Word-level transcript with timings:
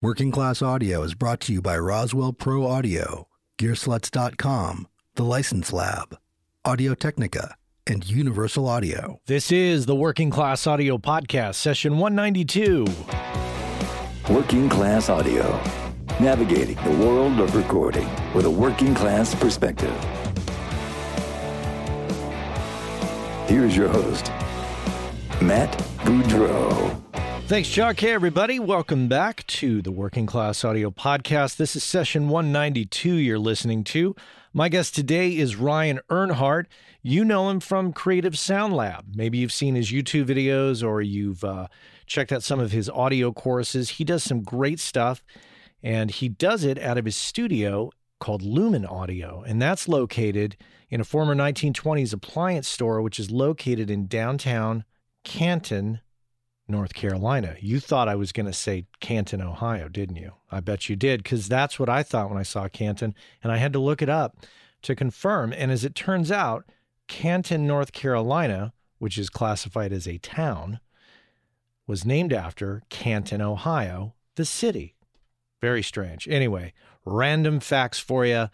Working 0.00 0.30
Class 0.30 0.62
Audio 0.62 1.02
is 1.02 1.14
brought 1.14 1.40
to 1.40 1.52
you 1.52 1.60
by 1.60 1.76
Roswell 1.76 2.32
Pro 2.32 2.64
Audio, 2.64 3.26
Gearslutz.com, 3.58 4.86
The 5.16 5.24
License 5.24 5.72
Lab, 5.72 6.16
Audio 6.64 6.94
Technica, 6.94 7.56
and 7.84 8.08
Universal 8.08 8.68
Audio. 8.68 9.20
This 9.26 9.50
is 9.50 9.86
the 9.86 9.96
Working 9.96 10.30
Class 10.30 10.68
Audio 10.68 10.98
Podcast, 10.98 11.56
session 11.56 11.98
192. 11.98 12.86
Working 14.32 14.68
Class 14.68 15.08
Audio, 15.08 15.60
navigating 16.20 16.76
the 16.84 17.04
world 17.04 17.40
of 17.40 17.56
recording 17.56 18.08
with 18.34 18.44
a 18.44 18.50
working 18.50 18.94
class 18.94 19.34
perspective. 19.34 19.90
Here's 23.48 23.76
your 23.76 23.88
host, 23.88 24.28
Matt 25.42 25.76
Boudreau. 26.04 26.94
Thanks, 27.48 27.70
Chuck. 27.70 27.98
Hey, 27.98 28.12
everybody. 28.12 28.58
Welcome 28.60 29.08
back 29.08 29.46
to 29.46 29.80
the 29.80 29.90
Working 29.90 30.26
Class 30.26 30.66
Audio 30.66 30.90
Podcast. 30.90 31.56
This 31.56 31.76
is 31.76 31.82
session 31.82 32.28
192 32.28 33.14
you're 33.14 33.38
listening 33.38 33.84
to. 33.84 34.14
My 34.52 34.68
guest 34.68 34.94
today 34.94 35.34
is 35.34 35.56
Ryan 35.56 36.00
Earnhardt. 36.10 36.66
You 37.00 37.24
know 37.24 37.48
him 37.48 37.60
from 37.60 37.94
Creative 37.94 38.38
Sound 38.38 38.74
Lab. 38.74 39.14
Maybe 39.14 39.38
you've 39.38 39.50
seen 39.50 39.76
his 39.76 39.90
YouTube 39.90 40.26
videos 40.26 40.86
or 40.86 41.00
you've 41.00 41.42
uh, 41.42 41.68
checked 42.04 42.32
out 42.32 42.42
some 42.42 42.60
of 42.60 42.72
his 42.72 42.90
audio 42.90 43.32
courses. 43.32 43.88
He 43.88 44.04
does 44.04 44.22
some 44.22 44.42
great 44.42 44.78
stuff, 44.78 45.24
and 45.82 46.10
he 46.10 46.28
does 46.28 46.64
it 46.64 46.78
out 46.78 46.98
of 46.98 47.06
his 47.06 47.16
studio 47.16 47.90
called 48.20 48.42
Lumen 48.42 48.84
Audio, 48.84 49.42
and 49.46 49.60
that's 49.60 49.88
located 49.88 50.58
in 50.90 51.00
a 51.00 51.04
former 51.04 51.34
1920s 51.34 52.12
appliance 52.12 52.68
store, 52.68 53.00
which 53.00 53.18
is 53.18 53.30
located 53.30 53.90
in 53.90 54.06
downtown 54.06 54.84
Canton, 55.24 56.00
North 56.68 56.94
Carolina. 56.94 57.56
You 57.60 57.80
thought 57.80 58.08
I 58.08 58.14
was 58.14 58.32
going 58.32 58.46
to 58.46 58.52
say 58.52 58.86
Canton, 59.00 59.40
Ohio, 59.40 59.88
didn't 59.88 60.16
you? 60.16 60.32
I 60.50 60.60
bet 60.60 60.88
you 60.88 60.96
did, 60.96 61.22
because 61.22 61.48
that's 61.48 61.78
what 61.78 61.88
I 61.88 62.02
thought 62.02 62.28
when 62.28 62.38
I 62.38 62.42
saw 62.42 62.68
Canton, 62.68 63.14
and 63.42 63.50
I 63.50 63.56
had 63.56 63.72
to 63.72 63.78
look 63.78 64.02
it 64.02 64.08
up 64.08 64.36
to 64.82 64.94
confirm. 64.94 65.52
And 65.52 65.70
as 65.72 65.84
it 65.84 65.94
turns 65.94 66.30
out, 66.30 66.64
Canton, 67.08 67.66
North 67.66 67.92
Carolina, 67.92 68.72
which 68.98 69.16
is 69.16 69.30
classified 69.30 69.92
as 69.92 70.06
a 70.06 70.18
town, 70.18 70.80
was 71.86 72.04
named 72.04 72.32
after 72.32 72.82
Canton, 72.90 73.40
Ohio, 73.40 74.14
the 74.36 74.44
city. 74.44 74.94
Very 75.60 75.82
strange. 75.82 76.28
Anyway, 76.28 76.74
random 77.04 77.60
facts 77.60 77.98
for 77.98 78.26
you. 78.26 78.48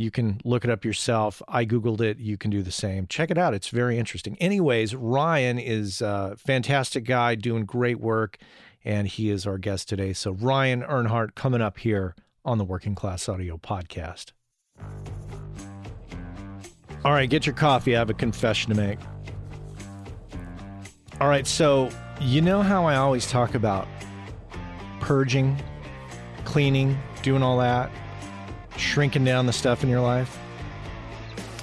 You 0.00 0.10
can 0.10 0.40
look 0.44 0.64
it 0.64 0.70
up 0.70 0.82
yourself. 0.82 1.42
I 1.46 1.66
Googled 1.66 2.00
it. 2.00 2.18
You 2.18 2.38
can 2.38 2.50
do 2.50 2.62
the 2.62 2.72
same. 2.72 3.06
Check 3.06 3.30
it 3.30 3.36
out. 3.36 3.52
It's 3.52 3.68
very 3.68 3.98
interesting. 3.98 4.34
Anyways, 4.38 4.94
Ryan 4.94 5.58
is 5.58 6.00
a 6.00 6.36
fantastic 6.38 7.04
guy 7.04 7.34
doing 7.34 7.66
great 7.66 8.00
work, 8.00 8.38
and 8.82 9.06
he 9.06 9.28
is 9.28 9.46
our 9.46 9.58
guest 9.58 9.90
today. 9.90 10.14
So, 10.14 10.30
Ryan 10.30 10.80
Earnhardt 10.80 11.34
coming 11.34 11.60
up 11.60 11.76
here 11.76 12.14
on 12.46 12.56
the 12.56 12.64
Working 12.64 12.94
Class 12.94 13.28
Audio 13.28 13.58
Podcast. 13.58 14.32
All 17.04 17.12
right, 17.12 17.28
get 17.28 17.44
your 17.44 17.54
coffee. 17.54 17.94
I 17.94 17.98
have 17.98 18.08
a 18.08 18.14
confession 18.14 18.74
to 18.74 18.80
make. 18.80 18.98
All 21.20 21.28
right, 21.28 21.46
so 21.46 21.90
you 22.22 22.40
know 22.40 22.62
how 22.62 22.86
I 22.86 22.96
always 22.96 23.30
talk 23.30 23.54
about 23.54 23.86
purging, 24.98 25.62
cleaning, 26.46 26.98
doing 27.22 27.42
all 27.42 27.58
that? 27.58 27.90
Shrinking 28.80 29.24
down 29.24 29.46
the 29.46 29.52
stuff 29.52 29.82
in 29.82 29.88
your 29.88 30.00
life. 30.00 30.38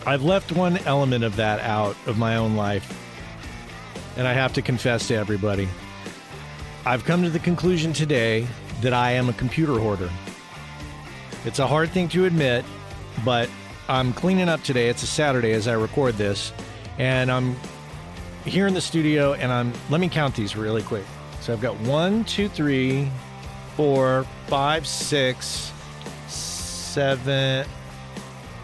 I've 0.05 0.23
left 0.23 0.51
one 0.51 0.77
element 0.79 1.23
of 1.23 1.35
that 1.35 1.59
out 1.59 1.95
of 2.05 2.17
my 2.17 2.37
own 2.37 2.55
life, 2.55 2.97
and 4.15 4.27
I 4.27 4.33
have 4.33 4.53
to 4.53 4.61
confess 4.61 5.07
to 5.09 5.15
everybody. 5.15 5.67
I've 6.85 7.03
come 7.03 7.23
to 7.23 7.29
the 7.29 7.39
conclusion 7.39 7.91
today 7.91 8.47
that 8.81 8.93
I 8.93 9.11
am 9.11 9.27
a 9.27 9.33
computer 9.33 9.77
hoarder. 9.77 10.09
It's 11.43 11.59
a 11.59 11.67
hard 11.67 11.89
thing 11.89 12.07
to 12.09 12.25
admit, 12.25 12.63
but 13.25 13.49
I'm 13.89 14.13
cleaning 14.13 14.47
up 14.47 14.63
today. 14.63 14.87
It's 14.87 15.03
a 15.03 15.07
Saturday 15.07 15.51
as 15.51 15.67
I 15.67 15.73
record 15.73 16.15
this, 16.15 16.53
and 16.97 17.29
I'm 17.29 17.55
here 18.45 18.67
in 18.67 18.73
the 18.73 18.81
studio, 18.81 19.33
and 19.33 19.51
I'm 19.51 19.73
let 19.89 19.99
me 19.99 20.07
count 20.07 20.35
these 20.35 20.55
really 20.55 20.83
quick. 20.83 21.03
So 21.41 21.51
I've 21.51 21.61
got 21.61 21.77
one, 21.81 22.23
two, 22.23 22.47
three, 22.47 23.09
four, 23.75 24.25
five, 24.47 24.87
six, 24.87 25.71
seven, 26.97 27.63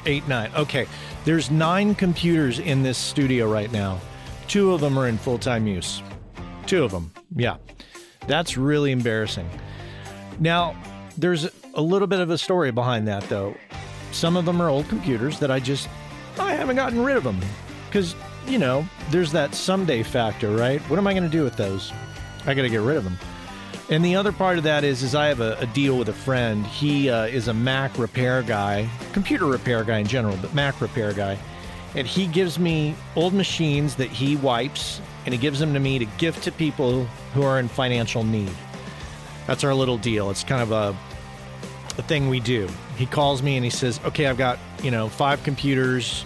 eight, 0.08 0.28
nine. 0.28 0.50
Okay, 0.56 0.88
there's 1.24 1.52
nine 1.52 1.94
computers 1.94 2.58
in 2.58 2.82
this 2.82 2.98
studio 2.98 3.48
right 3.48 3.72
now. 3.72 4.02
Two 4.48 4.74
of 4.74 4.82
them 4.82 4.98
are 4.98 5.08
in 5.08 5.20
full 5.20 5.38
time 5.38 5.68
use. 5.68 6.02
Two 6.66 6.84
of 6.84 6.90
them, 6.90 7.12
yeah. 7.36 7.58
That's 8.26 8.58
really 8.58 8.92
embarrassing. 8.92 9.48
Now, 10.40 10.76
there's 11.16 11.48
a 11.76 11.82
little 11.82 12.08
bit 12.08 12.22
of 12.22 12.32
a 12.32 12.38
story 12.40 12.72
behind 12.72 13.08
that, 13.08 13.22
though. 13.30 13.56
Some 14.12 14.36
of 14.36 14.46
them 14.46 14.60
are 14.64 14.68
old 14.68 14.90
computers 14.90 15.38
that 15.38 15.52
I 15.52 15.60
just, 15.60 15.88
I 16.40 16.56
haven't 16.56 16.78
gotten 16.78 17.04
rid 17.04 17.18
of 17.18 17.24
them. 17.24 17.40
Because, 17.86 18.16
you 18.48 18.58
know, 18.58 18.84
there's 19.12 19.32
that 19.34 19.54
someday 19.54 20.02
factor, 20.02 20.50
right? 20.56 20.82
What 20.90 20.98
am 20.98 21.06
I 21.06 21.14
going 21.14 21.22
to 21.22 21.30
do 21.30 21.44
with 21.44 21.56
those? 21.56 21.94
I 22.48 22.56
got 22.56 22.64
to 22.64 22.70
get 22.70 22.82
rid 22.82 22.98
of 22.98 23.04
them. 23.04 23.20
And 23.94 24.04
the 24.04 24.16
other 24.16 24.32
part 24.32 24.58
of 24.58 24.64
that 24.64 24.84
is, 24.84 25.04
is 25.04 25.14
I 25.14 25.28
have 25.28 25.40
a, 25.40 25.56
a 25.60 25.68
deal 25.68 26.00
with 26.00 26.10
a 26.10 26.14
friend. 26.14 26.66
He 26.66 27.12
uh, 27.12 27.26
is 27.26 27.48
a 27.48 27.54
Mac 27.54 27.96
repair 28.00 28.42
guy, 28.42 28.90
computer 29.12 29.46
repair 29.46 29.84
guy 29.84 30.00
in 30.00 30.08
general, 30.08 30.36
but 30.42 30.52
Mac 30.56 30.82
repair 30.82 31.14
guy. 31.14 31.38
And 31.94 32.08
he 32.08 32.26
gives 32.26 32.58
me 32.58 32.96
old 33.16 33.36
machines 33.36 33.94
that 33.98 34.10
he 34.10 34.36
wipes, 34.36 35.00
and 35.26 35.34
he 35.34 35.40
gives 35.40 35.60
them 35.60 35.76
to 35.76 35.80
me 35.80 36.00
to 36.00 36.06
gift 36.18 36.44
to 36.46 36.52
people 36.52 37.06
who 37.36 37.44
are 37.44 37.60
in 37.60 37.68
financial 37.68 38.24
need. 38.24 38.52
That's 39.46 39.64
our 39.64 39.76
little 39.76 40.00
deal. 40.00 40.32
It's 40.32 40.44
kind 40.44 40.64
of 40.64 40.72
a, 40.72 40.98
a 42.00 42.02
thing 42.02 42.30
we 42.30 42.40
do. 42.40 42.68
He 42.98 43.06
calls 43.06 43.44
me 43.44 43.58
and 43.58 43.64
he 43.64 43.70
says, 43.70 44.00
"Okay, 44.06 44.26
I've 44.26 44.40
got 44.40 44.58
you 44.82 44.90
know 44.90 45.08
five 45.08 45.44
computers, 45.44 46.26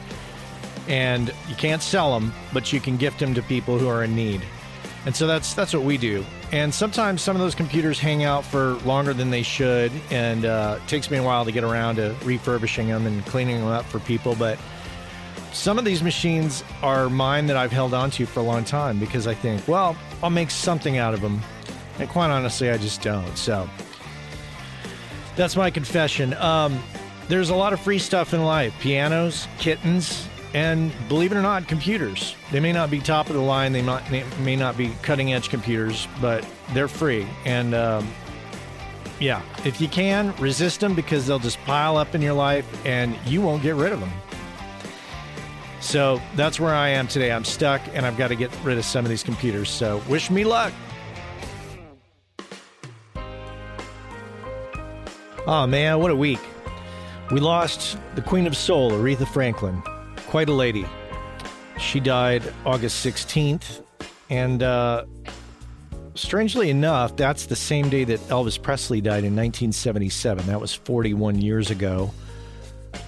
and 0.87 1.33
you 1.49 1.55
can't 1.55 1.81
sell 1.81 2.17
them, 2.17 2.31
but 2.53 2.71
you 2.71 2.79
can 2.79 2.95
gift 2.95 3.19
them 3.19 3.33
to 3.33 3.41
people 3.41 3.77
who 3.77 3.89
are 3.89 4.05
in 4.05 4.15
need." 4.15 4.41
And 5.05 5.13
so 5.13 5.27
that's 5.27 5.53
that's 5.53 5.73
what 5.73 5.83
we 5.83 5.97
do. 5.97 6.23
And 6.51 6.73
sometimes 6.73 7.21
some 7.21 7.35
of 7.35 7.41
those 7.41 7.55
computers 7.55 7.99
hang 7.99 8.23
out 8.23 8.45
for 8.45 8.73
longer 8.85 9.13
than 9.13 9.29
they 9.29 9.43
should, 9.43 9.91
and 10.09 10.45
uh, 10.45 10.79
it 10.81 10.87
takes 10.87 11.11
me 11.11 11.17
a 11.17 11.23
while 11.23 11.43
to 11.43 11.51
get 11.51 11.63
around 11.65 11.97
to 11.97 12.15
refurbishing 12.23 12.87
them 12.87 13.05
and 13.05 13.25
cleaning 13.25 13.57
them 13.57 13.67
up 13.67 13.85
for 13.85 13.99
people. 13.99 14.33
But 14.33 14.57
some 15.51 15.77
of 15.77 15.83
these 15.83 16.01
machines 16.01 16.63
are 16.81 17.09
mine 17.09 17.47
that 17.47 17.57
I've 17.57 17.71
held 17.71 17.93
onto 17.93 18.25
for 18.25 18.39
a 18.39 18.43
long 18.43 18.63
time 18.63 18.97
because 18.97 19.27
I 19.27 19.33
think, 19.33 19.67
well, 19.67 19.97
I'll 20.23 20.29
make 20.29 20.49
something 20.49 20.97
out 20.97 21.13
of 21.13 21.19
them. 21.19 21.41
And 21.99 22.07
quite 22.07 22.29
honestly, 22.29 22.69
I 22.69 22.77
just 22.77 23.01
don't. 23.01 23.37
So 23.37 23.69
that's 25.35 25.55
my 25.55 25.69
confession. 25.69 26.33
Um, 26.35 26.81
there's 27.27 27.49
a 27.49 27.55
lot 27.55 27.73
of 27.73 27.81
free 27.81 27.99
stuff 27.99 28.33
in 28.33 28.43
life 28.43 28.73
pianos, 28.79 29.47
kittens, 29.57 30.27
and 30.57 30.91
believe 31.07 31.31
it 31.31 31.35
or 31.35 31.43
not, 31.43 31.67
computers. 31.67 32.35
They 32.51 32.59
may 32.59 32.73
not 32.73 32.89
be 32.89 32.99
top 32.99 33.29
of 33.29 33.35
the 33.35 33.41
line, 33.41 33.73
they, 33.73 33.81
they 33.81 34.25
may 34.41 34.55
not 34.55 34.75
be 34.75 34.91
cutting 35.03 35.31
edge 35.31 35.49
computers, 35.49 36.07
but 36.19 36.43
they're 36.73 36.87
free. 36.87 37.27
And 37.45 37.75
um, 37.75 38.07
yeah, 39.19 39.43
if 39.65 39.79
you 39.79 39.87
can, 39.87 40.35
resist 40.37 40.79
them 40.79 40.95
because 40.95 41.27
they'll 41.27 41.37
just 41.37 41.59
pile 41.59 41.95
up 41.95 42.15
in 42.15 42.23
your 42.23 42.33
life 42.33 42.65
and 42.87 43.15
you 43.23 43.39
won't 43.39 43.61
get 43.61 43.75
rid 43.75 43.93
of 43.93 43.99
them. 43.99 44.11
So 45.79 46.19
that's 46.35 46.59
where 46.59 46.73
I 46.73 46.89
am 46.89 47.07
today. 47.07 47.31
I'm 47.31 47.45
stuck 47.45 47.79
and 47.93 48.03
I've 48.03 48.17
got 48.17 48.29
to 48.29 48.35
get 48.35 48.49
rid 48.63 48.79
of 48.79 48.85
some 48.85 49.05
of 49.05 49.09
these 49.09 49.21
computers. 49.21 49.69
So 49.69 50.01
wish 50.09 50.31
me 50.31 50.43
luck. 50.43 50.73
Oh 55.45 55.67
man, 55.67 55.99
what 55.99 56.09
a 56.09 56.15
week. 56.15 56.39
We 57.29 57.41
lost 57.41 57.99
the 58.15 58.23
Queen 58.23 58.47
of 58.47 58.57
Soul, 58.57 58.89
Aretha 58.91 59.27
Franklin 59.27 59.83
quite 60.27 60.49
a 60.49 60.53
lady. 60.53 60.85
She 61.79 61.99
died 61.99 62.43
August 62.65 63.05
16th, 63.05 63.81
and 64.29 64.61
uh, 64.61 65.05
strangely 66.15 66.69
enough, 66.69 67.15
that's 67.15 67.45
the 67.45 67.55
same 67.55 67.89
day 67.89 68.03
that 68.03 68.19
Elvis 68.27 68.61
Presley 68.61 69.01
died 69.01 69.23
in 69.23 69.35
1977. 69.35 70.45
That 70.47 70.59
was 70.59 70.73
41 70.73 71.41
years 71.41 71.71
ago. 71.71 72.11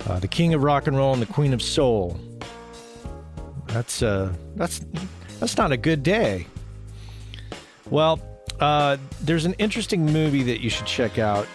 Uh, 0.07 0.19
the 0.19 0.27
king 0.27 0.53
of 0.53 0.63
rock 0.63 0.87
and 0.87 0.95
roll 0.95 1.13
and 1.13 1.21
the 1.21 1.31
queen 1.31 1.53
of 1.53 1.61
soul. 1.61 2.19
That's 3.67 4.01
uh, 4.01 4.33
that's 4.55 4.81
that's 5.39 5.57
not 5.57 5.71
a 5.71 5.77
good 5.77 6.03
day. 6.03 6.47
Well, 7.89 8.19
uh, 8.59 8.97
there's 9.21 9.45
an 9.45 9.53
interesting 9.53 10.05
movie 10.05 10.43
that 10.43 10.61
you 10.61 10.69
should 10.69 10.85
check 10.85 11.19
out 11.19 11.47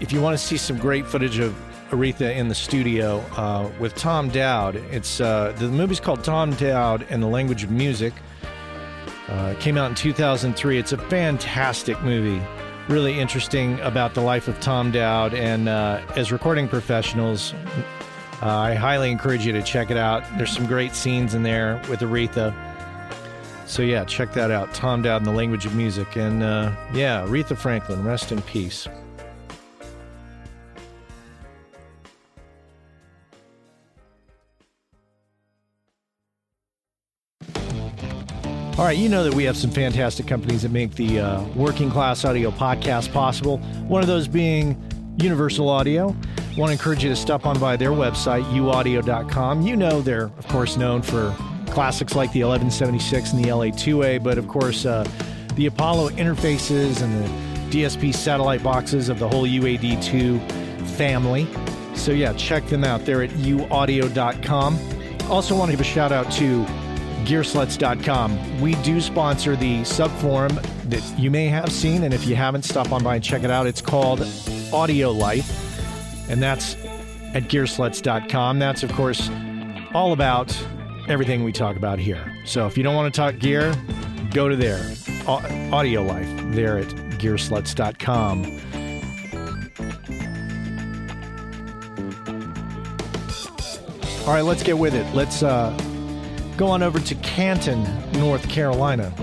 if 0.00 0.12
you 0.12 0.20
want 0.20 0.38
to 0.38 0.44
see 0.44 0.56
some 0.56 0.78
great 0.78 1.06
footage 1.06 1.38
of 1.38 1.54
Aretha 1.90 2.34
in 2.34 2.48
the 2.48 2.54
studio 2.54 3.18
uh, 3.36 3.70
with 3.78 3.94
Tom 3.94 4.28
Dowd. 4.28 4.76
It's 4.90 5.20
uh, 5.20 5.52
the 5.58 5.68
movie's 5.68 6.00
called 6.00 6.24
Tom 6.24 6.52
Dowd 6.54 7.06
and 7.10 7.22
the 7.22 7.26
Language 7.26 7.64
of 7.64 7.70
Music. 7.70 8.12
Uh, 9.28 9.54
it 9.56 9.60
came 9.60 9.76
out 9.76 9.90
in 9.90 9.94
2003. 9.94 10.78
It's 10.78 10.92
a 10.92 10.98
fantastic 10.98 12.00
movie, 12.02 12.44
really 12.88 13.18
interesting 13.18 13.78
about 13.80 14.14
the 14.14 14.20
life 14.20 14.48
of 14.48 14.58
Tom 14.60 14.90
Dowd. 14.90 15.34
And 15.34 15.68
uh, 15.68 16.00
as 16.16 16.32
recording 16.32 16.68
professionals, 16.68 17.54
uh, 18.42 18.46
I 18.46 18.74
highly 18.74 19.10
encourage 19.10 19.44
you 19.44 19.52
to 19.52 19.62
check 19.62 19.90
it 19.90 19.96
out. 19.96 20.24
There's 20.36 20.52
some 20.52 20.66
great 20.66 20.94
scenes 20.94 21.34
in 21.34 21.42
there 21.42 21.80
with 21.88 22.00
Aretha. 22.00 22.54
So 23.66 23.82
yeah, 23.82 24.04
check 24.04 24.32
that 24.32 24.50
out. 24.50 24.74
Tom 24.74 25.02
Dowd 25.02 25.18
and 25.18 25.26
the 25.26 25.30
language 25.32 25.64
of 25.66 25.76
music, 25.76 26.16
and 26.16 26.42
uh, 26.42 26.72
yeah, 26.92 27.24
Aretha 27.24 27.56
Franklin, 27.56 28.02
rest 28.02 28.32
in 28.32 28.42
peace. 28.42 28.88
All 38.80 38.86
right, 38.86 38.96
you 38.96 39.10
know 39.10 39.24
that 39.24 39.34
we 39.34 39.44
have 39.44 39.58
some 39.58 39.70
fantastic 39.70 40.26
companies 40.26 40.62
that 40.62 40.70
make 40.70 40.94
the 40.94 41.20
uh, 41.20 41.44
working 41.48 41.90
class 41.90 42.24
audio 42.24 42.50
podcast 42.50 43.12
possible. 43.12 43.58
One 43.88 44.00
of 44.00 44.06
those 44.06 44.26
being 44.26 44.74
Universal 45.18 45.68
Audio. 45.68 46.08
I 46.08 46.58
want 46.58 46.70
to 46.70 46.72
encourage 46.72 47.04
you 47.04 47.10
to 47.10 47.14
stop 47.14 47.44
on 47.44 47.60
by 47.60 47.76
their 47.76 47.90
website, 47.90 48.42
uaudio.com. 48.44 49.60
You 49.60 49.76
know 49.76 50.00
they're, 50.00 50.30
of 50.38 50.48
course, 50.48 50.78
known 50.78 51.02
for 51.02 51.36
classics 51.66 52.14
like 52.14 52.32
the 52.32 52.42
1176 52.42 53.34
and 53.34 53.44
the 53.44 53.50
LA2A, 53.50 54.22
but 54.22 54.38
of 54.38 54.48
course, 54.48 54.86
uh, 54.86 55.06
the 55.56 55.66
Apollo 55.66 56.08
interfaces 56.12 57.02
and 57.02 57.22
the 57.70 57.82
DSP 57.82 58.14
satellite 58.14 58.62
boxes 58.62 59.10
of 59.10 59.18
the 59.18 59.28
whole 59.28 59.44
UAD2 59.44 60.40
family. 60.92 61.46
So, 61.94 62.12
yeah, 62.12 62.32
check 62.32 62.64
them 62.68 62.84
out. 62.84 63.04
They're 63.04 63.24
at 63.24 63.30
uaudio.com. 63.32 64.78
Also, 65.30 65.54
want 65.54 65.70
to 65.70 65.76
give 65.76 65.82
a 65.82 65.84
shout 65.84 66.12
out 66.12 66.32
to 66.32 66.64
gearslutz.com. 67.26 68.60
We 68.60 68.74
do 68.76 69.00
sponsor 69.00 69.56
the 69.56 69.84
sub 69.84 70.10
forum 70.18 70.58
that 70.84 71.02
you 71.18 71.30
may 71.30 71.46
have 71.46 71.70
seen, 71.70 72.04
and 72.04 72.12
if 72.12 72.26
you 72.26 72.36
haven't, 72.36 72.62
stop 72.62 72.92
on 72.92 73.02
by 73.02 73.16
and 73.16 73.24
check 73.24 73.44
it 73.44 73.50
out. 73.50 73.66
It's 73.66 73.80
called 73.80 74.26
Audio 74.72 75.10
Life, 75.10 76.28
and 76.30 76.42
that's 76.42 76.74
at 77.34 77.44
gearslutz.com. 77.44 78.58
That's, 78.58 78.82
of 78.82 78.92
course, 78.92 79.30
all 79.94 80.12
about 80.12 80.56
everything 81.08 81.44
we 81.44 81.52
talk 81.52 81.76
about 81.76 81.98
here. 81.98 82.36
So 82.44 82.66
if 82.66 82.76
you 82.76 82.82
don't 82.82 82.94
want 82.94 83.12
to 83.12 83.18
talk 83.18 83.38
gear, 83.38 83.74
go 84.32 84.48
to 84.48 84.56
there. 84.56 84.94
Audio 85.26 86.02
Life, 86.02 86.28
there 86.54 86.78
at 86.78 86.88
gearslutz.com. 87.18 88.60
All 94.26 94.34
right, 94.34 94.42
let's 94.42 94.62
get 94.62 94.78
with 94.78 94.94
it. 94.94 95.12
Let's 95.14 95.42
uh, 95.42 95.76
go 96.60 96.66
on 96.66 96.82
over 96.82 97.00
to 97.00 97.14
Canton, 97.14 97.82
North 98.12 98.46
Carolina, 98.50 99.14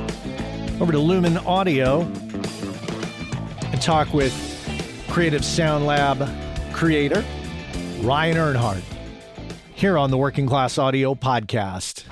over 0.81 0.91
to 0.91 0.97
Lumen 0.97 1.37
Audio, 1.37 2.01
and 3.61 3.79
talk 3.79 4.11
with 4.11 4.33
Creative 5.07 5.45
Sound 5.45 5.85
Lab 5.85 6.27
creator 6.73 7.23
Ryan 7.99 8.37
Earnhardt 8.37 8.81
here 9.75 9.99
on 9.99 10.09
the 10.09 10.17
Working 10.17 10.47
Class 10.47 10.79
Audio 10.79 11.13
Podcast. 11.13 12.05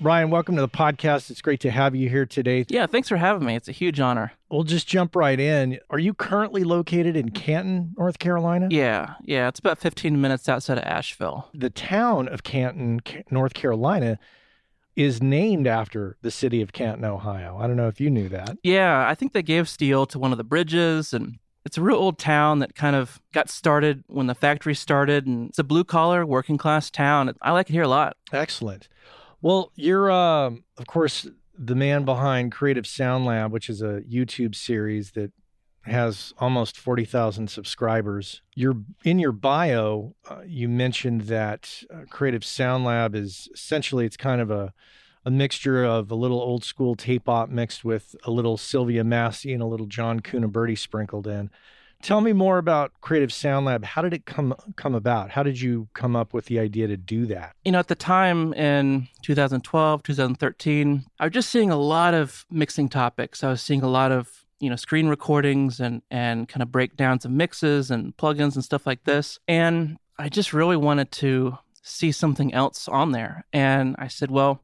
Ryan, 0.00 0.30
welcome 0.30 0.56
to 0.56 0.60
the 0.60 0.68
podcast. 0.68 1.30
It's 1.30 1.40
great 1.40 1.60
to 1.60 1.70
have 1.70 1.94
you 1.94 2.08
here 2.08 2.26
today. 2.26 2.66
Yeah, 2.68 2.86
thanks 2.86 3.08
for 3.08 3.18
having 3.18 3.46
me. 3.46 3.54
It's 3.54 3.68
a 3.68 3.72
huge 3.72 4.00
honor. 4.00 4.32
We'll 4.50 4.64
just 4.64 4.86
jump 4.88 5.14
right 5.14 5.38
in. 5.38 5.78
Are 5.90 5.98
you 5.98 6.14
currently 6.14 6.64
located 6.64 7.16
in 7.16 7.30
Canton, 7.30 7.94
North 7.98 8.18
Carolina? 8.18 8.68
Yeah, 8.70 9.14
yeah. 9.22 9.48
It's 9.48 9.58
about 9.60 9.78
15 9.78 10.20
minutes 10.20 10.48
outside 10.48 10.78
of 10.78 10.84
Asheville. 10.84 11.48
The 11.52 11.70
town 11.70 12.28
of 12.28 12.44
Canton, 12.44 13.00
North 13.30 13.52
Carolina, 13.52 14.18
is 14.96 15.22
named 15.22 15.66
after 15.66 16.16
the 16.22 16.30
city 16.30 16.62
of 16.62 16.72
Canton, 16.72 17.04
Ohio. 17.04 17.58
I 17.60 17.66
don't 17.66 17.76
know 17.76 17.88
if 17.88 18.00
you 18.00 18.10
knew 18.10 18.28
that. 18.30 18.56
Yeah, 18.62 19.06
I 19.06 19.14
think 19.14 19.32
they 19.32 19.42
gave 19.42 19.68
steel 19.68 20.06
to 20.06 20.18
one 20.18 20.32
of 20.32 20.38
the 20.38 20.44
bridges 20.44 21.12
and 21.12 21.38
it's 21.64 21.76
a 21.76 21.82
real 21.82 21.96
old 21.96 22.18
town 22.18 22.60
that 22.60 22.74
kind 22.74 22.96
of 22.96 23.20
got 23.32 23.50
started 23.50 24.02
when 24.06 24.26
the 24.26 24.34
factory 24.34 24.74
started 24.74 25.26
and 25.26 25.50
it's 25.50 25.58
a 25.58 25.64
blue 25.64 25.84
collar 25.84 26.24
working 26.24 26.56
class 26.56 26.90
town. 26.90 27.32
I 27.42 27.52
like 27.52 27.68
it 27.68 27.74
here 27.74 27.82
a 27.82 27.88
lot. 27.88 28.16
Excellent. 28.32 28.88
Well, 29.42 29.70
you're, 29.76 30.10
uh, 30.10 30.50
of 30.78 30.86
course, 30.86 31.28
the 31.58 31.74
man 31.74 32.04
behind 32.04 32.52
Creative 32.52 32.86
Sound 32.86 33.26
Lab, 33.26 33.52
which 33.52 33.68
is 33.68 33.82
a 33.82 34.02
YouTube 34.08 34.54
series 34.54 35.12
that 35.12 35.32
has 35.82 36.32
almost 36.38 36.78
40,000 36.78 37.48
subscribers. 37.48 38.42
You're 38.54 38.76
in 39.04 39.18
your 39.18 39.32
bio, 39.32 40.14
uh, 40.28 40.42
you 40.46 40.68
mentioned 40.68 41.22
that 41.22 41.82
uh, 41.92 42.02
Creative 42.10 42.44
Sound 42.44 42.84
Lab 42.84 43.14
is 43.14 43.48
essentially 43.54 44.06
it's 44.06 44.16
kind 44.16 44.40
of 44.40 44.50
a 44.50 44.72
a 45.24 45.30
mixture 45.30 45.84
of 45.84 46.10
a 46.10 46.14
little 46.14 46.40
old 46.40 46.64
school 46.64 46.94
tape 46.94 47.28
op 47.28 47.50
mixed 47.50 47.84
with 47.84 48.16
a 48.24 48.30
little 48.30 48.56
Sylvia 48.56 49.04
Massy 49.04 49.52
and 49.52 49.62
a 49.62 49.66
little 49.66 49.86
John 49.86 50.20
Cuniberti 50.20 50.78
sprinkled 50.78 51.26
in. 51.26 51.50
Tell 52.00 52.20
me 52.20 52.32
more 52.32 52.58
about 52.58 52.92
Creative 53.00 53.32
Sound 53.32 53.66
Lab. 53.66 53.84
How 53.84 54.02
did 54.02 54.14
it 54.14 54.24
come 54.24 54.54
come 54.76 54.94
about? 54.94 55.30
How 55.30 55.42
did 55.42 55.60
you 55.60 55.88
come 55.94 56.14
up 56.14 56.32
with 56.32 56.46
the 56.46 56.60
idea 56.60 56.86
to 56.86 56.96
do 56.96 57.26
that? 57.26 57.56
You 57.64 57.72
know, 57.72 57.80
at 57.80 57.88
the 57.88 57.96
time 57.96 58.54
in 58.54 59.08
2012, 59.22 60.02
2013, 60.04 61.04
I 61.18 61.24
was 61.24 61.32
just 61.32 61.50
seeing 61.50 61.70
a 61.70 61.76
lot 61.76 62.14
of 62.14 62.46
mixing 62.50 62.88
topics. 62.88 63.42
I 63.42 63.48
was 63.50 63.60
seeing 63.60 63.82
a 63.82 63.88
lot 63.88 64.12
of 64.12 64.46
you 64.60 64.70
know 64.70 64.76
screen 64.76 65.08
recordings 65.08 65.80
and 65.80 66.02
and 66.10 66.48
kind 66.48 66.62
of 66.62 66.70
breakdowns 66.70 67.24
of 67.24 67.32
mixes 67.32 67.90
and 67.90 68.16
plugins 68.16 68.54
and 68.54 68.64
stuff 68.64 68.86
like 68.86 69.04
this. 69.04 69.40
And 69.48 69.98
I 70.18 70.28
just 70.28 70.52
really 70.52 70.76
wanted 70.76 71.10
to 71.12 71.58
see 71.82 72.12
something 72.12 72.54
else 72.54 72.86
on 72.86 73.12
there. 73.12 73.44
And 73.52 73.96
I 73.98 74.08
said, 74.08 74.30
well, 74.30 74.62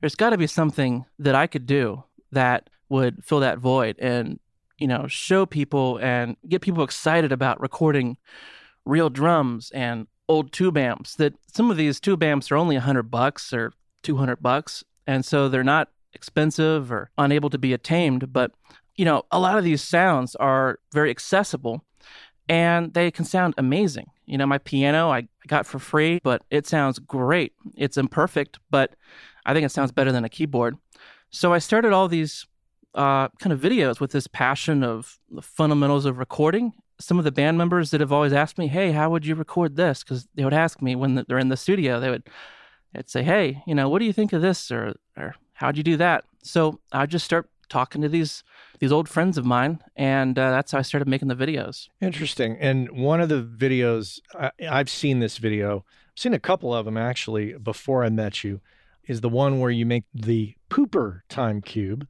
there's 0.00 0.14
got 0.14 0.30
to 0.30 0.38
be 0.38 0.46
something 0.46 1.06
that 1.18 1.34
I 1.34 1.46
could 1.46 1.66
do 1.66 2.04
that 2.30 2.70
would 2.88 3.24
fill 3.24 3.40
that 3.40 3.58
void. 3.58 3.96
And 3.98 4.38
you 4.78 4.86
know, 4.86 5.06
show 5.06 5.44
people 5.44 5.98
and 5.98 6.36
get 6.48 6.62
people 6.62 6.82
excited 6.84 7.32
about 7.32 7.60
recording 7.60 8.16
real 8.84 9.10
drums 9.10 9.70
and 9.72 10.06
old 10.28 10.52
tube 10.52 10.76
amps 10.76 11.14
that 11.16 11.34
some 11.52 11.70
of 11.70 11.76
these 11.76 12.00
tube 12.00 12.22
amps 12.22 12.50
are 12.50 12.56
only 12.56 12.76
100 12.76 13.04
bucks 13.10 13.52
or 13.52 13.72
200 14.02 14.42
bucks 14.42 14.84
and 15.06 15.24
so 15.24 15.48
they're 15.48 15.64
not 15.64 15.88
expensive 16.12 16.92
or 16.92 17.10
unable 17.18 17.50
to 17.50 17.58
be 17.58 17.72
attained 17.72 18.32
but 18.32 18.52
you 18.96 19.04
know 19.04 19.22
a 19.30 19.38
lot 19.38 19.58
of 19.58 19.64
these 19.64 19.82
sounds 19.82 20.34
are 20.36 20.78
very 20.92 21.10
accessible 21.10 21.84
and 22.50 22.94
they 22.94 23.10
can 23.10 23.26
sound 23.26 23.52
amazing. 23.58 24.06
You 24.24 24.38
know 24.38 24.46
my 24.46 24.58
piano 24.58 25.10
i 25.10 25.28
got 25.46 25.66
for 25.66 25.78
free 25.78 26.20
but 26.22 26.42
it 26.50 26.66
sounds 26.66 26.98
great. 26.98 27.52
It's 27.76 27.96
imperfect 27.96 28.58
but 28.70 28.94
i 29.46 29.54
think 29.54 29.64
it 29.64 29.70
sounds 29.70 29.92
better 29.92 30.12
than 30.12 30.24
a 30.24 30.28
keyboard. 30.28 30.76
So 31.30 31.52
i 31.52 31.58
started 31.58 31.92
all 31.92 32.08
these 32.08 32.46
uh, 32.94 33.28
kind 33.38 33.52
of 33.52 33.60
videos 33.60 34.00
with 34.00 34.12
this 34.12 34.26
passion 34.26 34.82
of 34.82 35.18
the 35.30 35.42
fundamentals 35.42 36.04
of 36.04 36.18
recording. 36.18 36.72
Some 37.00 37.18
of 37.18 37.24
the 37.24 37.32
band 37.32 37.58
members 37.58 37.90
that 37.90 38.00
have 38.00 38.12
always 38.12 38.32
asked 38.32 38.58
me, 38.58 38.66
"Hey, 38.66 38.92
how 38.92 39.10
would 39.10 39.24
you 39.24 39.34
record 39.34 39.76
this?" 39.76 40.02
Because 40.02 40.28
they 40.34 40.44
would 40.44 40.54
ask 40.54 40.82
me 40.82 40.96
when 40.96 41.24
they're 41.28 41.38
in 41.38 41.48
the 41.48 41.56
studio, 41.56 42.00
they 42.00 42.10
would 42.10 42.24
they'd 42.92 43.08
say, 43.08 43.22
"Hey, 43.22 43.62
you 43.66 43.74
know, 43.74 43.88
what 43.88 44.00
do 44.00 44.04
you 44.04 44.12
think 44.12 44.32
of 44.32 44.42
this?" 44.42 44.70
or 44.70 44.94
or 45.16 45.34
"How'd 45.54 45.76
you 45.76 45.82
do 45.82 45.96
that?" 45.98 46.24
So 46.42 46.80
I 46.92 47.06
just 47.06 47.24
start 47.24 47.48
talking 47.68 48.02
to 48.02 48.08
these 48.08 48.42
these 48.80 48.92
old 48.92 49.08
friends 49.08 49.38
of 49.38 49.44
mine, 49.44 49.80
and 49.96 50.38
uh, 50.38 50.50
that's 50.50 50.72
how 50.72 50.78
I 50.78 50.82
started 50.82 51.08
making 51.08 51.28
the 51.28 51.36
videos. 51.36 51.88
Interesting. 52.00 52.56
And 52.58 52.90
one 52.90 53.20
of 53.20 53.28
the 53.28 53.42
videos 53.42 54.20
I, 54.34 54.50
I've 54.68 54.90
seen 54.90 55.20
this 55.20 55.38
video, 55.38 55.84
I've 55.86 56.20
seen 56.20 56.34
a 56.34 56.38
couple 56.38 56.74
of 56.74 56.84
them 56.84 56.96
actually 56.96 57.54
before 57.54 58.04
I 58.04 58.08
met 58.08 58.44
you, 58.44 58.60
is 59.06 59.20
the 59.20 59.28
one 59.28 59.60
where 59.60 59.70
you 59.70 59.86
make 59.86 60.04
the 60.14 60.54
Cooper 60.68 61.24
Time 61.28 61.60
Cube 61.60 62.06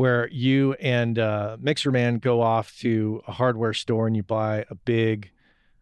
where 0.00 0.30
you 0.30 0.72
and 0.80 1.18
uh, 1.18 1.58
Mixerman 1.62 2.22
go 2.22 2.40
off 2.40 2.74
to 2.78 3.20
a 3.28 3.32
hardware 3.32 3.74
store 3.74 4.06
and 4.06 4.16
you 4.16 4.22
buy 4.22 4.64
a 4.70 4.74
big 4.74 5.30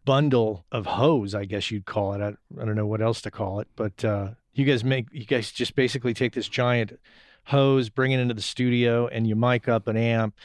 bundle 0.03 0.65
of 0.73 0.85
hose, 0.85 1.33
I 1.33 1.45
guess 1.45 1.71
you'd 1.71 1.85
call 1.85 2.11
it. 2.11 2.21
I, 2.21 2.33
I 2.61 2.65
don't 2.65 2.75
know 2.75 2.85
what 2.85 3.01
else 3.01 3.21
to 3.21 3.31
call 3.31 3.61
it, 3.61 3.69
but 3.77 4.03
uh, 4.03 4.31
you 4.53 4.65
guys 4.65 4.83
make 4.83 5.05
you 5.13 5.23
guys 5.23 5.53
just 5.53 5.73
basically 5.73 6.13
take 6.13 6.33
this 6.33 6.49
giant 6.49 6.99
hose, 7.45 7.87
bring 7.87 8.11
it 8.11 8.19
into 8.19 8.33
the 8.33 8.41
studio, 8.41 9.07
and 9.07 9.25
you 9.25 9.37
mic 9.37 9.69
up 9.69 9.87
an 9.87 9.95
amp 9.95 10.35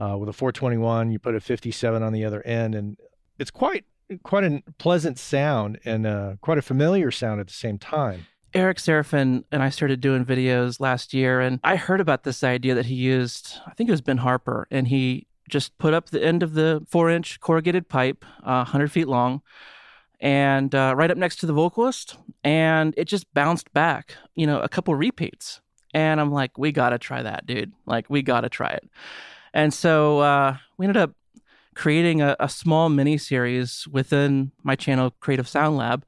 uh, 0.00 0.16
with 0.16 0.30
a 0.30 0.32
421. 0.32 1.10
You 1.10 1.18
put 1.18 1.34
a 1.34 1.40
57 1.40 2.02
on 2.02 2.14
the 2.14 2.24
other 2.24 2.40
end, 2.46 2.74
and 2.74 2.96
it's 3.38 3.50
quite 3.50 3.84
quite 4.22 4.44
a 4.44 4.62
pleasant 4.78 5.18
sound 5.18 5.78
and 5.84 6.06
uh, 6.06 6.36
quite 6.40 6.56
a 6.56 6.62
familiar 6.62 7.10
sound 7.10 7.38
at 7.38 7.48
the 7.48 7.52
same 7.52 7.76
time. 7.76 8.28
Eric 8.52 8.78
Sarafin 8.78 9.44
and 9.52 9.62
I 9.62 9.70
started 9.70 10.00
doing 10.00 10.24
videos 10.24 10.80
last 10.80 11.14
year, 11.14 11.40
and 11.40 11.60
I 11.62 11.76
heard 11.76 12.00
about 12.00 12.24
this 12.24 12.42
idea 12.42 12.74
that 12.74 12.86
he 12.86 12.94
used. 12.94 13.58
I 13.66 13.74
think 13.74 13.88
it 13.88 13.92
was 13.92 14.00
Ben 14.00 14.18
Harper, 14.18 14.66
and 14.70 14.88
he 14.88 15.26
just 15.48 15.76
put 15.78 15.94
up 15.94 16.10
the 16.10 16.24
end 16.24 16.42
of 16.42 16.54
the 16.54 16.84
four 16.88 17.10
inch 17.10 17.40
corrugated 17.40 17.88
pipe, 17.88 18.24
uh, 18.42 18.64
100 18.64 18.90
feet 18.90 19.08
long, 19.08 19.42
and 20.20 20.74
uh, 20.74 20.94
right 20.96 21.10
up 21.10 21.16
next 21.16 21.36
to 21.36 21.46
the 21.46 21.52
vocalist, 21.52 22.16
and 22.42 22.94
it 22.96 23.04
just 23.04 23.32
bounced 23.34 23.72
back, 23.72 24.16
you 24.34 24.46
know, 24.46 24.60
a 24.60 24.68
couple 24.68 24.94
repeats. 24.94 25.60
And 25.92 26.20
I'm 26.20 26.30
like, 26.30 26.56
we 26.56 26.72
got 26.72 26.90
to 26.90 26.98
try 26.98 27.22
that, 27.22 27.46
dude. 27.46 27.72
Like, 27.86 28.08
we 28.08 28.22
got 28.22 28.42
to 28.42 28.48
try 28.48 28.70
it. 28.70 28.88
And 29.52 29.74
so 29.74 30.20
uh, 30.20 30.56
we 30.76 30.86
ended 30.86 31.02
up 31.02 31.12
creating 31.74 32.22
a, 32.22 32.36
a 32.38 32.48
small 32.48 32.88
mini 32.88 33.18
series 33.18 33.88
within 33.90 34.52
my 34.62 34.76
channel, 34.76 35.12
Creative 35.20 35.48
Sound 35.48 35.76
Lab 35.76 36.04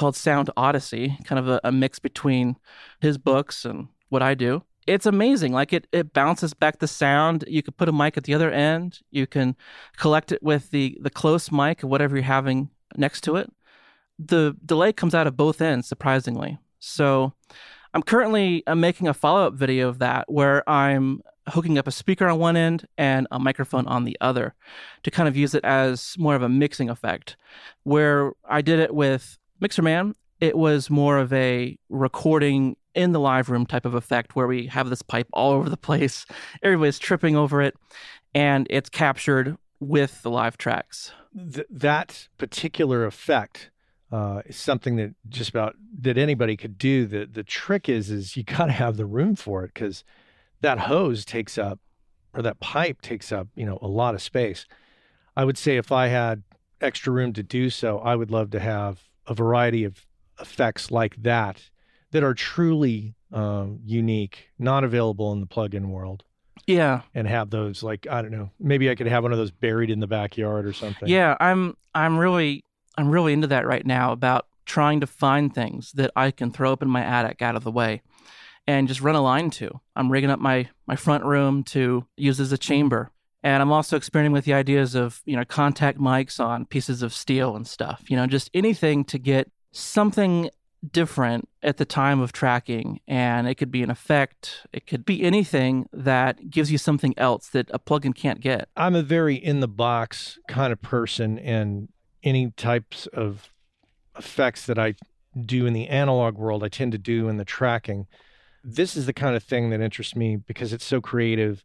called 0.00 0.16
Sound 0.16 0.48
Odyssey, 0.56 1.18
kind 1.24 1.38
of 1.38 1.46
a, 1.46 1.60
a 1.62 1.70
mix 1.70 1.98
between 1.98 2.56
his 3.00 3.18
books 3.18 3.66
and 3.66 3.88
what 4.08 4.22
I 4.22 4.32
do. 4.32 4.62
It's 4.86 5.04
amazing. 5.04 5.52
Like 5.52 5.74
it, 5.74 5.86
it 5.92 6.14
bounces 6.14 6.54
back 6.54 6.78
the 6.78 6.88
sound. 6.88 7.44
You 7.46 7.62
could 7.62 7.76
put 7.76 7.86
a 7.86 7.92
mic 7.92 8.16
at 8.16 8.24
the 8.24 8.32
other 8.32 8.50
end. 8.50 9.00
You 9.10 9.26
can 9.26 9.56
collect 9.98 10.32
it 10.32 10.42
with 10.42 10.70
the 10.70 10.96
the 11.02 11.10
close 11.10 11.52
mic, 11.52 11.84
or 11.84 11.88
whatever 11.88 12.16
you're 12.16 12.24
having 12.24 12.70
next 12.96 13.20
to 13.24 13.36
it. 13.36 13.52
The 14.18 14.56
delay 14.64 14.94
comes 14.94 15.14
out 15.14 15.26
of 15.26 15.36
both 15.36 15.60
ends, 15.60 15.86
surprisingly. 15.86 16.58
So 16.78 17.34
I'm 17.92 18.02
currently 18.02 18.62
I'm 18.66 18.80
making 18.80 19.06
a 19.06 19.12
follow 19.12 19.46
up 19.46 19.52
video 19.52 19.86
of 19.88 19.98
that 19.98 20.32
where 20.32 20.66
I'm 20.66 21.20
hooking 21.50 21.76
up 21.76 21.86
a 21.86 21.92
speaker 21.92 22.26
on 22.26 22.38
one 22.38 22.56
end 22.56 22.86
and 22.96 23.26
a 23.30 23.38
microphone 23.38 23.86
on 23.86 24.04
the 24.04 24.16
other 24.22 24.54
to 25.02 25.10
kind 25.10 25.28
of 25.28 25.36
use 25.36 25.54
it 25.54 25.64
as 25.64 26.14
more 26.16 26.34
of 26.34 26.42
a 26.42 26.48
mixing 26.48 26.88
effect. 26.88 27.36
Where 27.82 28.32
I 28.48 28.62
did 28.62 28.78
it 28.78 28.94
with 28.94 29.36
Mixerman, 29.60 30.14
it 30.40 30.56
was 30.56 30.88
more 30.88 31.18
of 31.18 31.32
a 31.32 31.76
recording 31.88 32.76
in 32.94 33.12
the 33.12 33.20
live 33.20 33.50
room 33.50 33.66
type 33.66 33.84
of 33.84 33.94
effect 33.94 34.34
where 34.34 34.46
we 34.46 34.66
have 34.66 34.88
this 34.88 35.02
pipe 35.02 35.28
all 35.32 35.52
over 35.52 35.68
the 35.68 35.76
place. 35.76 36.26
Everybody's 36.62 36.98
tripping 36.98 37.36
over 37.36 37.60
it 37.62 37.76
and 38.34 38.66
it's 38.70 38.88
captured 38.88 39.56
with 39.78 40.22
the 40.22 40.30
live 40.30 40.56
tracks. 40.56 41.12
Th- 41.52 41.66
that 41.70 42.28
particular 42.38 43.04
effect 43.04 43.70
uh, 44.10 44.42
is 44.46 44.56
something 44.56 44.96
that 44.96 45.14
just 45.28 45.50
about 45.50 45.76
that 46.00 46.18
anybody 46.18 46.56
could 46.56 46.76
do. 46.78 47.06
The 47.06 47.26
the 47.26 47.44
trick 47.44 47.88
is 47.88 48.10
is 48.10 48.36
you 48.36 48.42
got 48.42 48.66
to 48.66 48.72
have 48.72 48.96
the 48.96 49.06
room 49.06 49.36
for 49.36 49.64
it 49.64 49.72
because 49.72 50.04
that 50.60 50.80
hose 50.80 51.24
takes 51.24 51.56
up 51.56 51.78
or 52.34 52.42
that 52.42 52.60
pipe 52.60 53.00
takes 53.02 53.30
up 53.30 53.48
you 53.54 53.64
know 53.64 53.78
a 53.80 53.86
lot 53.86 54.14
of 54.14 54.22
space. 54.22 54.66
I 55.36 55.44
would 55.44 55.56
say 55.56 55.76
if 55.76 55.92
I 55.92 56.08
had 56.08 56.42
extra 56.80 57.12
room 57.12 57.32
to 57.34 57.42
do 57.42 57.70
so, 57.70 57.98
I 57.98 58.16
would 58.16 58.30
love 58.30 58.50
to 58.50 58.60
have 58.60 59.09
a 59.30 59.34
variety 59.34 59.84
of 59.84 60.04
effects 60.40 60.90
like 60.90 61.22
that 61.22 61.70
that 62.10 62.22
are 62.22 62.34
truly 62.34 63.14
um, 63.32 63.78
unique, 63.84 64.50
not 64.58 64.84
available 64.84 65.32
in 65.32 65.40
the 65.40 65.46
plug-in 65.46 65.90
world. 65.90 66.24
Yeah. 66.66 67.02
And 67.14 67.26
have 67.26 67.50
those 67.50 67.82
like 67.82 68.06
I 68.08 68.20
don't 68.22 68.32
know, 68.32 68.50
maybe 68.58 68.90
I 68.90 68.94
could 68.94 69.06
have 69.06 69.22
one 69.22 69.32
of 69.32 69.38
those 69.38 69.50
buried 69.50 69.90
in 69.90 70.00
the 70.00 70.06
backyard 70.06 70.66
or 70.66 70.72
something. 70.72 71.08
Yeah, 71.08 71.36
I'm 71.40 71.76
I'm 71.94 72.18
really 72.18 72.64
I'm 72.98 73.10
really 73.10 73.32
into 73.32 73.46
that 73.46 73.66
right 73.66 73.86
now 73.86 74.12
about 74.12 74.46
trying 74.66 75.00
to 75.00 75.06
find 75.06 75.54
things 75.54 75.92
that 75.92 76.10
I 76.14 76.30
can 76.30 76.52
throw 76.52 76.72
up 76.72 76.82
in 76.82 76.88
my 76.88 77.02
attic 77.02 77.40
out 77.40 77.56
of 77.56 77.64
the 77.64 77.72
way 77.72 78.02
and 78.66 78.88
just 78.88 79.00
run 79.00 79.16
a 79.16 79.22
line 79.22 79.50
to. 79.50 79.80
I'm 79.96 80.12
rigging 80.12 80.30
up 80.30 80.38
my 80.38 80.68
my 80.86 80.96
front 80.96 81.24
room 81.24 81.64
to 81.64 82.04
use 82.16 82.40
as 82.40 82.52
a 82.52 82.58
chamber. 82.58 83.10
And 83.42 83.62
I'm 83.62 83.72
also 83.72 83.96
experimenting 83.96 84.32
with 84.32 84.44
the 84.44 84.54
ideas 84.54 84.94
of, 84.94 85.22
you 85.24 85.36
know, 85.36 85.44
contact 85.44 85.98
mics 85.98 86.38
on 86.38 86.66
pieces 86.66 87.02
of 87.02 87.14
steel 87.14 87.56
and 87.56 87.66
stuff. 87.66 88.04
You 88.08 88.16
know, 88.16 88.26
just 88.26 88.50
anything 88.52 89.04
to 89.06 89.18
get 89.18 89.50
something 89.72 90.50
different 90.92 91.48
at 91.62 91.76
the 91.76 91.84
time 91.84 92.20
of 92.20 92.32
tracking. 92.32 93.00
And 93.06 93.46
it 93.48 93.56
could 93.56 93.70
be 93.70 93.82
an 93.82 93.90
effect 93.90 94.66
it 94.72 94.86
could 94.86 95.04
be 95.04 95.22
anything 95.22 95.88
that 95.92 96.50
gives 96.50 96.72
you 96.72 96.78
something 96.78 97.14
else 97.16 97.48
that 97.48 97.70
a 97.72 97.78
plugin 97.78 98.14
can't 98.14 98.40
get. 98.40 98.68
I'm 98.76 98.94
a 98.94 99.02
very 99.02 99.34
in 99.34 99.60
the 99.60 99.68
box 99.68 100.38
kind 100.48 100.72
of 100.72 100.80
person 100.80 101.38
and 101.38 101.88
any 102.22 102.50
types 102.56 103.06
of 103.08 103.50
effects 104.18 104.66
that 104.66 104.78
i 104.78 104.94
do 105.40 105.64
in 105.64 105.72
the 105.72 105.88
analog 105.88 106.36
world 106.36 106.62
i 106.62 106.68
tend 106.68 106.92
to 106.92 106.98
do 106.98 107.28
in 107.28 107.36
the 107.36 107.44
tracking. 107.44 108.06
This 108.62 108.96
is 108.96 109.06
the 109.06 109.12
kind 109.12 109.36
of 109.36 109.42
thing 109.42 109.70
that 109.70 109.80
interests 109.80 110.14
me 110.14 110.36
because 110.36 110.72
it's 110.72 110.84
so 110.84 111.00
creative 111.00 111.64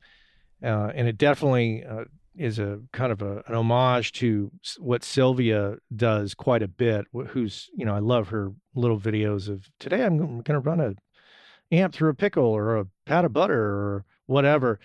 uh, 0.64 0.92
and 0.96 1.08
it 1.08 1.18
definitely 1.18 1.84
uh, 1.84 2.06
is 2.38 2.60
a 2.60 2.80
kind 2.92 3.12
of 3.12 3.22
a, 3.22 3.44
an 3.48 3.56
homage 3.56 4.12
to 4.14 4.52
what 4.80 5.04
Sylvia 5.04 5.76
does 5.96 6.34
quite 6.34 6.62
a 6.62 6.68
bit. 6.68 7.06
Who's 7.30 7.70
you 7.76 7.86
know 7.86 7.96
I 7.96 8.00
love 8.00 8.30
her 8.30 8.52
little 8.74 9.00
videos 9.00 9.48
of 9.48 9.70
today 9.80 10.04
I'm 10.04 10.18
going 10.18 10.44
to 10.44 10.60
run 10.60 10.80
a 10.80 10.96
amp 11.72 11.94
through 11.94 12.10
a 12.10 12.16
pickle 12.16 12.46
or 12.46 12.78
a 12.78 12.88
pat 13.06 13.26
of 13.26 13.34
butter 13.34 13.60
or 13.60 14.06
whatever. 14.26 14.80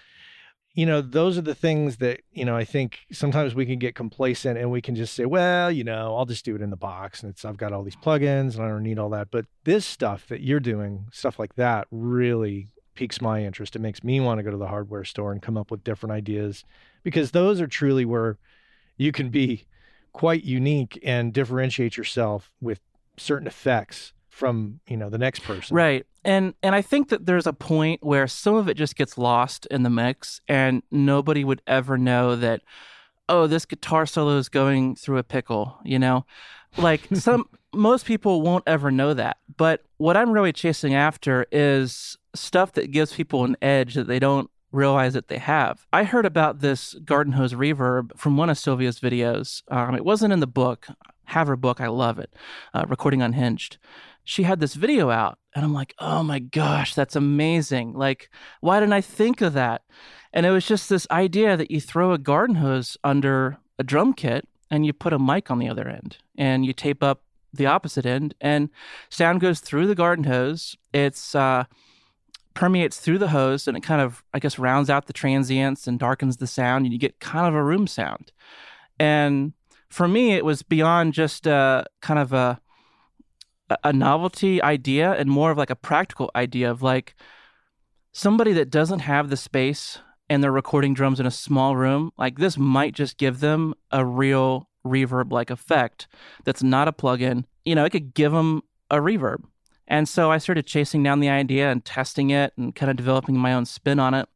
You 0.72 0.86
know, 0.86 1.00
those 1.00 1.36
are 1.36 1.42
the 1.42 1.54
things 1.54 1.96
that 1.96 2.20
you 2.30 2.44
know. 2.44 2.56
I 2.56 2.64
think 2.64 3.00
sometimes 3.10 3.56
we 3.56 3.66
can 3.66 3.80
get 3.80 3.96
complacent 3.96 4.56
and 4.56 4.70
we 4.70 4.80
can 4.80 4.94
just 4.94 5.14
say, 5.14 5.24
well, 5.24 5.70
you 5.70 5.82
know, 5.82 6.16
I'll 6.16 6.26
just 6.26 6.44
do 6.44 6.54
it 6.54 6.62
in 6.62 6.70
the 6.70 6.76
box 6.76 7.22
and 7.22 7.30
it's 7.30 7.44
I've 7.44 7.56
got 7.56 7.72
all 7.72 7.82
these 7.82 7.96
plugins 7.96 8.54
and 8.54 8.62
I 8.62 8.68
don't 8.68 8.84
need 8.84 8.98
all 8.98 9.10
that. 9.10 9.32
But 9.32 9.46
this 9.64 9.84
stuff 9.84 10.28
that 10.28 10.42
you're 10.42 10.60
doing, 10.60 11.06
stuff 11.10 11.40
like 11.40 11.56
that, 11.56 11.88
really 11.90 12.68
piques 13.00 13.22
my 13.22 13.42
interest. 13.42 13.74
It 13.74 13.78
makes 13.78 14.04
me 14.04 14.20
want 14.20 14.40
to 14.40 14.42
go 14.42 14.50
to 14.50 14.58
the 14.58 14.66
hardware 14.66 15.04
store 15.04 15.32
and 15.32 15.40
come 15.40 15.56
up 15.56 15.70
with 15.70 15.82
different 15.82 16.12
ideas 16.12 16.64
because 17.02 17.30
those 17.30 17.58
are 17.58 17.66
truly 17.66 18.04
where 18.04 18.36
you 18.98 19.10
can 19.10 19.30
be 19.30 19.64
quite 20.12 20.44
unique 20.44 21.00
and 21.02 21.32
differentiate 21.32 21.96
yourself 21.96 22.52
with 22.60 22.80
certain 23.16 23.46
effects 23.46 24.12
from 24.28 24.80
you 24.86 24.98
know 24.98 25.08
the 25.08 25.18
next 25.18 25.40
person 25.44 25.74
right 25.74 26.06
and 26.24 26.54
and 26.62 26.74
i 26.74 26.82
think 26.82 27.08
that 27.08 27.26
there's 27.26 27.46
a 27.46 27.52
point 27.52 28.02
where 28.02 28.26
some 28.26 28.54
of 28.54 28.68
it 28.68 28.76
just 28.76 28.96
gets 28.96 29.18
lost 29.18 29.66
in 29.66 29.82
the 29.82 29.90
mix 29.90 30.40
and 30.46 30.82
nobody 30.90 31.42
would 31.42 31.60
ever 31.66 31.98
know 31.98 32.36
that 32.36 32.62
oh 33.28 33.46
this 33.46 33.64
guitar 33.64 34.06
solo 34.06 34.36
is 34.36 34.48
going 34.48 34.94
through 34.94 35.18
a 35.18 35.24
pickle 35.24 35.78
you 35.84 35.98
know 35.98 36.24
like 36.76 37.00
some 37.14 37.44
most 37.74 38.04
people 38.04 38.42
won't 38.42 38.64
ever 38.66 38.90
know 38.90 39.12
that 39.14 39.38
but 39.56 39.82
what 39.98 40.16
i'm 40.16 40.30
really 40.30 40.52
chasing 40.52 40.94
after 40.94 41.46
is 41.50 42.16
stuff 42.34 42.72
that 42.72 42.90
gives 42.90 43.12
people 43.12 43.44
an 43.44 43.56
edge 43.60 43.94
that 43.94 44.06
they 44.06 44.18
don't 44.18 44.50
realize 44.72 45.14
that 45.14 45.28
they 45.28 45.38
have. 45.38 45.86
I 45.92 46.04
heard 46.04 46.26
about 46.26 46.60
this 46.60 46.94
garden 47.04 47.32
hose 47.32 47.54
reverb 47.54 48.16
from 48.16 48.36
one 48.36 48.50
of 48.50 48.58
Sylvia's 48.58 49.00
videos. 49.00 49.62
Um, 49.68 49.94
it 49.94 50.04
wasn't 50.04 50.32
in 50.32 50.40
the 50.40 50.46
book. 50.46 50.86
Have 51.24 51.48
her 51.48 51.56
book. 51.56 51.80
I 51.80 51.88
love 51.88 52.18
it. 52.18 52.34
Uh, 52.72 52.84
Recording 52.88 53.22
Unhinged. 53.22 53.78
She 54.24 54.44
had 54.44 54.60
this 54.60 54.74
video 54.74 55.10
out, 55.10 55.38
and 55.54 55.64
I'm 55.64 55.72
like, 55.72 55.94
oh 55.98 56.22
my 56.22 56.38
gosh, 56.38 56.94
that's 56.94 57.16
amazing. 57.16 57.94
Like, 57.94 58.30
why 58.60 58.78
didn't 58.78 58.92
I 58.92 59.00
think 59.00 59.40
of 59.40 59.54
that? 59.54 59.82
And 60.32 60.46
it 60.46 60.50
was 60.50 60.66
just 60.66 60.88
this 60.88 61.06
idea 61.10 61.56
that 61.56 61.70
you 61.70 61.80
throw 61.80 62.12
a 62.12 62.18
garden 62.18 62.56
hose 62.56 62.96
under 63.02 63.58
a 63.78 63.82
drum 63.82 64.12
kit 64.12 64.46
and 64.70 64.86
you 64.86 64.92
put 64.92 65.12
a 65.12 65.18
mic 65.18 65.50
on 65.50 65.58
the 65.58 65.68
other 65.68 65.88
end 65.88 66.18
and 66.36 66.64
you 66.64 66.72
tape 66.72 67.02
up 67.02 67.24
the 67.52 67.66
opposite 67.66 68.06
end 68.06 68.34
and 68.40 68.68
sound 69.08 69.40
goes 69.40 69.58
through 69.58 69.88
the 69.88 69.96
garden 69.96 70.24
hose. 70.24 70.76
It's, 70.92 71.34
uh, 71.34 71.64
permeates 72.54 72.98
through 72.98 73.18
the 73.18 73.28
hose 73.28 73.68
and 73.68 73.76
it 73.76 73.82
kind 73.82 74.00
of, 74.00 74.24
I 74.34 74.38
guess, 74.38 74.58
rounds 74.58 74.90
out 74.90 75.06
the 75.06 75.12
transients 75.12 75.86
and 75.86 75.98
darkens 75.98 76.38
the 76.38 76.46
sound, 76.46 76.84
and 76.84 76.92
you 76.92 76.98
get 76.98 77.20
kind 77.20 77.46
of 77.46 77.54
a 77.54 77.62
room 77.62 77.86
sound. 77.86 78.32
And 78.98 79.52
for 79.88 80.06
me, 80.06 80.32
it 80.32 80.44
was 80.44 80.62
beyond 80.62 81.14
just 81.14 81.46
a 81.46 81.86
kind 82.00 82.18
of 82.18 82.32
a 82.32 82.60
a 83.84 83.92
novelty 83.92 84.60
idea 84.62 85.12
and 85.12 85.30
more 85.30 85.52
of 85.52 85.58
like 85.58 85.70
a 85.70 85.76
practical 85.76 86.28
idea 86.34 86.68
of 86.68 86.82
like 86.82 87.14
somebody 88.12 88.52
that 88.52 88.68
doesn't 88.68 88.98
have 88.98 89.30
the 89.30 89.36
space 89.36 89.98
and 90.28 90.42
they're 90.42 90.52
recording 90.52 90.94
drums 90.94 91.20
in 91.20 91.26
a 91.26 91.30
small 91.30 91.76
room, 91.76 92.12
like 92.18 92.38
this 92.38 92.58
might 92.58 92.94
just 92.94 93.16
give 93.16 93.40
them 93.40 93.74
a 93.90 94.04
real 94.04 94.68
reverb 94.84 95.30
like 95.30 95.50
effect 95.50 96.08
that's 96.44 96.62
not 96.62 96.88
a 96.88 96.92
plugin. 96.92 97.44
You 97.64 97.74
know, 97.74 97.84
it 97.84 97.90
could 97.90 98.14
give 98.14 98.32
them 98.32 98.62
a 98.90 98.96
reverb. 98.96 99.44
And 99.90 100.08
so 100.08 100.30
I 100.30 100.38
started 100.38 100.66
chasing 100.66 101.02
down 101.02 101.18
the 101.18 101.28
idea 101.28 101.68
and 101.68 101.84
testing 101.84 102.30
it 102.30 102.52
and 102.56 102.74
kind 102.74 102.88
of 102.88 102.96
developing 102.96 103.36
my 103.36 103.52
own 103.52 103.66
spin 103.66 103.98
on 103.98 104.14
it. 104.14 104.28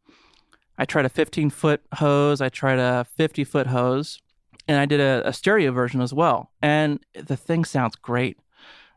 I 0.77 0.85
tried 0.85 1.05
a 1.05 1.09
15 1.09 1.49
foot 1.51 1.81
hose, 1.95 2.41
I 2.41 2.49
tried 2.49 2.81
a 2.81 3.07
50 3.17 3.45
foot 3.45 3.69
hose, 3.69 4.21
and 4.67 4.79
I 4.79 4.85
did 4.85 4.99
a, 4.99 5.23
a, 5.25 5.33
stereo 5.33 5.71
version 5.71 6.01
as 6.01 6.13
well. 6.13 6.51
And 6.61 6.99
the 7.15 7.37
thing 7.37 7.65
sounds 7.65 7.95
great. 7.95 8.37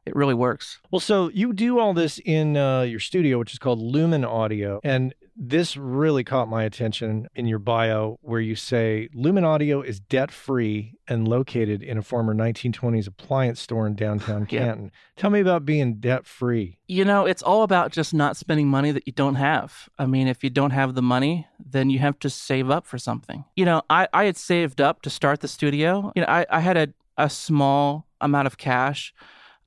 It 0.07 0.15
really 0.15 0.33
works. 0.33 0.79
Well, 0.89 0.99
so 0.99 1.29
you 1.29 1.53
do 1.53 1.77
all 1.77 1.93
this 1.93 2.19
in 2.25 2.57
uh, 2.57 2.81
your 2.81 2.99
studio, 2.99 3.37
which 3.37 3.53
is 3.53 3.59
called 3.59 3.79
Lumen 3.79 4.25
Audio. 4.25 4.79
And 4.83 5.13
this 5.39 5.77
really 5.77 6.23
caught 6.23 6.49
my 6.49 6.63
attention 6.63 7.27
in 7.35 7.45
your 7.45 7.59
bio, 7.59 8.17
where 8.21 8.41
you 8.41 8.55
say 8.55 9.07
Lumen 9.13 9.43
Audio 9.43 9.81
is 9.81 9.99
debt 9.99 10.31
free 10.31 10.95
and 11.07 11.27
located 11.27 11.83
in 11.83 11.97
a 11.97 12.01
former 12.01 12.33
1920s 12.33 13.07
appliance 13.07 13.61
store 13.61 13.85
in 13.85 13.93
downtown 13.93 14.45
Canton. 14.47 14.85
Yeah. 14.85 14.89
Tell 15.15 15.29
me 15.29 15.39
about 15.39 15.63
being 15.63 15.95
debt 15.95 16.25
free. 16.25 16.79
You 16.87 17.05
know, 17.05 17.25
it's 17.25 17.43
all 17.43 17.61
about 17.61 17.91
just 17.91 18.15
not 18.15 18.35
spending 18.35 18.67
money 18.67 18.91
that 18.91 19.05
you 19.05 19.13
don't 19.13 19.35
have. 19.35 19.87
I 19.99 20.07
mean, 20.07 20.27
if 20.27 20.43
you 20.43 20.49
don't 20.49 20.71
have 20.71 20.95
the 20.95 21.03
money, 21.03 21.47
then 21.63 21.91
you 21.91 21.99
have 21.99 22.17
to 22.19 22.29
save 22.31 22.71
up 22.71 22.87
for 22.87 22.97
something. 22.97 23.45
You 23.55 23.65
know, 23.65 23.83
I, 23.91 24.07
I 24.13 24.23
had 24.25 24.37
saved 24.37 24.81
up 24.81 25.03
to 25.03 25.09
start 25.11 25.41
the 25.41 25.47
studio. 25.47 26.11
You 26.15 26.23
know, 26.23 26.29
I, 26.29 26.47
I 26.49 26.59
had 26.61 26.77
a, 26.77 26.87
a 27.15 27.29
small 27.29 28.07
amount 28.19 28.47
of 28.47 28.57
cash, 28.57 29.13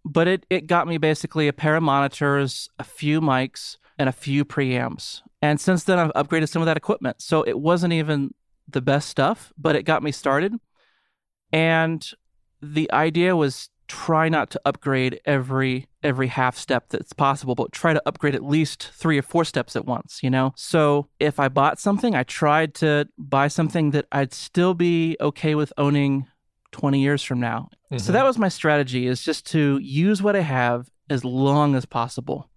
but 0.05 0.27
it, 0.27 0.47
it 0.51 0.67
got 0.67 0.89
me 0.89 0.99
basically 0.99 1.47
a 1.47 1.53
pair 1.53 1.77
of 1.77 1.83
monitors, 1.85 2.69
a 2.81 2.85
few 2.85 3.21
mics, 3.21 3.77
and 3.99 4.09
a 4.09 4.13
few 4.13 4.45
preamps. 4.45 5.23
And 5.43 5.61
since 5.61 5.85
then, 5.85 5.99
I've 5.99 6.13
upgraded 6.13 6.49
some 6.49 6.63
of 6.63 6.67
that 6.67 6.77
equipment. 6.77 7.23
So 7.23 7.43
it 7.43 7.59
wasn't 7.59 7.93
even 7.93 8.35
the 8.69 8.81
best 8.81 9.09
stuff, 9.09 9.53
but 9.57 9.75
it 9.75 9.85
got 9.85 10.03
me 10.03 10.13
started. 10.13 10.55
And 11.53 12.07
the 12.63 12.91
idea 12.93 13.35
was 13.37 13.71
try 13.89 14.29
not 14.29 14.51
to 14.51 14.61
upgrade 14.65 15.21
every 15.25 15.89
every 16.05 16.29
half 16.29 16.57
step 16.57 16.89
that's 16.91 17.13
possible 17.13 17.57
but 17.57 17.73
try 17.73 17.93
to 17.93 18.01
upgrade 18.07 18.37
at 18.37 18.45
least 18.45 18.89
3 18.95 19.19
or 19.19 19.23
4 19.23 19.45
steps 19.45 19.75
at 19.75 19.85
once 19.85 20.21
you 20.23 20.31
know 20.31 20.53
so 20.55 21.09
if 21.19 21.41
i 21.41 21.49
bought 21.49 21.81
something 21.81 22.15
i 22.15 22.23
tried 22.23 22.73
to 22.73 23.09
buy 23.19 23.49
something 23.49 23.91
that 23.91 24.07
i'd 24.13 24.33
still 24.33 24.75
be 24.75 25.17
okay 25.21 25.57
with 25.57 25.73
owning 25.77 26.29
20 26.71 27.01
years 27.01 27.21
from 27.25 27.41
now 27.41 27.69
mm-hmm. 27.91 27.99
so 27.99 28.13
that 28.13 28.25
was 28.25 28.39
my 28.39 28.49
strategy 28.49 29.09
is 29.09 29.25
just 29.25 29.45
to 29.45 29.81
use 29.83 30.23
what 30.23 30.37
i 30.37 30.41
have 30.41 30.89
as 31.11 31.25
long 31.25 31.75
as 31.75 31.85
possible 31.85 32.49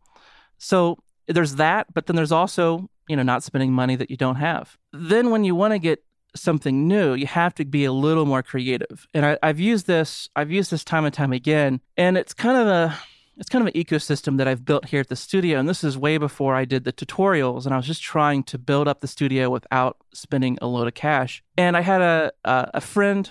so 0.59 0.99
there's 1.27 1.55
that, 1.55 1.93
but 1.93 2.05
then 2.05 2.15
there's 2.15 2.31
also, 2.31 2.89
you 3.07 3.15
know, 3.15 3.23
not 3.23 3.43
spending 3.43 3.71
money 3.71 3.95
that 3.95 4.09
you 4.09 4.17
don't 4.17 4.35
have. 4.35 4.77
Then 4.91 5.29
when 5.29 5.43
you 5.43 5.55
want 5.55 5.73
to 5.73 5.79
get 5.79 6.03
something 6.35 6.87
new, 6.87 7.13
you 7.13 7.27
have 7.27 7.53
to 7.55 7.65
be 7.65 7.85
a 7.85 7.91
little 7.91 8.25
more 8.25 8.43
creative. 8.43 9.07
And 9.13 9.25
I, 9.25 9.37
have 9.47 9.59
used 9.59 9.87
this, 9.87 10.29
I've 10.35 10.51
used 10.51 10.71
this 10.71 10.83
time 10.83 11.05
and 11.05 11.13
time 11.13 11.31
again, 11.31 11.81
and 11.97 12.17
it's 12.17 12.33
kind 12.33 12.57
of 12.57 12.67
a 12.67 12.97
it's 13.37 13.49
kind 13.49 13.67
of 13.67 13.73
an 13.73 13.81
ecosystem 13.81 14.37
that 14.37 14.47
I've 14.47 14.63
built 14.63 14.85
here 14.85 14.99
at 14.99 15.09
the 15.09 15.15
studio. 15.15 15.59
And 15.59 15.67
this 15.67 15.83
is 15.83 15.97
way 15.97 16.17
before 16.17 16.55
I 16.55 16.65
did 16.65 16.83
the 16.83 16.93
tutorials. 16.93 17.65
And 17.65 17.73
I 17.73 17.77
was 17.77 17.87
just 17.87 18.03
trying 18.03 18.43
to 18.43 18.57
build 18.57 18.87
up 18.87 19.01
the 19.01 19.07
studio 19.07 19.49
without 19.49 19.97
spending 20.13 20.57
a 20.61 20.67
load 20.67 20.87
of 20.87 20.93
cash. 20.93 21.43
And 21.57 21.75
I 21.75 21.81
had 21.81 22.01
a, 22.01 22.31
a, 22.45 22.71
a 22.75 22.81
friend 22.81 23.29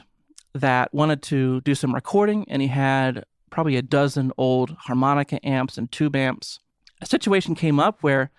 that 0.54 0.92
wanted 0.92 1.22
to 1.22 1.60
do 1.62 1.74
some 1.74 1.94
recording, 1.94 2.44
and 2.48 2.60
he 2.60 2.68
had 2.68 3.24
probably 3.50 3.76
a 3.76 3.82
dozen 3.82 4.32
old 4.36 4.76
harmonica 4.80 5.44
amps 5.46 5.78
and 5.78 5.90
tube 5.92 6.16
amps. 6.16 6.58
A 7.02 7.06
situation 7.06 7.54
came 7.54 7.78
up 7.78 8.02
where 8.02 8.30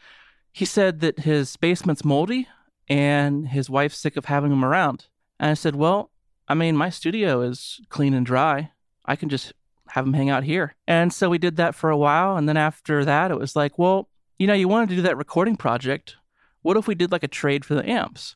he 0.51 0.65
said 0.65 1.01
that 1.01 1.19
his 1.19 1.57
basement's 1.57 2.05
moldy 2.05 2.47
and 2.87 3.49
his 3.49 3.69
wife's 3.69 3.97
sick 3.97 4.17
of 4.17 4.25
having 4.25 4.51
him 4.51 4.63
around. 4.63 5.07
And 5.39 5.51
I 5.51 5.53
said, 5.53 5.75
Well, 5.75 6.09
I 6.47 6.53
mean, 6.55 6.75
my 6.75 6.89
studio 6.89 7.41
is 7.41 7.81
clean 7.89 8.13
and 8.13 8.25
dry. 8.25 8.71
I 9.05 9.15
can 9.15 9.29
just 9.29 9.53
have 9.89 10.05
him 10.05 10.13
hang 10.13 10.29
out 10.29 10.43
here. 10.43 10.75
And 10.87 11.13
so 11.13 11.29
we 11.29 11.37
did 11.37 11.57
that 11.57 11.75
for 11.75 11.89
a 11.89 11.97
while. 11.97 12.37
And 12.37 12.47
then 12.49 12.57
after 12.57 13.05
that, 13.05 13.31
it 13.31 13.37
was 13.37 13.55
like, 13.55 13.77
well, 13.77 14.09
you 14.39 14.47
know, 14.47 14.53
you 14.53 14.67
wanted 14.67 14.89
to 14.89 14.95
do 14.95 15.01
that 15.03 15.17
recording 15.17 15.55
project. 15.55 16.15
What 16.61 16.77
if 16.77 16.87
we 16.87 16.95
did 16.95 17.11
like 17.11 17.23
a 17.23 17.27
trade 17.27 17.63
for 17.63 17.75
the 17.75 17.87
amps? 17.87 18.35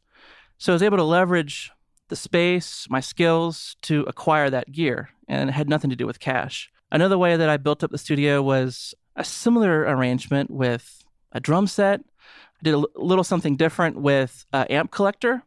So 0.58 0.72
I 0.72 0.76
was 0.76 0.84
able 0.84 0.98
to 0.98 1.04
leverage 1.04 1.72
the 2.10 2.16
space, 2.16 2.88
my 2.90 3.00
skills 3.00 3.76
to 3.84 4.04
acquire 4.08 4.50
that 4.50 4.72
gear, 4.72 5.10
and 5.28 5.50
it 5.50 5.54
had 5.54 5.70
nothing 5.70 5.90
to 5.90 5.96
do 5.96 6.06
with 6.06 6.20
cash. 6.20 6.70
Another 6.92 7.18
way 7.18 7.36
that 7.36 7.50
I 7.50 7.58
built 7.58 7.84
up 7.84 7.92
the 7.92 7.98
studio 7.98 8.42
was 8.42 8.94
a 9.18 9.24
similar 9.24 9.82
arrangement 9.82 10.50
with 10.50 11.04
a 11.32 11.40
drum 11.40 11.68
set. 11.68 12.00
I 12.00 12.64
did 12.64 12.74
a 12.74 12.84
little 12.96 13.24
something 13.24 13.58
different 13.58 13.98
with 14.00 14.46
an 14.54 14.68
amp 14.68 14.92
collector. 14.92 15.44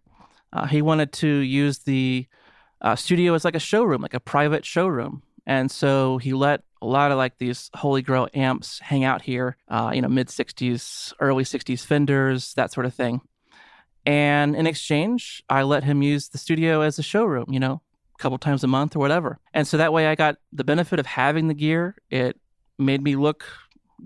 Uh, 0.52 0.66
he 0.66 0.82
wanted 0.82 1.12
to 1.12 1.28
use 1.28 1.78
the 1.78 2.26
uh, 2.80 2.96
studio 2.96 3.34
as 3.34 3.44
like 3.44 3.54
a 3.54 3.60
showroom, 3.60 4.02
like 4.02 4.14
a 4.14 4.20
private 4.20 4.66
showroom. 4.66 5.22
And 5.46 5.70
so 5.70 6.18
he 6.18 6.32
let 6.32 6.62
a 6.82 6.86
lot 6.86 7.12
of 7.12 7.18
like 7.18 7.38
these 7.38 7.70
Holy 7.74 8.02
Grail 8.02 8.28
amps 8.34 8.78
hang 8.80 9.04
out 9.04 9.22
here, 9.22 9.56
uh, 9.68 9.92
you 9.94 10.02
know, 10.02 10.08
mid 10.08 10.28
60s, 10.28 11.12
early 11.20 11.44
60s 11.44 11.84
Fenders, 11.84 12.54
that 12.54 12.72
sort 12.72 12.86
of 12.86 12.94
thing. 12.94 13.20
And 14.06 14.56
in 14.56 14.66
exchange, 14.66 15.42
I 15.48 15.62
let 15.62 15.84
him 15.84 16.02
use 16.02 16.28
the 16.28 16.38
studio 16.38 16.80
as 16.80 16.98
a 16.98 17.02
showroom, 17.02 17.46
you 17.48 17.60
know, 17.60 17.82
a 18.18 18.22
couple 18.22 18.38
times 18.38 18.64
a 18.64 18.66
month 18.66 18.96
or 18.96 18.98
whatever. 18.98 19.38
And 19.52 19.66
so 19.68 19.76
that 19.76 19.92
way 19.92 20.06
I 20.06 20.14
got 20.14 20.36
the 20.52 20.64
benefit 20.64 20.98
of 20.98 21.06
having 21.06 21.48
the 21.48 21.54
gear. 21.54 21.96
It 22.10 22.40
made 22.80 23.02
me 23.02 23.16
look 23.16 23.44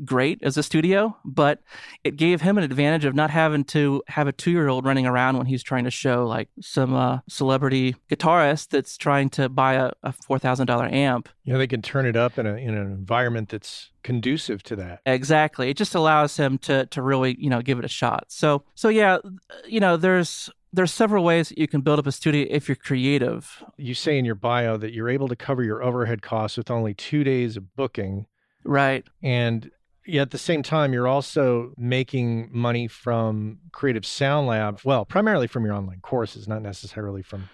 great 0.05 0.43
as 0.43 0.57
a 0.57 0.63
studio, 0.63 1.17
but 1.25 1.61
it 2.03 2.17
gave 2.17 2.41
him 2.41 2.59
an 2.59 2.65
advantage 2.65 3.05
of 3.05 3.15
not 3.15 3.31
having 3.31 3.65
to 3.65 4.03
have 4.09 4.27
a 4.27 4.33
two 4.33 4.51
year 4.51 4.69
old 4.69 4.85
running 4.85 5.07
around 5.07 5.37
when 5.37 5.47
he's 5.47 5.63
trying 5.63 5.85
to 5.85 5.91
show 5.91 6.27
like 6.27 6.49
some 6.61 6.95
uh, 6.95 7.21
celebrity 7.29 7.95
guitarist 8.11 8.71
that's 8.71 8.97
trying 8.97 9.31
to 9.31 9.49
buy 9.49 9.75
a, 9.75 9.93
a 10.03 10.13
$4,000 10.13 10.93
amp. 10.93 11.29
You 11.45 11.53
know, 11.53 11.59
they 11.59 11.67
can 11.67 11.83
turn 11.83 12.07
it 12.07 12.17
up 12.17 12.39
in, 12.39 12.47
a, 12.47 12.55
in 12.55 12.75
an 12.75 12.93
environment 12.93 13.51
that's 13.51 13.91
conducive 14.03 14.63
to 14.65 14.77
that. 14.77 15.01
Exactly. 15.07 15.71
It 15.71 15.77
just 15.77 15.95
allows 15.95 16.37
him 16.37 16.59
to, 16.59 16.87
to 16.87 17.03
really, 17.03 17.37
you 17.39 17.51
know, 17.51 17.63
give 17.63 17.79
it 17.79 17.85
a 17.85 17.89
shot. 17.89 18.25
So, 18.29 18.65
so 18.75 18.89
yeah, 18.89 19.19
you 19.67 19.81
know, 19.81 19.97
there's, 19.97 20.51
there's 20.73 20.93
several 20.93 21.23
ways 21.23 21.51
that 21.51 21.59
you 21.59 21.69
can 21.69 21.83
build 21.83 22.01
up 22.01 22.07
a 22.07 22.13
studio 22.13 22.47
if 22.51 22.69
you're 22.69 22.75
creative. 22.75 23.63
You 23.77 23.95
say 23.95 24.19
in 24.19 24.25
your 24.25 24.35
bio 24.35 24.77
that 24.77 24.93
you're 24.93 25.09
able 25.09 25.29
to 25.29 25.37
cover 25.37 25.63
your 25.63 25.85
overhead 25.85 26.21
costs 26.21 26.57
with 26.57 26.69
only 26.69 26.95
two 26.95 27.23
days 27.23 27.57
of 27.57 27.77
booking. 27.77 28.27
Right. 28.65 29.05
And 29.23 29.71
yeah, 30.07 30.23
at 30.23 30.31
the 30.31 30.39
same 30.39 30.63
time, 30.63 30.93
you're 30.93 31.09
also 31.09 31.73
making 31.77 32.51
money 32.53 32.89
from 32.89 33.59
Creative 33.73 34.05
Sound 34.05 34.47
Lab. 34.47 34.81
Well, 34.85 35.05
primarily 35.05 35.47
from 35.47 35.65
your 35.65 35.75
online 35.75 36.01
courses, 36.01 36.47
not 36.47 36.63
necessarily 36.63 37.23
from 37.23 37.49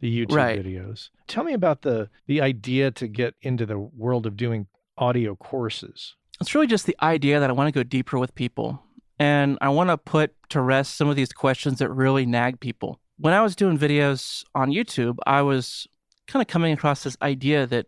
the 0.00 0.26
YouTube 0.26 0.36
right. 0.36 0.62
videos. 0.62 1.10
Tell 1.26 1.44
me 1.44 1.52
about 1.52 1.82
the 1.82 2.10
the 2.26 2.40
idea 2.40 2.90
to 2.92 3.08
get 3.08 3.34
into 3.42 3.66
the 3.66 3.78
world 3.78 4.26
of 4.26 4.36
doing 4.36 4.66
audio 4.98 5.36
courses. 5.36 6.14
It's 6.40 6.54
really 6.54 6.66
just 6.66 6.86
the 6.86 6.96
idea 7.02 7.40
that 7.40 7.48
I 7.48 7.52
want 7.52 7.68
to 7.68 7.78
go 7.78 7.82
deeper 7.82 8.18
with 8.18 8.34
people. 8.34 8.82
And 9.18 9.56
I 9.62 9.70
want 9.70 9.88
to 9.88 9.96
put 9.96 10.34
to 10.50 10.60
rest 10.60 10.96
some 10.96 11.08
of 11.08 11.16
these 11.16 11.32
questions 11.32 11.78
that 11.78 11.88
really 11.88 12.26
nag 12.26 12.60
people. 12.60 13.00
When 13.18 13.32
I 13.32 13.40
was 13.40 13.56
doing 13.56 13.78
videos 13.78 14.44
on 14.54 14.70
YouTube, 14.70 15.16
I 15.26 15.40
was 15.40 15.86
kind 16.26 16.42
of 16.42 16.48
coming 16.48 16.72
across 16.72 17.02
this 17.02 17.16
idea 17.22 17.66
that 17.66 17.86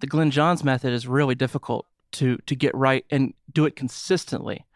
the 0.00 0.06
Glyn 0.06 0.30
Johns 0.30 0.64
method 0.64 0.92
is 0.92 1.06
really 1.06 1.34
difficult 1.34 1.86
to 2.12 2.38
to 2.46 2.56
get 2.56 2.74
right 2.74 3.04
and 3.10 3.34
do 3.52 3.64
it 3.66 3.76
consistently. 3.76 4.66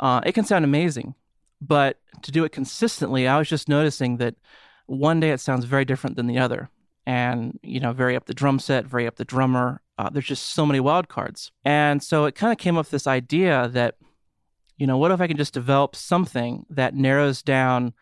Uh, 0.00 0.20
it 0.24 0.32
can 0.32 0.44
sound 0.44 0.64
amazing, 0.64 1.14
but 1.60 2.00
to 2.22 2.32
do 2.32 2.44
it 2.44 2.52
consistently, 2.52 3.28
I 3.28 3.38
was 3.38 3.48
just 3.48 3.68
noticing 3.68 4.16
that 4.16 4.34
one 4.86 5.20
day 5.20 5.30
it 5.30 5.40
sounds 5.40 5.64
very 5.64 5.84
different 5.84 6.16
than 6.16 6.26
the 6.26 6.38
other, 6.38 6.70
and 7.06 7.58
you 7.62 7.80
know, 7.80 7.92
vary 7.92 8.16
up 8.16 8.26
the 8.26 8.34
drum 8.34 8.58
set, 8.58 8.86
vary 8.86 9.06
up 9.06 9.16
the 9.16 9.24
drummer. 9.24 9.80
Uh, 9.98 10.10
there's 10.10 10.26
just 10.26 10.50
so 10.50 10.66
many 10.66 10.80
wild 10.80 11.08
cards, 11.08 11.52
and 11.64 12.02
so 12.02 12.24
it 12.24 12.34
kind 12.34 12.52
of 12.52 12.58
came 12.58 12.76
up 12.76 12.88
this 12.88 13.06
idea 13.06 13.68
that, 13.68 13.96
you 14.76 14.86
know, 14.86 14.98
what 14.98 15.12
if 15.12 15.20
I 15.20 15.26
can 15.26 15.36
just 15.36 15.54
develop 15.54 15.94
something 15.94 16.66
that 16.70 16.94
narrows 16.94 17.42
down 17.42 17.92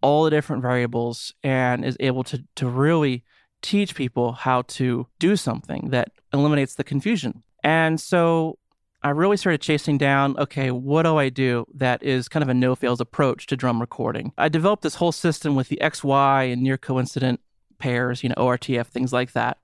all 0.00 0.24
the 0.24 0.30
different 0.30 0.62
variables 0.62 1.34
and 1.42 1.84
is 1.84 1.96
able 2.00 2.24
to 2.24 2.42
to 2.56 2.68
really 2.68 3.24
teach 3.62 3.94
people 3.94 4.32
how 4.32 4.62
to 4.62 5.06
do 5.18 5.36
something 5.36 5.88
that 5.90 6.10
eliminates 6.32 6.74
the 6.74 6.84
confusion. 6.84 7.42
And 7.62 8.00
so 8.00 8.58
I 9.02 9.10
really 9.10 9.36
started 9.36 9.60
chasing 9.60 9.98
down 9.98 10.36
okay, 10.38 10.70
what 10.70 11.02
do 11.02 11.16
I 11.16 11.28
do 11.28 11.66
that 11.74 12.02
is 12.02 12.28
kind 12.28 12.42
of 12.42 12.48
a 12.48 12.54
no 12.54 12.74
fails 12.74 13.00
approach 13.00 13.46
to 13.46 13.56
drum 13.56 13.80
recording? 13.80 14.32
I 14.36 14.48
developed 14.48 14.82
this 14.82 14.96
whole 14.96 15.12
system 15.12 15.54
with 15.54 15.68
the 15.68 15.78
XY 15.80 16.52
and 16.52 16.62
near 16.62 16.76
coincident 16.76 17.40
pairs, 17.78 18.22
you 18.22 18.28
know, 18.30 18.34
ORTF, 18.36 18.86
things 18.86 19.12
like 19.12 19.32
that, 19.32 19.58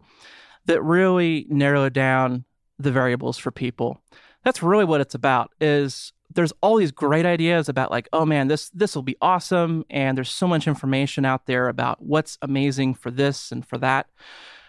that 0.67 0.83
really 0.83 1.47
narrow 1.49 1.89
down 1.89 2.45
the 2.79 2.93
variables 2.93 3.39
for 3.39 3.51
people. 3.51 4.01
That's 4.45 4.63
really 4.63 4.85
what 4.85 5.01
it's 5.01 5.15
about 5.15 5.51
is 5.61 6.13
there's 6.35 6.53
all 6.61 6.77
these 6.77 6.91
great 6.91 7.27
ideas 7.27 7.69
about 7.69 7.91
like 7.91 8.09
oh 8.13 8.27
man 8.27 8.49
this 8.49 8.71
this 8.71 8.95
will 8.95 9.03
be 9.03 9.17
awesome 9.23 9.85
and 9.89 10.17
there's 10.17 10.31
so 10.31 10.47
much 10.47 10.67
information 10.67 11.25
out 11.25 11.47
there 11.47 11.69
about 11.69 12.03
what's 12.03 12.39
amazing 12.43 12.95
for 12.95 13.11
this 13.11 13.53
and 13.53 13.67
for 13.67 13.79
that 13.79 14.07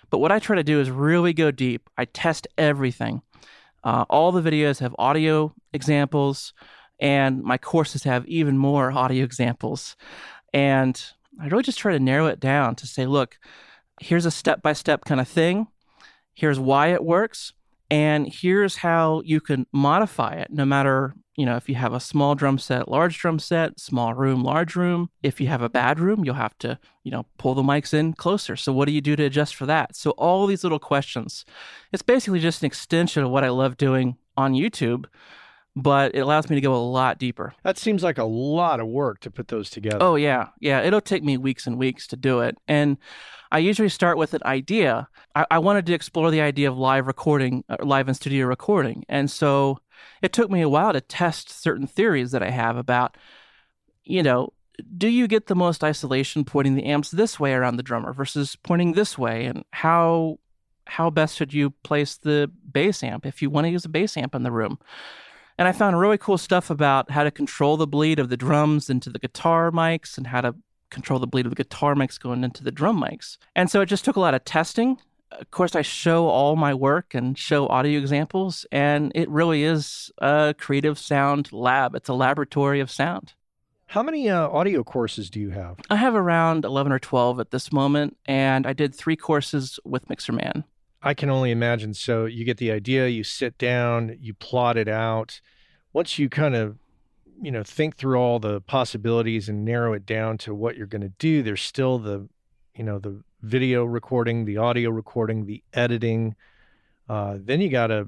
but 0.10 0.20
what 0.20 0.32
I 0.32 0.40
try 0.40 0.56
to 0.56 0.64
do 0.64 0.80
is 0.80 0.90
really 0.90 1.34
go 1.34 1.52
deep. 1.52 1.90
I 1.98 2.06
test 2.06 2.48
everything. 2.58 3.22
Uh, 3.84 4.06
all 4.10 4.32
the 4.32 4.42
videos 4.42 4.80
have 4.80 4.96
audio 4.98 5.54
examples, 5.74 6.54
and 7.00 7.44
my 7.44 7.58
courses 7.58 8.04
have 8.04 8.26
even 8.28 8.58
more 8.58 8.92
audio 8.92 9.24
examples. 9.24 9.96
And 10.54 11.02
I 11.40 11.48
really 11.48 11.64
just 11.64 11.80
try 11.80 11.92
to 11.92 12.00
narrow 12.00 12.28
it 12.28 12.40
down 12.40 12.76
to 12.76 12.88
say, 12.88 13.06
look, 13.06 13.38
here's 14.02 14.26
a 14.26 14.32
step 14.32 14.62
by 14.62 14.74
step 14.74 15.06
kind 15.06 15.22
of 15.22 15.28
thing. 15.28 15.68
Here's 16.34 16.60
why 16.60 16.88
it 16.94 17.04
works. 17.04 17.54
And 17.92 18.28
here's 18.28 18.78
how 18.78 19.22
you 19.26 19.40
can 19.40 19.68
modify 19.72 20.34
it 20.34 20.48
no 20.50 20.66
matter 20.66 21.14
you 21.36 21.46
know, 21.46 21.58
if 21.58 21.68
you 21.68 21.76
have 21.76 21.94
a 21.94 22.00
small 22.00 22.34
drum 22.34 22.58
set, 22.58 22.88
large 22.88 23.18
drum 23.18 23.40
set, 23.40 23.80
small 23.80 24.14
room, 24.14 24.44
large 24.44 24.76
room, 24.76 25.10
if 25.22 25.42
you 25.42 25.48
have 25.48 25.62
a 25.62 25.70
bad 25.70 26.00
room, 26.00 26.24
you'll 26.24 26.36
have 26.36 26.58
to, 26.60 26.80
you 27.04 27.12
know, 27.12 27.26
pull 27.38 27.54
the 27.54 27.62
mics 27.62 27.94
in 27.94 28.14
closer. 28.14 28.56
So 28.56 28.72
what 28.72 28.86
do 28.86 28.94
you 28.94 29.02
do 29.02 29.16
to 29.16 29.24
adjust 29.24 29.56
for 29.56 29.66
that? 29.66 29.96
So 29.96 30.12
all 30.12 30.48
these 30.48 30.64
little 30.64 30.80
questions. 30.80 31.46
It's 31.92 32.04
basically 32.04 32.40
just 32.40 32.62
an 32.62 32.68
extension 32.68 33.24
of 33.24 33.32
what 33.32 33.44
I 33.44 33.50
love 33.50 33.76
doing 33.76 34.18
on 34.38 34.54
YouTube, 34.54 35.06
but 35.76 36.16
it 36.16 36.20
allows 36.20 36.50
me 36.50 36.56
to 36.56 36.62
go 36.62 36.74
a 36.74 36.78
lot 36.78 37.20
deeper. 37.20 37.54
That 37.64 37.78
seems 37.78 38.02
like 38.02 38.18
a 38.18 38.24
lot 38.24 38.80
of 38.80 38.88
work 38.88 39.20
to 39.22 39.32
put 39.32 39.50
those 39.50 39.70
together. 39.70 39.98
Oh 40.00 40.16
yeah. 40.16 40.48
Yeah, 40.62 40.82
it'll 40.82 41.02
take 41.02 41.24
me 41.24 41.38
weeks 41.38 41.68
and 41.68 41.78
weeks 41.78 42.08
to 42.08 42.16
do 42.16 42.40
it. 42.40 42.58
And 42.68 42.98
I 43.52 43.60
usually 43.60 43.90
start 43.90 44.18
with 44.18 44.34
an 44.34 44.42
idea. 44.46 45.10
I, 45.36 45.46
I 45.52 45.60
wanted 45.60 45.86
to 45.88 45.94
explore 45.94 46.32
the 46.32 46.42
idea 46.42 46.70
of 46.70 46.78
live 46.78 47.08
recording, 47.08 47.66
uh, 47.68 47.78
live 47.84 48.08
in 48.08 48.14
studio 48.14 48.46
recording. 48.48 49.04
And 49.10 49.30
so 49.30 49.80
it 50.22 50.34
took 50.34 50.50
me 50.50 50.62
a 50.62 50.70
while 50.70 50.94
to 50.94 51.02
test 51.02 51.50
certain 51.50 51.88
theories 51.88 52.32
that 52.32 52.44
I 52.44 52.50
have 52.50 52.78
about, 52.78 53.18
you 54.04 54.24
know, 54.24 54.54
do 54.98 55.08
you 55.08 55.28
get 55.28 55.48
the 55.48 55.56
most 55.56 55.84
isolation 55.84 56.44
pointing 56.44 56.76
the 56.76 56.86
amps 56.86 57.12
this 57.12 57.40
way 57.40 57.54
around 57.54 57.78
the 57.78 57.84
drummer 57.84 58.14
versus 58.14 58.56
pointing 58.56 58.94
this 58.94 59.18
way? 59.18 59.46
And 59.46 59.64
how 59.72 60.40
how 60.88 61.10
best 61.10 61.36
should 61.36 61.54
you 61.54 61.72
place 61.72 62.18
the 62.18 62.52
bass 62.72 63.02
amp 63.02 63.26
if 63.26 63.42
you 63.42 63.50
want 63.50 63.66
to 63.66 63.72
use 63.72 63.86
a 63.86 63.90
bass 63.90 64.18
amp 64.18 64.36
in 64.36 64.44
the 64.44 64.52
room? 64.52 64.78
And 65.58 65.68
i 65.68 65.72
found 65.72 65.98
really 65.98 66.18
cool 66.18 66.38
stuff 66.38 66.70
about 66.70 67.10
how 67.12 67.24
to 67.24 67.32
control 67.32 67.78
the 67.78 67.88
bleed 67.88 68.20
of 68.20 68.30
the 68.30 68.38
drums 68.38 68.90
into 68.90 69.10
the 69.10 69.20
guitar 69.20 69.72
mics 69.72 70.18
and 70.18 70.28
how 70.28 70.42
to 70.42 70.56
control 70.90 71.20
the 71.20 71.28
bleed 71.28 71.46
of 71.46 71.52
the 71.52 71.56
guitar 71.56 71.96
mics 71.96 72.20
going 72.20 72.44
into 72.44 72.64
the 72.64 72.72
drum 72.72 73.02
mics. 73.02 73.38
And 73.56 73.70
so 73.70 73.82
it 73.82 73.88
just 73.88 74.06
took 74.06 74.16
a 74.16 74.20
lot 74.20 74.34
of 74.34 74.44
testing 74.46 74.98
of 75.32 75.52
course, 75.52 75.76
I 75.76 75.82
show 75.82 76.28
all 76.28 76.56
my 76.56 76.74
work 76.74 77.14
and 77.14 77.38
show 77.38 77.68
audio 77.68 78.00
examples, 78.00 78.66
and 78.72 79.12
it 79.16 79.30
really 79.30 79.64
is 79.64 80.12
a 80.20 80.56
creative 80.58 80.98
sound 80.98 81.52
lab. 81.52 81.96
It's 81.96 82.10
a 82.10 82.14
laboratory 82.14 82.80
of 82.80 82.92
sound. 82.92 83.34
How 83.88 84.02
many 84.02 84.30
uh, 84.30 84.48
audio 84.50 84.84
courses 84.84 85.30
do 85.30 85.40
you 85.40 85.52
have? 85.52 85.78
I 85.90 85.98
have 85.98 86.16
around 86.16 86.66
11 86.66 86.92
or 86.92 87.00
12 87.00 87.40
at 87.40 87.52
this 87.52 87.72
moment, 87.72 88.18
and 88.26 88.66
I 88.66 88.74
did 88.74 88.96
three 88.96 89.16
courses 89.16 89.80
with 89.86 90.08
Mixerman. 90.08 90.64
I 91.02 91.14
can 91.14 91.30
only 91.30 91.52
imagine. 91.52 91.94
So 91.94 92.26
you 92.26 92.46
get 92.46 92.58
the 92.58 92.72
idea, 92.72 93.08
you 93.08 93.24
sit 93.24 93.58
down, 93.58 94.18
you 94.20 94.34
plot 94.34 94.76
it 94.76 94.88
out. 94.88 95.40
Once 95.94 96.18
you 96.18 96.30
kind 96.30 96.56
of 96.56 96.78
you 97.42 97.52
know 97.52 97.64
think 97.64 97.98
through 97.98 98.18
all 98.18 98.40
the 98.40 98.62
possibilities 98.62 99.50
and 99.50 99.66
narrow 99.66 99.94
it 99.94 100.06
down 100.06 100.38
to 100.38 100.54
what 100.56 100.78
you're 100.78 100.88
going 100.88 101.02
to 101.02 101.12
do 101.20 101.44
there's 101.44 101.62
still 101.62 102.00
the 102.00 102.30
you 102.76 102.84
know 102.84 102.98
the 103.00 103.22
video 103.46 103.86
recording, 103.86 104.46
the 104.46 104.58
audio 104.58 104.90
recording, 104.90 105.46
the 105.46 105.64
editing. 105.74 106.36
Uh, 107.08 107.38
then 107.40 107.62
you 107.62 107.70
got 107.70 107.88
to 107.88 108.08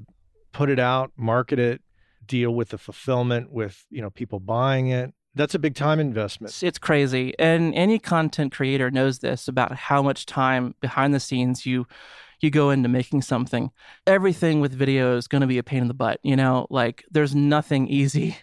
put 0.52 0.68
it 0.68 0.78
out, 0.78 1.12
market 1.16 1.58
it, 1.58 1.80
deal 2.26 2.50
with 2.50 2.70
the 2.70 2.78
fulfillment 2.78 3.50
with, 3.50 3.84
you 3.90 4.02
know, 4.02 4.10
people 4.10 4.40
buying 4.40 4.88
it. 4.88 5.14
That's 5.34 5.54
a 5.54 5.58
big 5.58 5.76
time 5.76 6.00
investment. 6.00 6.50
It's, 6.50 6.62
it's 6.62 6.78
crazy. 6.78 7.32
And 7.38 7.72
any 7.74 7.98
content 7.98 8.52
creator 8.52 8.90
knows 8.90 9.20
this 9.20 9.46
about 9.46 9.76
how 9.76 10.02
much 10.02 10.26
time 10.26 10.74
behind 10.80 11.14
the 11.14 11.20
scenes 11.20 11.64
you 11.64 11.86
you 12.40 12.50
go 12.50 12.70
into 12.70 12.88
making 12.88 13.22
something. 13.22 13.70
Everything 14.06 14.60
with 14.60 14.72
video 14.72 15.16
is 15.16 15.26
going 15.26 15.40
to 15.40 15.46
be 15.46 15.58
a 15.58 15.62
pain 15.62 15.82
in 15.82 15.88
the 15.88 15.94
butt, 15.94 16.20
you 16.22 16.36
know? 16.36 16.66
Like 16.70 17.04
there's 17.10 17.34
nothing 17.34 17.88
easy. 17.88 18.36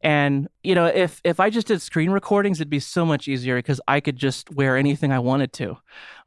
And 0.00 0.48
you 0.62 0.74
know, 0.74 0.86
if 0.86 1.20
if 1.24 1.40
I 1.40 1.50
just 1.50 1.66
did 1.66 1.82
screen 1.82 2.10
recordings 2.10 2.60
it'd 2.60 2.70
be 2.70 2.80
so 2.80 3.04
much 3.04 3.26
easier 3.28 3.56
because 3.56 3.80
I 3.88 4.00
could 4.00 4.16
just 4.16 4.50
wear 4.54 4.76
anything 4.76 5.12
I 5.12 5.18
wanted 5.18 5.52
to. 5.54 5.78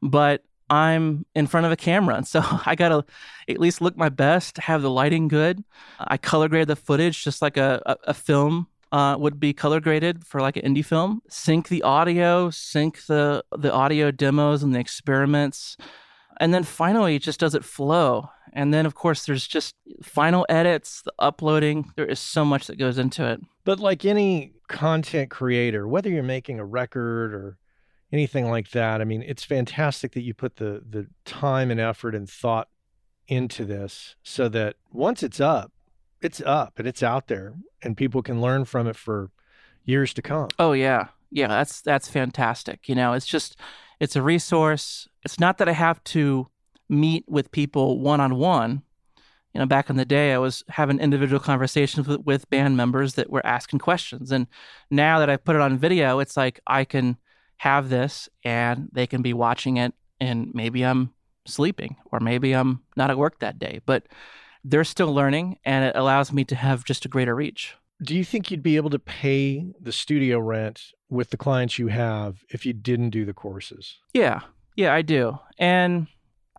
But 0.02 0.44
I'm 0.68 1.26
in 1.34 1.46
front 1.46 1.66
of 1.66 1.72
a 1.72 1.76
camera. 1.76 2.24
So 2.32 2.42
I 2.64 2.74
got 2.74 2.88
to 2.88 3.04
at 3.48 3.60
least 3.60 3.82
look 3.82 3.96
my 3.96 4.08
best, 4.08 4.56
have 4.58 4.80
the 4.80 4.90
lighting 4.90 5.28
good. 5.28 5.62
I 5.98 6.16
color 6.16 6.48
grade 6.48 6.68
the 6.68 6.76
footage 6.76 7.22
just 7.22 7.42
like 7.42 7.56
a, 7.56 7.82
a, 7.84 7.96
a 8.08 8.14
film 8.14 8.68
uh, 8.90 9.16
would 9.18 9.38
be 9.38 9.52
color 9.52 9.80
graded 9.80 10.24
for 10.24 10.40
like 10.40 10.56
an 10.56 10.62
indie 10.62 10.84
film. 10.84 11.20
Sync 11.28 11.68
the 11.68 11.82
audio, 11.82 12.50
sync 12.50 13.04
the, 13.06 13.44
the 13.58 13.72
audio 13.72 14.10
demos 14.10 14.62
and 14.62 14.74
the 14.74 14.78
experiments. 14.78 15.76
And 16.40 16.52
then 16.52 16.62
finally, 16.62 17.16
it 17.16 17.22
just 17.22 17.40
does 17.40 17.54
it 17.54 17.64
flow. 17.64 18.30
And 18.52 18.72
then, 18.72 18.86
of 18.86 18.94
course, 18.94 19.24
there's 19.24 19.46
just 19.46 19.74
final 20.02 20.44
edits, 20.48 21.02
the 21.02 21.12
uploading. 21.18 21.90
There 21.96 22.06
is 22.06 22.20
so 22.20 22.44
much 22.44 22.66
that 22.66 22.78
goes 22.78 22.98
into 22.98 23.26
it. 23.26 23.40
But 23.64 23.80
like 23.80 24.04
any 24.04 24.52
content 24.68 25.30
creator, 25.30 25.86
whether 25.86 26.10
you're 26.10 26.22
making 26.22 26.58
a 26.58 26.64
record 26.64 27.32
or 27.32 27.58
anything 28.12 28.50
like 28.50 28.70
that, 28.70 29.00
I 29.00 29.04
mean, 29.04 29.22
it's 29.22 29.44
fantastic 29.44 30.12
that 30.12 30.22
you 30.22 30.34
put 30.34 30.56
the 30.56 30.82
the 30.88 31.06
time 31.24 31.70
and 31.70 31.80
effort 31.80 32.14
and 32.14 32.28
thought 32.28 32.68
into 33.28 33.64
this 33.64 34.16
so 34.22 34.48
that 34.48 34.76
once 34.90 35.22
it's 35.22 35.40
up, 35.40 35.72
it's 36.20 36.40
up 36.42 36.78
and 36.78 36.86
it's 36.86 37.02
out 37.02 37.28
there 37.28 37.54
and 37.82 37.96
people 37.96 38.22
can 38.22 38.40
learn 38.40 38.64
from 38.64 38.86
it 38.86 38.96
for 38.96 39.30
years 39.84 40.12
to 40.14 40.22
come. 40.22 40.48
Oh 40.58 40.72
yeah. 40.72 41.08
Yeah, 41.30 41.48
that's 41.48 41.80
that's 41.80 42.08
fantastic. 42.08 42.88
You 42.88 42.94
know, 42.94 43.14
it's 43.14 43.26
just 43.26 43.56
it's 44.02 44.16
a 44.16 44.22
resource. 44.22 45.06
It's 45.24 45.38
not 45.38 45.58
that 45.58 45.68
I 45.68 45.72
have 45.72 46.02
to 46.04 46.48
meet 46.88 47.24
with 47.28 47.52
people 47.52 48.00
one 48.00 48.20
on 48.20 48.34
one. 48.34 48.82
You 49.54 49.60
know, 49.60 49.66
back 49.66 49.88
in 49.88 49.96
the 49.96 50.04
day, 50.04 50.32
I 50.32 50.38
was 50.38 50.64
having 50.68 50.98
individual 50.98 51.38
conversations 51.38 52.08
with, 52.08 52.22
with 52.22 52.50
band 52.50 52.76
members 52.76 53.14
that 53.14 53.30
were 53.30 53.46
asking 53.46 53.78
questions. 53.78 54.32
And 54.32 54.48
now 54.90 55.20
that 55.20 55.30
I've 55.30 55.44
put 55.44 55.54
it 55.54 55.62
on 55.62 55.78
video, 55.78 56.18
it's 56.18 56.36
like 56.36 56.58
I 56.66 56.84
can 56.84 57.16
have 57.58 57.90
this 57.90 58.28
and 58.42 58.88
they 58.90 59.06
can 59.06 59.22
be 59.22 59.34
watching 59.34 59.76
it, 59.76 59.94
and 60.20 60.50
maybe 60.52 60.84
I'm 60.84 61.12
sleeping 61.46 61.94
or 62.10 62.18
maybe 62.18 62.54
I'm 62.54 62.82
not 62.96 63.10
at 63.10 63.18
work 63.18 63.38
that 63.38 63.60
day, 63.60 63.82
but 63.86 64.08
they're 64.64 64.82
still 64.82 65.14
learning 65.14 65.58
and 65.64 65.84
it 65.84 65.94
allows 65.94 66.32
me 66.32 66.44
to 66.46 66.56
have 66.56 66.84
just 66.84 67.04
a 67.04 67.08
greater 67.08 67.36
reach. 67.36 67.76
Do 68.02 68.16
you 68.16 68.24
think 68.24 68.50
you'd 68.50 68.62
be 68.62 68.76
able 68.76 68.90
to 68.90 68.98
pay 68.98 69.72
the 69.80 69.92
studio 69.92 70.38
rent 70.38 70.82
with 71.08 71.30
the 71.30 71.36
clients 71.36 71.78
you 71.78 71.88
have 71.88 72.44
if 72.48 72.66
you 72.66 72.72
didn't 72.72 73.10
do 73.10 73.24
the 73.24 73.34
courses? 73.34 73.98
Yeah. 74.12 74.40
Yeah, 74.76 74.92
I 74.92 75.02
do. 75.02 75.38
And 75.58 76.08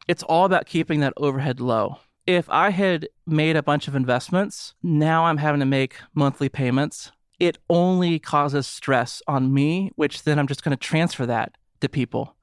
it's 0.08 0.24
all 0.24 0.46
about 0.46 0.68
keeping 0.68 1.00
that 1.02 1.14
overhead 1.18 1.60
low. 1.60 1.98
If 2.26 2.50
I 2.50 2.70
had 2.70 3.10
made 3.28 3.58
a 3.58 3.64
bunch 3.64 3.88
of 3.88 3.96
investments, 3.96 4.74
now 4.82 5.26
I'm 5.26 5.38
having 5.38 5.60
to 5.60 5.66
make 5.66 5.96
monthly 6.14 6.48
payments. 6.48 7.12
It 7.40 7.58
only 7.70 8.20
causes 8.20 8.66
stress 8.66 9.22
on 9.28 9.54
me, 9.54 9.92
which 9.96 10.24
then 10.24 10.40
I'm 10.40 10.48
just 10.48 10.64
going 10.64 10.78
to 10.78 10.82
transfer 10.82 11.26
that 11.26 11.58
to 11.82 11.90
people 11.90 12.38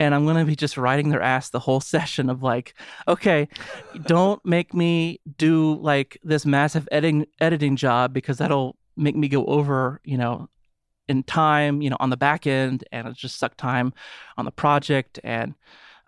and 0.00 0.14
I'm 0.14 0.24
to 0.26 0.44
be 0.46 0.56
just 0.56 0.78
riding 0.78 1.10
their 1.10 1.20
ass 1.20 1.50
the 1.50 1.60
whole 1.60 1.80
session 1.80 2.30
of 2.30 2.42
like, 2.42 2.74
okay, 3.06 3.48
don't 4.06 4.44
make 4.44 4.74
me 4.74 5.20
do 5.36 5.74
like 5.80 6.18
this 6.24 6.44
massive 6.44 6.88
editing 6.90 7.26
editing 7.40 7.76
job 7.76 8.12
because 8.12 8.38
that'll 8.38 8.76
make 8.96 9.14
me 9.14 9.28
go 9.28 9.44
over, 9.44 10.00
you 10.02 10.16
know, 10.16 10.48
in 11.08 11.22
time, 11.22 11.82
you 11.82 11.90
know, 11.90 11.96
on 12.00 12.10
the 12.10 12.16
back 12.16 12.46
end, 12.46 12.84
and 12.90 13.06
it 13.06 13.14
just 13.14 13.38
suck 13.38 13.56
time 13.56 13.92
on 14.38 14.44
the 14.44 14.50
project, 14.50 15.20
and 15.22 15.54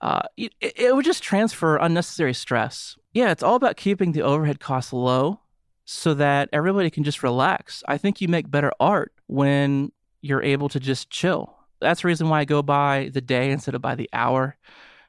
uh, 0.00 0.22
it, 0.37 0.52
it 0.61 0.94
would 0.94 1.05
just 1.05 1.22
transfer 1.22 1.76
unnecessary 1.76 2.35
stress. 2.35 2.96
Yeah, 3.12 3.31
it's 3.31 3.42
all 3.42 3.57
about 3.57 3.76
keeping 3.76 4.12
the 4.12 4.22
overhead 4.22 4.61
costs 4.61 4.92
low 4.92 5.40
so 5.85 6.14
that 6.14 6.48
everybody 6.52 6.88
can 6.88 7.05
just 7.05 7.22
relax. 7.22 7.83
I 7.87 7.98
think 7.98 8.20
you 8.20 8.28
make 8.28 8.50
better 8.50 8.72
art 8.78 9.12
when 9.26 9.90
you're 10.20 10.42
able 10.42 10.68
to 10.68 10.81
just 10.81 11.11
chill 11.11 11.57
that's 11.82 12.02
the 12.02 12.08
reason 12.08 12.28
why 12.28 12.40
I 12.40 12.44
go 12.44 12.62
by 12.62 13.10
the 13.12 13.20
day 13.20 13.50
instead 13.50 13.74
of 13.74 13.82
by 13.82 13.94
the 13.94 14.08
hour. 14.12 14.56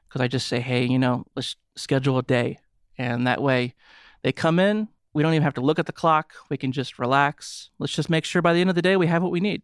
Because 0.08 0.20
I 0.20 0.28
just 0.28 0.46
say, 0.46 0.60
hey, 0.60 0.84
you 0.84 0.98
know, 0.98 1.24
let's 1.34 1.56
schedule 1.76 2.18
a 2.18 2.22
day. 2.22 2.58
And 2.98 3.26
that 3.26 3.42
way 3.42 3.74
they 4.22 4.32
come 4.32 4.58
in. 4.58 4.88
We 5.12 5.22
don't 5.22 5.34
even 5.34 5.44
have 5.44 5.54
to 5.54 5.60
look 5.60 5.78
at 5.78 5.86
the 5.86 5.92
clock. 5.92 6.34
We 6.50 6.56
can 6.56 6.72
just 6.72 6.98
relax. 6.98 7.70
Let's 7.78 7.94
just 7.94 8.10
make 8.10 8.24
sure 8.24 8.42
by 8.42 8.52
the 8.52 8.60
end 8.60 8.70
of 8.70 8.76
the 8.76 8.82
day 8.82 8.96
we 8.96 9.06
have 9.06 9.22
what 9.22 9.32
we 9.32 9.40
need. 9.40 9.62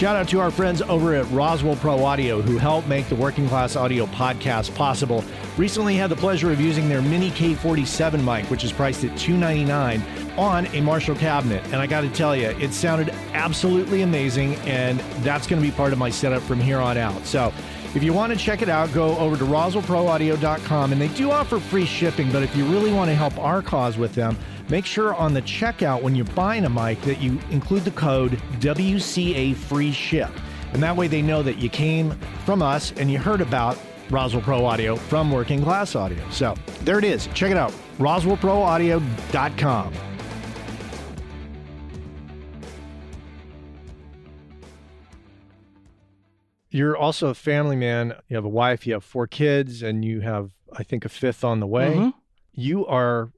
Shout 0.00 0.16
out 0.16 0.28
to 0.28 0.40
our 0.40 0.50
friends 0.50 0.80
over 0.80 1.14
at 1.14 1.30
Roswell 1.30 1.76
Pro 1.76 2.02
Audio 2.02 2.40
who 2.40 2.56
help 2.56 2.86
make 2.86 3.10
the 3.10 3.14
Working 3.14 3.46
Class 3.46 3.76
Audio 3.76 4.06
podcast 4.06 4.74
possible. 4.74 5.22
Recently 5.58 5.94
had 5.94 6.08
the 6.08 6.16
pleasure 6.16 6.50
of 6.50 6.58
using 6.58 6.88
their 6.88 7.02
Mini 7.02 7.30
K47 7.32 8.24
mic, 8.24 8.50
which 8.50 8.64
is 8.64 8.72
priced 8.72 9.04
at 9.04 9.14
299 9.18 10.02
on 10.38 10.64
a 10.68 10.80
Marshall 10.80 11.16
cabinet. 11.16 11.62
And 11.66 11.76
I 11.76 11.86
got 11.86 12.00
to 12.00 12.08
tell 12.08 12.34
you, 12.34 12.48
it 12.48 12.72
sounded 12.72 13.10
absolutely 13.34 14.00
amazing. 14.00 14.54
And 14.60 15.00
that's 15.22 15.46
going 15.46 15.60
to 15.60 15.68
be 15.68 15.70
part 15.70 15.92
of 15.92 15.98
my 15.98 16.08
setup 16.08 16.42
from 16.44 16.60
here 16.60 16.78
on 16.78 16.96
out. 16.96 17.26
So 17.26 17.52
if 17.94 18.02
you 18.02 18.14
want 18.14 18.32
to 18.32 18.38
check 18.38 18.62
it 18.62 18.70
out, 18.70 18.90
go 18.94 19.18
over 19.18 19.36
to 19.36 19.44
roswellproaudio.com. 19.44 20.92
And 20.92 20.98
they 20.98 21.08
do 21.08 21.30
offer 21.30 21.60
free 21.60 21.84
shipping, 21.84 22.32
but 22.32 22.42
if 22.42 22.56
you 22.56 22.64
really 22.64 22.90
want 22.90 23.10
to 23.10 23.14
help 23.14 23.36
our 23.36 23.60
cause 23.60 23.98
with 23.98 24.14
them, 24.14 24.38
make 24.70 24.86
sure 24.86 25.14
on 25.14 25.34
the 25.34 25.42
checkout 25.42 26.00
when 26.02 26.14
you're 26.14 26.24
buying 26.26 26.64
a 26.64 26.70
mic 26.70 27.00
that 27.02 27.20
you 27.20 27.38
include 27.50 27.84
the 27.84 27.90
code 27.90 28.32
WCA 28.60 29.54
free 29.56 29.92
ship. 29.92 30.30
And 30.72 30.82
that 30.82 30.96
way 30.96 31.08
they 31.08 31.20
know 31.22 31.42
that 31.42 31.58
you 31.58 31.68
came 31.68 32.12
from 32.44 32.62
us 32.62 32.92
and 32.92 33.10
you 33.10 33.18
heard 33.18 33.40
about 33.40 33.76
Roswell 34.08 34.42
Pro 34.42 34.64
Audio 34.64 34.96
from 34.96 35.30
Working 35.30 35.62
Class 35.62 35.94
Audio. 35.96 36.22
So 36.30 36.54
there 36.84 36.98
it 36.98 37.04
is. 37.04 37.26
Check 37.28 37.50
it 37.50 37.56
out. 37.56 37.72
RoswellProAudio.com. 37.98 39.92
You're 46.70 46.96
also 46.96 47.28
a 47.28 47.34
family 47.34 47.74
man. 47.76 48.14
You 48.28 48.36
have 48.36 48.44
a 48.44 48.48
wife, 48.48 48.86
you 48.86 48.92
have 48.92 49.02
four 49.04 49.26
kids, 49.26 49.82
and 49.82 50.04
you 50.04 50.20
have, 50.20 50.50
I 50.72 50.84
think, 50.84 51.04
a 51.04 51.08
fifth 51.08 51.42
on 51.42 51.58
the 51.58 51.66
way. 51.66 51.94
Mhm. 51.96 52.14
You 52.52 52.86
are, 52.86 53.32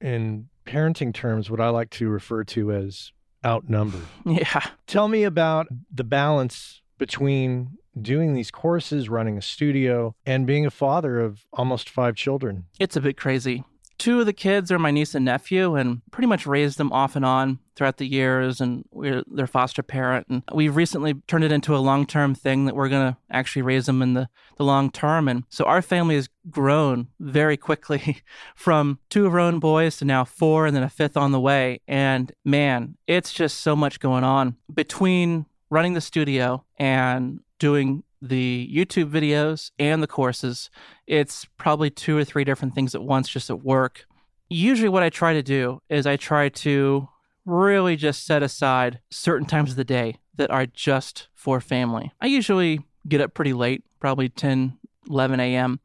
in 0.00 0.48
parenting 0.66 1.14
terms, 1.14 1.50
what 1.50 1.60
I 1.60 1.68
like 1.70 1.90
to 1.90 2.08
refer 2.08 2.44
to 2.44 2.72
as 2.72 3.12
outnumbered. 3.44 4.02
Yeah. 4.26 4.66
Tell 4.86 5.08
me 5.08 5.24
about 5.24 5.68
the 5.92 6.04
balance 6.04 6.82
between 6.98 7.78
doing 8.00 8.34
these 8.34 8.50
courses, 8.50 9.08
running 9.08 9.38
a 9.38 9.42
studio, 9.42 10.14
and 10.26 10.46
being 10.46 10.66
a 10.66 10.70
father 10.70 11.20
of 11.20 11.44
almost 11.52 11.88
five 11.88 12.16
children. 12.16 12.66
It's 12.78 12.96
a 12.96 13.00
bit 13.00 13.16
crazy. 13.16 13.64
Two 13.98 14.20
of 14.20 14.26
the 14.26 14.32
kids 14.32 14.70
are 14.70 14.78
my 14.78 14.90
niece 14.90 15.14
and 15.14 15.24
nephew, 15.24 15.74
and 15.74 16.02
pretty 16.10 16.26
much 16.26 16.46
raised 16.46 16.78
them 16.78 16.92
off 16.92 17.16
and 17.16 17.24
on 17.24 17.58
throughout 17.74 17.98
the 17.98 18.06
years, 18.06 18.60
and 18.60 18.84
we're 18.90 19.22
their 19.26 19.46
foster 19.46 19.82
parent. 19.82 20.26
And 20.28 20.42
we've 20.52 20.74
recently 20.74 21.14
turned 21.26 21.44
it 21.44 21.52
into 21.52 21.76
a 21.76 21.78
long 21.78 22.06
term 22.06 22.34
thing 22.34 22.66
that 22.66 22.74
we're 22.74 22.88
going 22.88 23.12
to 23.12 23.18
actually 23.30 23.62
raise 23.62 23.86
them 23.86 24.02
in 24.02 24.14
the, 24.14 24.28
the 24.56 24.64
long 24.64 24.90
term. 24.90 25.28
And 25.28 25.44
so 25.48 25.64
our 25.64 25.82
family 25.82 26.16
has 26.16 26.28
grown 26.50 27.08
very 27.20 27.56
quickly 27.56 28.22
from 28.54 28.98
two 29.10 29.26
of 29.26 29.34
our 29.34 29.40
own 29.40 29.58
boys 29.58 29.96
to 29.98 30.04
now 30.04 30.24
four, 30.24 30.66
and 30.66 30.74
then 30.74 30.82
a 30.82 30.88
fifth 30.88 31.16
on 31.16 31.32
the 31.32 31.40
way. 31.40 31.80
And 31.86 32.32
man, 32.44 32.96
it's 33.06 33.32
just 33.32 33.60
so 33.60 33.76
much 33.76 34.00
going 34.00 34.24
on 34.24 34.56
between 34.72 35.46
running 35.70 35.94
the 35.94 36.00
studio 36.00 36.64
and 36.78 37.40
doing 37.58 38.02
the 38.26 38.70
YouTube 38.72 39.10
videos 39.10 39.70
and 39.78 40.02
the 40.02 40.06
courses. 40.06 40.70
It's 41.06 41.46
probably 41.56 41.90
two 41.90 42.16
or 42.16 42.24
three 42.24 42.44
different 42.44 42.74
things 42.74 42.94
at 42.94 43.02
once 43.02 43.28
just 43.28 43.50
at 43.50 43.62
work. 43.62 44.06
Usually, 44.48 44.88
what 44.88 45.02
I 45.02 45.10
try 45.10 45.32
to 45.32 45.42
do 45.42 45.80
is 45.88 46.06
I 46.06 46.16
try 46.16 46.48
to 46.48 47.08
really 47.44 47.96
just 47.96 48.26
set 48.26 48.42
aside 48.42 49.00
certain 49.10 49.46
times 49.46 49.70
of 49.70 49.76
the 49.76 49.84
day 49.84 50.16
that 50.36 50.50
are 50.50 50.66
just 50.66 51.28
for 51.34 51.60
family. 51.60 52.12
I 52.20 52.26
usually 52.26 52.80
get 53.08 53.20
up 53.20 53.34
pretty 53.34 53.52
late, 53.52 53.84
probably 54.00 54.28
10, 54.28 54.78
11 55.08 55.40
a.m., 55.40 55.80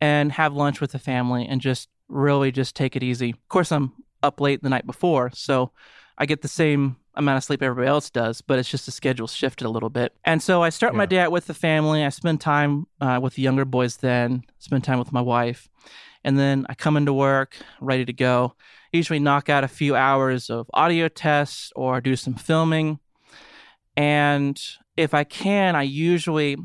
and 0.00 0.32
have 0.32 0.52
lunch 0.52 0.80
with 0.80 0.92
the 0.92 0.98
family 0.98 1.46
and 1.46 1.60
just 1.60 1.88
really 2.08 2.52
just 2.52 2.76
take 2.76 2.96
it 2.96 3.02
easy. 3.02 3.30
Of 3.30 3.48
course, 3.48 3.72
I'm 3.72 3.92
up 4.22 4.40
late 4.40 4.62
the 4.62 4.68
night 4.68 4.86
before, 4.86 5.30
so 5.32 5.72
I 6.18 6.26
get 6.26 6.42
the 6.42 6.48
same 6.48 6.96
amount 7.16 7.36
of 7.36 7.44
sleep 7.44 7.62
everybody 7.62 7.88
else 7.88 8.10
does, 8.10 8.40
but 8.40 8.58
it's 8.58 8.68
just 8.68 8.86
the 8.86 8.92
schedule 8.92 9.26
shifted 9.26 9.66
a 9.66 9.70
little 9.70 9.90
bit. 9.90 10.14
And 10.24 10.42
so 10.42 10.62
I 10.62 10.70
start 10.70 10.94
my 10.94 11.06
day 11.06 11.18
out 11.18 11.32
with 11.32 11.46
the 11.46 11.54
family. 11.54 12.04
I 12.04 12.08
spend 12.08 12.40
time 12.40 12.86
uh, 13.00 13.20
with 13.22 13.34
the 13.34 13.42
younger 13.42 13.64
boys 13.64 13.98
then, 13.98 14.42
spend 14.58 14.84
time 14.84 14.98
with 14.98 15.12
my 15.12 15.20
wife. 15.20 15.68
And 16.24 16.38
then 16.38 16.66
I 16.68 16.74
come 16.74 16.96
into 16.96 17.12
work 17.12 17.56
ready 17.80 18.04
to 18.04 18.12
go. 18.12 18.54
Usually 18.92 19.18
knock 19.18 19.48
out 19.48 19.64
a 19.64 19.68
few 19.68 19.94
hours 19.94 20.50
of 20.50 20.70
audio 20.72 21.08
tests 21.08 21.72
or 21.76 22.00
do 22.00 22.16
some 22.16 22.34
filming. 22.34 22.98
And 23.96 24.60
if 24.96 25.14
I 25.14 25.24
can, 25.24 25.76
I 25.76 25.82
usually 25.82 26.56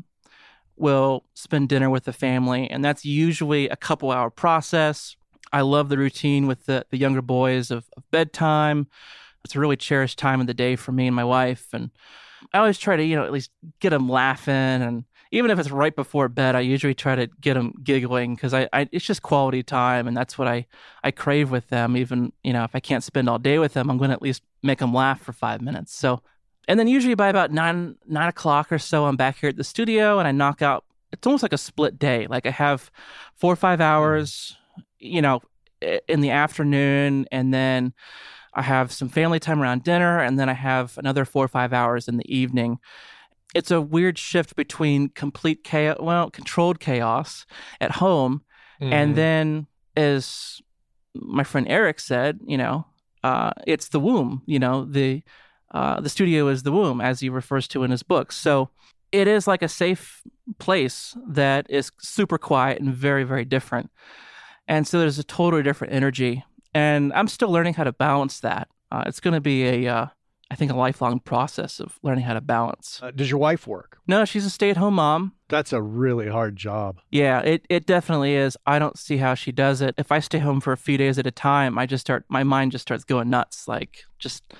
will 0.76 1.24
spend 1.34 1.68
dinner 1.68 1.90
with 1.90 2.04
the 2.04 2.12
family, 2.12 2.68
and 2.70 2.82
that's 2.82 3.04
usually 3.04 3.68
a 3.68 3.76
couple 3.76 4.10
hour 4.10 4.30
process. 4.30 5.14
I 5.52 5.60
love 5.60 5.88
the 5.88 5.98
routine 5.98 6.46
with 6.46 6.64
the, 6.66 6.86
the 6.90 6.96
younger 6.96 7.20
boys 7.20 7.70
of, 7.70 7.84
of 7.96 8.10
bedtime. 8.10 8.86
It's 9.44 9.56
a 9.56 9.60
really 9.60 9.76
cherished 9.76 10.18
time 10.18 10.40
of 10.40 10.46
the 10.46 10.54
day 10.54 10.76
for 10.76 10.92
me 10.92 11.06
and 11.06 11.16
my 11.16 11.24
wife. 11.24 11.68
And 11.72 11.90
I 12.52 12.58
always 12.58 12.78
try 12.78 12.96
to, 12.96 13.04
you 13.04 13.16
know, 13.16 13.24
at 13.24 13.32
least 13.32 13.50
get 13.80 13.90
them 13.90 14.08
laughing. 14.08 14.54
And 14.54 15.04
even 15.30 15.50
if 15.50 15.58
it's 15.58 15.70
right 15.70 15.94
before 15.94 16.28
bed, 16.28 16.56
I 16.56 16.60
usually 16.60 16.94
try 16.94 17.14
to 17.14 17.28
get 17.40 17.54
them 17.54 17.72
giggling 17.82 18.34
because 18.34 18.52
I, 18.52 18.68
I, 18.72 18.88
it's 18.92 19.04
just 19.04 19.22
quality 19.22 19.62
time. 19.62 20.08
And 20.08 20.16
that's 20.16 20.36
what 20.36 20.48
I, 20.48 20.66
I 21.04 21.10
crave 21.10 21.50
with 21.50 21.68
them. 21.68 21.96
Even, 21.96 22.32
you 22.42 22.52
know, 22.52 22.64
if 22.64 22.74
I 22.74 22.80
can't 22.80 23.04
spend 23.04 23.28
all 23.28 23.38
day 23.38 23.58
with 23.58 23.74
them, 23.74 23.90
I'm 23.90 23.98
going 23.98 24.10
to 24.10 24.16
at 24.16 24.22
least 24.22 24.42
make 24.62 24.78
them 24.78 24.92
laugh 24.92 25.20
for 25.20 25.32
five 25.32 25.60
minutes. 25.60 25.94
So, 25.94 26.22
and 26.68 26.78
then 26.78 26.88
usually 26.88 27.14
by 27.14 27.28
about 27.28 27.52
nine, 27.52 27.96
nine 28.06 28.28
o'clock 28.28 28.70
or 28.70 28.78
so, 28.78 29.06
I'm 29.06 29.16
back 29.16 29.38
here 29.38 29.48
at 29.48 29.56
the 29.56 29.64
studio 29.64 30.18
and 30.18 30.28
I 30.28 30.32
knock 30.32 30.62
out, 30.62 30.84
it's 31.12 31.26
almost 31.26 31.42
like 31.42 31.52
a 31.52 31.58
split 31.58 31.98
day. 31.98 32.26
Like 32.28 32.46
I 32.46 32.50
have 32.50 32.90
four 33.36 33.52
or 33.52 33.56
five 33.56 33.78
mm-hmm. 33.78 33.90
hours, 33.90 34.56
you 34.98 35.22
know, 35.22 35.40
in 36.08 36.20
the 36.20 36.30
afternoon 36.30 37.26
and 37.32 37.54
then 37.54 37.94
I 38.54 38.62
have 38.62 38.92
some 38.92 39.08
family 39.08 39.38
time 39.38 39.62
around 39.62 39.84
dinner, 39.84 40.20
and 40.20 40.38
then 40.38 40.48
I 40.48 40.54
have 40.54 40.98
another 40.98 41.24
four 41.24 41.44
or 41.44 41.48
five 41.48 41.72
hours 41.72 42.08
in 42.08 42.16
the 42.16 42.34
evening. 42.34 42.78
It's 43.54 43.70
a 43.70 43.80
weird 43.80 44.18
shift 44.18 44.56
between 44.56 45.08
complete 45.08 45.64
chaos, 45.64 45.98
well, 46.00 46.30
controlled 46.30 46.80
chaos 46.80 47.46
at 47.80 47.92
home, 47.92 48.42
mm-hmm. 48.80 48.92
and 48.92 49.16
then 49.16 49.66
as 49.96 50.60
my 51.14 51.44
friend 51.44 51.66
Eric 51.68 52.00
said, 52.00 52.40
you 52.46 52.56
know, 52.56 52.86
uh, 53.22 53.50
it's 53.66 53.88
the 53.88 54.00
womb. 54.00 54.42
You 54.46 54.58
know, 54.58 54.84
the 54.84 55.22
uh, 55.72 56.00
the 56.00 56.08
studio 56.08 56.48
is 56.48 56.62
the 56.62 56.72
womb, 56.72 57.00
as 57.00 57.20
he 57.20 57.28
refers 57.28 57.68
to 57.68 57.84
in 57.84 57.90
his 57.90 58.02
books. 58.02 58.36
So 58.36 58.70
it 59.12 59.26
is 59.26 59.46
like 59.46 59.62
a 59.62 59.68
safe 59.68 60.22
place 60.58 61.16
that 61.28 61.66
is 61.68 61.90
super 62.00 62.38
quiet 62.38 62.80
and 62.80 62.94
very, 62.94 63.24
very 63.24 63.44
different. 63.44 63.90
And 64.68 64.86
so 64.86 64.98
there's 65.00 65.18
a 65.18 65.24
totally 65.24 65.62
different 65.62 65.92
energy 65.92 66.44
and 66.74 67.12
I'm 67.12 67.28
still 67.28 67.50
learning 67.50 67.74
how 67.74 67.84
to 67.84 67.92
balance 67.92 68.40
that. 68.40 68.68
Uh, 68.90 69.04
it's 69.06 69.20
going 69.20 69.34
to 69.34 69.40
be 69.40 69.64
a, 69.64 69.86
uh, 69.92 70.06
I 70.50 70.54
think, 70.56 70.72
a 70.72 70.76
lifelong 70.76 71.20
process 71.20 71.78
of 71.78 71.98
learning 72.02 72.24
how 72.24 72.34
to 72.34 72.40
balance. 72.40 73.00
Uh, 73.02 73.10
does 73.12 73.30
your 73.30 73.38
wife 73.38 73.66
work? 73.66 73.98
No, 74.06 74.24
she's 74.24 74.44
a 74.44 74.50
stay-at-home 74.50 74.94
mom. 74.94 75.34
That's 75.48 75.72
a 75.72 75.80
really 75.80 76.28
hard 76.28 76.56
job. 76.56 77.00
Yeah, 77.10 77.40
it 77.40 77.66
it 77.68 77.86
definitely 77.86 78.34
is. 78.34 78.56
I 78.66 78.78
don't 78.78 78.98
see 78.98 79.18
how 79.18 79.34
she 79.34 79.52
does 79.52 79.80
it. 79.80 79.94
If 79.98 80.10
I 80.12 80.18
stay 80.20 80.38
home 80.38 80.60
for 80.60 80.72
a 80.72 80.76
few 80.76 80.96
days 80.98 81.18
at 81.18 81.26
a 81.26 81.30
time, 81.30 81.78
I 81.78 81.86
just 81.86 82.02
start, 82.02 82.24
my 82.28 82.44
mind 82.44 82.72
just 82.72 82.82
starts 82.82 83.04
going 83.04 83.30
nuts. 83.30 83.68
Like 83.68 84.04
just 84.18 84.52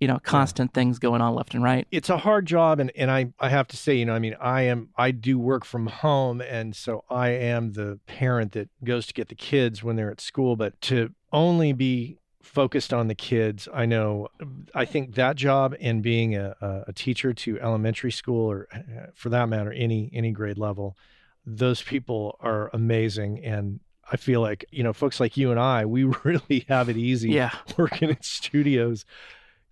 you 0.00 0.06
know 0.08 0.18
constant 0.22 0.70
yeah. 0.70 0.80
things 0.80 0.98
going 0.98 1.20
on 1.20 1.34
left 1.34 1.54
and 1.54 1.62
right 1.62 1.86
it's 1.90 2.10
a 2.10 2.18
hard 2.18 2.46
job 2.46 2.80
and, 2.80 2.92
and 2.96 3.10
I, 3.10 3.32
I 3.40 3.48
have 3.48 3.68
to 3.68 3.76
say 3.76 3.94
you 3.94 4.04
know 4.04 4.14
i 4.14 4.18
mean 4.18 4.36
i 4.40 4.62
am 4.62 4.90
i 4.96 5.10
do 5.10 5.38
work 5.38 5.64
from 5.64 5.86
home 5.86 6.40
and 6.40 6.76
so 6.76 7.04
i 7.08 7.28
am 7.28 7.72
the 7.72 7.98
parent 8.06 8.52
that 8.52 8.68
goes 8.84 9.06
to 9.06 9.14
get 9.14 9.28
the 9.28 9.34
kids 9.34 9.82
when 9.82 9.96
they're 9.96 10.10
at 10.10 10.20
school 10.20 10.56
but 10.56 10.80
to 10.82 11.12
only 11.32 11.72
be 11.72 12.18
focused 12.46 12.94
on 12.94 13.08
the 13.08 13.14
kids. 13.14 13.68
I 13.72 13.84
know, 13.84 14.28
I 14.74 14.84
think 14.84 15.14
that 15.16 15.36
job 15.36 15.74
and 15.80 16.02
being 16.02 16.36
a, 16.36 16.84
a 16.86 16.92
teacher 16.92 17.34
to 17.34 17.60
elementary 17.60 18.12
school 18.12 18.50
or 18.50 18.68
eh, 18.72 19.06
for 19.14 19.28
that 19.30 19.48
matter, 19.48 19.72
any, 19.72 20.10
any 20.14 20.30
grade 20.30 20.56
level, 20.56 20.96
those 21.44 21.82
people 21.82 22.38
are 22.40 22.70
amazing. 22.72 23.44
And 23.44 23.80
I 24.10 24.16
feel 24.16 24.40
like, 24.40 24.64
you 24.70 24.82
know, 24.84 24.92
folks 24.92 25.20
like 25.20 25.36
you 25.36 25.50
and 25.50 25.60
I, 25.60 25.84
we 25.84 26.04
really 26.24 26.64
have 26.68 26.88
it 26.88 26.96
easy 26.96 27.30
yeah. 27.30 27.50
working 27.76 28.10
in 28.10 28.22
studios 28.22 29.04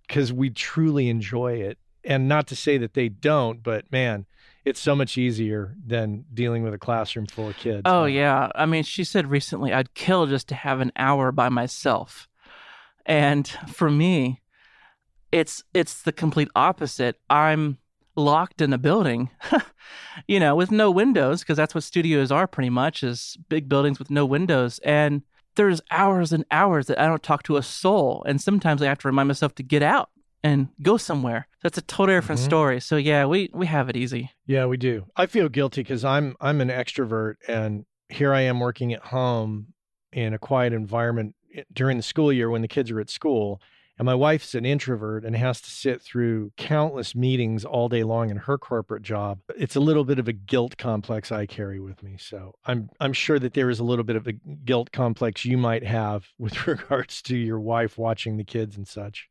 because 0.07 0.31
we 0.31 0.49
truly 0.49 1.09
enjoy 1.09 1.53
it. 1.53 1.77
And 2.03 2.27
not 2.27 2.47
to 2.47 2.55
say 2.55 2.77
that 2.77 2.93
they 2.93 3.09
don't, 3.09 3.63
but 3.63 3.91
man, 3.91 4.27
it's 4.65 4.79
so 4.79 4.95
much 4.95 5.17
easier 5.17 5.75
than 5.85 6.25
dealing 6.33 6.63
with 6.63 6.73
a 6.73 6.77
classroom 6.79 7.27
full 7.27 7.49
of 7.49 7.57
kids. 7.57 7.83
Oh 7.85 8.05
yeah, 8.05 8.49
I 8.55 8.65
mean, 8.65 8.83
she 8.83 9.03
said 9.03 9.29
recently 9.29 9.71
I'd 9.71 9.93
kill 9.93 10.25
just 10.25 10.47
to 10.49 10.55
have 10.55 10.81
an 10.81 10.91
hour 10.95 11.31
by 11.31 11.49
myself, 11.49 12.27
and 13.05 13.47
for 13.67 13.89
me, 13.89 14.41
it's 15.31 15.63
it's 15.73 16.01
the 16.01 16.11
complete 16.11 16.49
opposite. 16.55 17.19
I'm 17.29 17.77
locked 18.15 18.59
in 18.59 18.73
a 18.73 18.77
building, 18.79 19.29
you 20.27 20.39
know, 20.39 20.55
with 20.55 20.71
no 20.71 20.89
windows 20.89 21.41
because 21.41 21.57
that's 21.57 21.75
what 21.75 21.83
studios 21.83 22.31
are 22.31 22.47
pretty 22.47 22.71
much 22.71 23.03
is 23.03 23.37
big 23.49 23.69
buildings 23.69 23.99
with 23.99 24.09
no 24.09 24.25
windows 24.25 24.79
and. 24.79 25.21
There's 25.55 25.81
hours 25.89 26.31
and 26.31 26.45
hours 26.51 26.87
that 26.87 26.99
I 26.99 27.07
don't 27.07 27.23
talk 27.23 27.43
to 27.43 27.57
a 27.57 27.63
soul, 27.63 28.23
and 28.27 28.41
sometimes 28.41 28.81
I 28.81 28.87
have 28.87 28.99
to 28.99 29.07
remind 29.07 29.27
myself 29.27 29.55
to 29.55 29.63
get 29.63 29.81
out 29.81 30.09
and 30.43 30.67
go 30.81 30.97
somewhere. 30.97 31.47
That's 31.63 31.77
a 31.77 31.81
totally 31.81 32.17
different 32.17 32.39
mm-hmm. 32.41 32.49
story. 32.49 32.79
So 32.79 32.97
yeah, 32.97 33.25
we 33.25 33.49
we 33.53 33.65
have 33.65 33.89
it 33.89 33.97
easy. 33.97 34.31
Yeah, 34.45 34.67
we 34.67 34.77
do. 34.77 35.07
I 35.15 35.25
feel 35.25 35.49
guilty 35.49 35.81
because 35.81 36.05
I'm 36.05 36.35
I'm 36.39 36.61
an 36.61 36.69
extrovert, 36.69 37.35
and 37.47 37.85
here 38.09 38.33
I 38.33 38.41
am 38.41 38.59
working 38.59 38.93
at 38.93 39.01
home 39.05 39.73
in 40.13 40.33
a 40.33 40.37
quiet 40.37 40.71
environment 40.71 41.35
eh, 41.55 41.63
during 41.73 41.97
the 41.97 42.03
school 42.03 42.31
year 42.31 42.49
when 42.49 42.61
the 42.61 42.67
kids 42.67 42.91
are 42.91 42.99
at 42.99 43.09
school. 43.09 43.59
And 43.97 44.05
my 44.05 44.15
wife's 44.15 44.53
an 44.55 44.65
introvert 44.65 45.23
and 45.23 45.35
has 45.35 45.61
to 45.61 45.69
sit 45.69 46.01
through 46.01 46.51
countless 46.57 47.15
meetings 47.15 47.63
all 47.63 47.87
day 47.87 48.03
long 48.03 48.29
in 48.29 48.37
her 48.37 48.57
corporate 48.57 49.03
job. 49.03 49.39
It's 49.57 49.75
a 49.75 49.79
little 49.79 50.03
bit 50.03 50.19
of 50.19 50.27
a 50.27 50.33
guilt 50.33 50.77
complex 50.77 51.31
I 51.31 51.45
carry 51.45 51.79
with 51.79 52.03
me. 52.03 52.17
So 52.19 52.55
I'm 52.65 52.89
I'm 52.99 53.13
sure 53.13 53.39
that 53.39 53.53
there 53.53 53.69
is 53.69 53.79
a 53.79 53.83
little 53.83 54.03
bit 54.03 54.17
of 54.17 54.27
a 54.27 54.33
guilt 54.33 54.91
complex 54.91 55.45
you 55.45 55.57
might 55.57 55.83
have 55.83 56.27
with 56.37 56.67
regards 56.67 57.21
to 57.23 57.37
your 57.37 57.59
wife 57.59 57.97
watching 57.97 58.37
the 58.37 58.43
kids 58.43 58.75
and 58.75 58.87
such. 58.87 59.29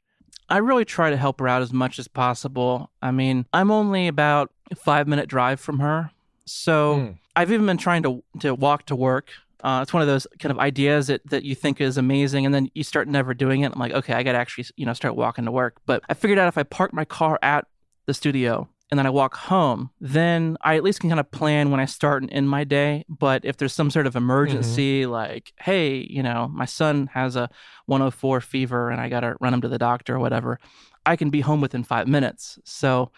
I 0.49 0.59
really 0.59 0.85
try 0.85 1.11
to 1.11 1.17
help 1.17 1.41
her 1.41 1.49
out 1.49 1.63
as 1.63 1.73
much 1.73 1.99
as 1.99 2.09
possible. 2.09 2.91
I 3.01 3.11
mean, 3.11 3.47
I'm 3.53 3.71
only 3.71 4.09
about 4.09 4.51
a 4.71 4.75
five 4.75 5.09
minute 5.09 5.29
drive 5.29 5.61
from 5.61 5.81
her. 5.81 6.11
So 6.47 6.97
mm. 6.97 7.19
I've 7.37 7.51
even 7.51 7.67
been 7.67 7.79
trying 7.79 8.03
to, 8.03 8.23
to 8.41 8.55
walk 8.55 8.87
to 8.87 8.97
work. 8.97 9.31
Uh, 9.65 9.81
it's 9.81 9.95
one 9.95 10.03
of 10.03 10.09
those 10.09 10.27
kind 10.39 10.53
of 10.53 10.59
ideas 10.59 11.07
that, 11.07 11.27
that 11.31 11.43
you 11.43 11.55
think 11.55 11.81
is 11.81 11.97
amazing, 11.97 12.45
and 12.45 12.55
then 12.55 12.71
you 12.75 12.85
start 12.85 13.09
never 13.09 13.33
doing 13.33 13.63
it. 13.63 13.73
I'm 13.73 13.81
like, 13.81 13.93
okay, 13.93 14.13
I 14.13 14.23
got 14.23 14.33
to 14.33 14.39
actually, 14.39 14.67
you 14.77 14.85
know, 14.85 14.93
start 14.93 15.17
walking 15.17 15.47
to 15.47 15.51
work. 15.51 15.79
But 15.87 16.03
I 16.07 16.13
figured 16.13 16.39
out 16.39 16.49
if 16.49 16.59
I 16.59 16.65
park 16.65 16.93
my 16.93 17.07
car 17.07 17.39
at 17.43 17.67
the 18.05 18.13
studio 18.13 18.69
and 18.91 18.99
then 18.99 19.07
I 19.07 19.11
walk 19.11 19.35
home, 19.35 19.89
then 19.99 20.59
I 20.61 20.77
at 20.77 20.85
least 20.85 21.01
can 21.01 21.09
kind 21.09 21.19
of 21.19 21.31
plan 21.31 21.71
when 21.71 21.81
I 21.81 21.87
start 21.87 22.23
and 22.23 22.31
end 22.31 22.51
my 22.51 22.65
day. 22.65 23.07
But 23.09 23.47
if 23.47 23.57
there's 23.57 23.73
some 23.73 23.91
sort 23.91 24.07
of 24.07 24.17
emergency, 24.17 25.03
mm-hmm. 25.03 25.11
like, 25.11 25.55
hey, 25.59 26.07
you 26.11 26.23
know, 26.23 26.47
my 26.53 26.67
son 26.67 27.09
has 27.15 27.35
a 27.35 27.49
104 27.87 28.43
fever 28.43 28.91
and 28.91 29.01
I 29.01 29.09
got 29.09 29.21
to 29.21 29.35
run 29.41 29.55
him 29.55 29.63
to 29.63 29.69
the 29.69 29.79
doctor 29.79 30.17
or 30.17 30.19
whatever, 30.19 30.61
I 31.07 31.17
can 31.17 31.31
be 31.31 31.41
home 31.41 31.63
within 31.63 31.85
five 31.85 32.07
minutes. 32.07 32.59
So, 32.65 33.13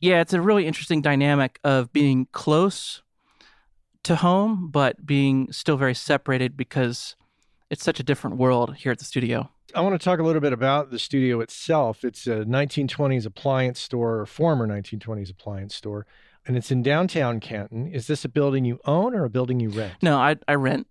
yeah, 0.00 0.20
it's 0.20 0.32
a 0.32 0.40
really 0.40 0.66
interesting 0.66 1.02
dynamic 1.02 1.60
of 1.62 1.92
being 1.92 2.26
close 2.32 3.03
to 4.04 4.16
home, 4.16 4.68
but 4.70 5.04
being 5.04 5.50
still 5.52 5.76
very 5.76 5.94
separated 5.94 6.56
because 6.56 7.16
it's 7.70 7.84
such 7.84 8.00
a 8.00 8.02
different 8.02 8.36
world 8.36 8.76
here 8.76 8.92
at 8.92 8.98
the 8.98 9.04
studio. 9.04 9.50
I 9.74 9.80
want 9.80 10.00
to 10.00 10.04
talk 10.04 10.20
a 10.20 10.22
little 10.22 10.40
bit 10.40 10.52
about 10.52 10.90
the 10.90 10.98
studio 10.98 11.40
itself. 11.40 12.04
It's 12.04 12.26
a 12.26 12.44
1920s 12.44 13.26
appliance 13.26 13.80
store, 13.80 14.20
or 14.20 14.26
former 14.26 14.66
1920s 14.68 15.30
appliance 15.30 15.74
store, 15.74 16.06
and 16.46 16.56
it's 16.56 16.70
in 16.70 16.82
downtown 16.82 17.40
Canton. 17.40 17.88
Is 17.88 18.06
this 18.06 18.24
a 18.24 18.28
building 18.28 18.64
you 18.64 18.78
own 18.84 19.14
or 19.14 19.24
a 19.24 19.30
building 19.30 19.58
you 19.58 19.70
rent? 19.70 19.94
No, 20.02 20.16
I, 20.16 20.36
I 20.46 20.54
rent. 20.54 20.86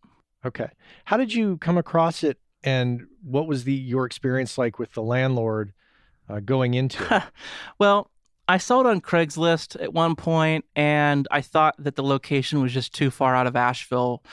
Okay. 0.46 0.68
How 1.06 1.16
did 1.16 1.34
you 1.34 1.58
come 1.58 1.78
across 1.78 2.24
it, 2.24 2.40
and 2.64 3.08
what 3.22 3.48
was 3.48 3.64
the 3.64 3.74
your 3.74 4.06
experience 4.06 4.58
like 4.58 4.80
with 4.80 4.94
the 4.94 5.02
landlord 5.02 5.74
uh, 6.28 6.42
going 6.42 6.74
into 6.74 7.02
it? 7.16 7.24
well, 7.80 8.10
I 8.48 8.58
saw 8.58 8.82
it 8.82 8.86
on 8.86 9.02
Craigslist 9.02 9.82
at 9.82 9.94
one 9.94 10.16
point, 10.16 10.66
and 10.76 11.28
I 11.32 11.42
thought 11.42 11.76
that 11.80 11.96
the 11.96 12.04
location 12.04 12.62
was 12.62 12.74
just 12.74 12.94
too 12.94 13.10
far 13.10 13.36
out 13.36 13.48
of 13.48 13.56
Asheville. 13.56 14.24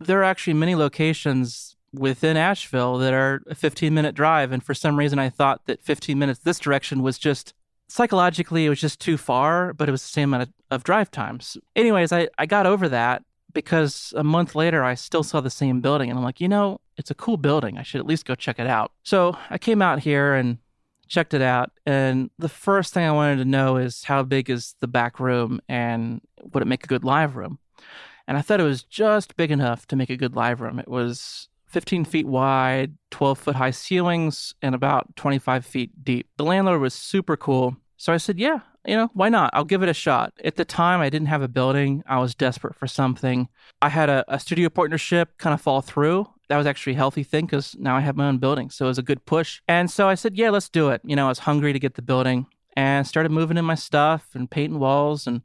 There 0.00 0.20
are 0.20 0.24
actually 0.24 0.54
many 0.54 0.74
locations 0.74 1.76
within 1.92 2.36
Asheville 2.36 2.98
that 2.98 3.14
are 3.14 3.42
a 3.46 3.54
15 3.54 3.92
minute 3.92 4.14
drive. 4.14 4.52
And 4.52 4.62
for 4.62 4.74
some 4.74 4.98
reason, 4.98 5.18
I 5.18 5.28
thought 5.28 5.62
that 5.66 5.82
15 5.82 6.18
minutes 6.18 6.40
this 6.40 6.58
direction 6.58 7.02
was 7.02 7.18
just 7.18 7.54
psychologically, 7.88 8.66
it 8.66 8.68
was 8.68 8.80
just 8.80 9.00
too 9.00 9.16
far, 9.16 9.72
but 9.72 9.88
it 9.88 9.92
was 9.92 10.02
the 10.02 10.08
same 10.08 10.34
amount 10.34 10.52
of, 10.70 10.84
drive 10.84 11.10
times. 11.10 11.56
Anyways, 11.76 12.12
I, 12.12 12.28
I 12.38 12.46
got 12.46 12.66
over 12.66 12.88
that 12.88 13.22
because 13.52 14.12
a 14.16 14.24
month 14.24 14.54
later, 14.54 14.82
I 14.82 14.94
still 14.94 15.22
saw 15.22 15.40
the 15.40 15.50
same 15.50 15.80
building. 15.80 16.10
And 16.10 16.18
I'm 16.18 16.24
like, 16.24 16.40
you 16.40 16.48
know, 16.48 16.80
it's 16.96 17.10
a 17.10 17.14
cool 17.14 17.36
building. 17.36 17.78
I 17.78 17.82
should 17.82 18.00
at 18.00 18.06
least 18.06 18.26
go 18.26 18.34
check 18.34 18.58
it 18.58 18.66
out. 18.66 18.92
So 19.04 19.38
I 19.48 19.58
came 19.58 19.80
out 19.80 20.00
here 20.00 20.34
and 20.34 20.58
checked 21.08 21.34
it 21.34 21.42
out. 21.42 21.70
And 21.84 22.30
the 22.38 22.48
first 22.48 22.92
thing 22.92 23.06
I 23.06 23.12
wanted 23.12 23.36
to 23.36 23.44
know 23.44 23.76
is 23.76 24.04
how 24.04 24.22
big 24.22 24.50
is 24.50 24.74
the 24.80 24.88
back 24.88 25.20
room 25.20 25.60
and 25.68 26.20
would 26.52 26.62
it 26.62 26.66
make 26.66 26.84
a 26.84 26.88
good 26.88 27.04
live 27.04 27.36
room? 27.36 27.58
And 28.28 28.36
I 28.36 28.42
thought 28.42 28.60
it 28.60 28.64
was 28.64 28.82
just 28.82 29.36
big 29.36 29.50
enough 29.50 29.86
to 29.86 29.96
make 29.96 30.10
a 30.10 30.16
good 30.16 30.34
live 30.34 30.60
room. 30.60 30.78
It 30.78 30.88
was 30.88 31.48
15 31.66 32.04
feet 32.04 32.26
wide, 32.26 32.96
12 33.10 33.38
foot 33.38 33.56
high 33.56 33.70
ceilings, 33.70 34.54
and 34.62 34.74
about 34.74 35.14
25 35.16 35.64
feet 35.64 36.04
deep. 36.04 36.28
The 36.36 36.44
landlord 36.44 36.80
was 36.80 36.94
super 36.94 37.36
cool. 37.36 37.76
So 37.96 38.12
I 38.12 38.16
said, 38.16 38.38
yeah, 38.38 38.60
you 38.86 38.96
know, 38.96 39.10
why 39.14 39.28
not? 39.28 39.50
I'll 39.52 39.64
give 39.64 39.82
it 39.82 39.88
a 39.88 39.94
shot. 39.94 40.32
At 40.44 40.56
the 40.56 40.64
time, 40.64 41.00
I 41.00 41.10
didn't 41.10 41.28
have 41.28 41.42
a 41.42 41.48
building. 41.48 42.02
I 42.06 42.18
was 42.18 42.34
desperate 42.34 42.76
for 42.76 42.86
something. 42.86 43.48
I 43.82 43.88
had 43.88 44.08
a, 44.08 44.24
a 44.28 44.38
studio 44.38 44.68
partnership 44.68 45.38
kind 45.38 45.54
of 45.54 45.60
fall 45.60 45.80
through. 45.80 46.28
That 46.48 46.56
was 46.56 46.66
actually 46.66 46.94
a 46.94 46.96
healthy 46.96 47.22
thing 47.22 47.46
because 47.46 47.76
now 47.78 47.96
I 47.96 48.00
have 48.00 48.16
my 48.16 48.28
own 48.28 48.38
building. 48.38 48.70
So 48.70 48.86
it 48.86 48.88
was 48.88 48.98
a 48.98 49.02
good 49.02 49.24
push. 49.26 49.60
And 49.66 49.90
so 49.90 50.08
I 50.08 50.14
said, 50.14 50.36
yeah, 50.36 50.50
let's 50.50 50.68
do 50.68 50.90
it. 50.90 51.00
You 51.04 51.16
know, 51.16 51.26
I 51.26 51.28
was 51.28 51.40
hungry 51.40 51.72
to 51.72 51.78
get 51.78 51.94
the 51.94 52.02
building 52.02 52.46
and 52.76 53.06
started 53.06 53.32
moving 53.32 53.56
in 53.56 53.64
my 53.64 53.74
stuff 53.74 54.28
and 54.34 54.50
painting 54.50 54.78
walls 54.78 55.26
and 55.26 55.42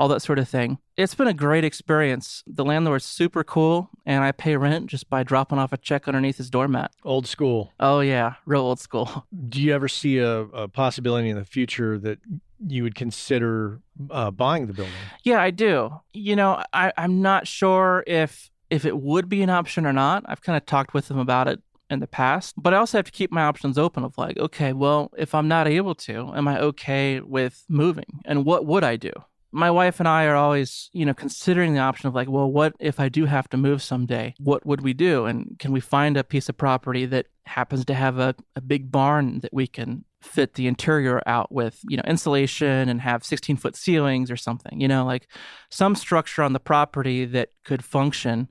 all 0.00 0.08
that 0.08 0.22
sort 0.22 0.38
of 0.38 0.48
thing. 0.48 0.78
It's 0.96 1.14
been 1.14 1.28
a 1.28 1.34
great 1.34 1.62
experience. 1.62 2.42
The 2.46 2.64
landlord's 2.64 3.04
super 3.04 3.44
cool, 3.44 3.90
and 4.06 4.24
I 4.24 4.32
pay 4.32 4.56
rent 4.56 4.86
just 4.86 5.10
by 5.10 5.22
dropping 5.22 5.58
off 5.58 5.74
a 5.74 5.76
check 5.76 6.08
underneath 6.08 6.38
his 6.38 6.48
doormat. 6.48 6.92
Old 7.04 7.26
school. 7.26 7.74
Oh, 7.78 8.00
yeah, 8.00 8.34
real 8.46 8.62
old 8.62 8.80
school. 8.80 9.26
Do 9.48 9.60
you 9.60 9.74
ever 9.74 9.88
see 9.88 10.16
a, 10.16 10.40
a 10.40 10.68
possibility 10.68 11.28
in 11.28 11.36
the 11.36 11.44
future 11.44 11.98
that 11.98 12.18
you 12.66 12.82
would 12.82 12.94
consider 12.94 13.80
uh, 14.10 14.30
buying 14.30 14.68
the 14.68 14.72
building? 14.72 14.94
Yeah, 15.22 15.42
I 15.42 15.50
do. 15.50 16.00
You 16.14 16.34
know, 16.34 16.62
I, 16.72 16.92
I'm 16.96 17.20
not 17.20 17.46
sure 17.46 18.02
if 18.06 18.50
if 18.70 18.84
it 18.84 18.96
would 18.96 19.28
be 19.28 19.42
an 19.42 19.50
option 19.50 19.84
or 19.84 19.92
not. 19.92 20.24
I've 20.26 20.42
kind 20.42 20.56
of 20.56 20.64
talked 20.64 20.94
with 20.94 21.08
them 21.08 21.18
about 21.18 21.48
it 21.48 21.60
in 21.90 21.98
the 21.98 22.06
past, 22.06 22.54
but 22.56 22.72
I 22.72 22.76
also 22.76 22.98
have 22.98 23.06
to 23.06 23.12
keep 23.12 23.32
my 23.32 23.42
options 23.42 23.76
open 23.76 24.04
of 24.04 24.16
like, 24.16 24.38
okay, 24.38 24.72
well, 24.72 25.10
if 25.18 25.34
I'm 25.34 25.48
not 25.48 25.66
able 25.66 25.96
to, 25.96 26.32
am 26.34 26.46
I 26.46 26.60
okay 26.60 27.20
with 27.20 27.64
moving? 27.68 28.20
And 28.24 28.44
what 28.44 28.64
would 28.64 28.84
I 28.84 28.96
do? 28.96 29.12
My 29.52 29.70
wife 29.72 29.98
and 29.98 30.08
I 30.08 30.26
are 30.26 30.36
always, 30.36 30.88
you 30.92 31.04
know, 31.04 31.12
considering 31.12 31.74
the 31.74 31.80
option 31.80 32.06
of 32.06 32.14
like, 32.14 32.28
well, 32.30 32.48
what 32.48 32.74
if 32.78 33.00
I 33.00 33.08
do 33.08 33.24
have 33.24 33.48
to 33.48 33.56
move 33.56 33.82
someday? 33.82 34.34
What 34.38 34.64
would 34.64 34.82
we 34.82 34.92
do? 34.92 35.24
And 35.24 35.58
can 35.58 35.72
we 35.72 35.80
find 35.80 36.16
a 36.16 36.22
piece 36.22 36.48
of 36.48 36.56
property 36.56 37.04
that 37.06 37.26
happens 37.46 37.84
to 37.86 37.94
have 37.94 38.20
a, 38.20 38.36
a 38.54 38.60
big 38.60 38.92
barn 38.92 39.40
that 39.40 39.52
we 39.52 39.66
can 39.66 40.04
fit 40.22 40.54
the 40.54 40.68
interior 40.68 41.20
out 41.26 41.50
with, 41.50 41.80
you 41.88 41.96
know, 41.96 42.02
insulation 42.06 42.88
and 42.88 43.00
have 43.00 43.24
16 43.24 43.56
foot 43.56 43.74
ceilings 43.74 44.30
or 44.30 44.36
something, 44.36 44.80
you 44.80 44.86
know, 44.86 45.04
like 45.04 45.26
some 45.70 45.96
structure 45.96 46.42
on 46.42 46.52
the 46.52 46.60
property 46.60 47.24
that 47.24 47.50
could 47.64 47.82
function 47.82 48.48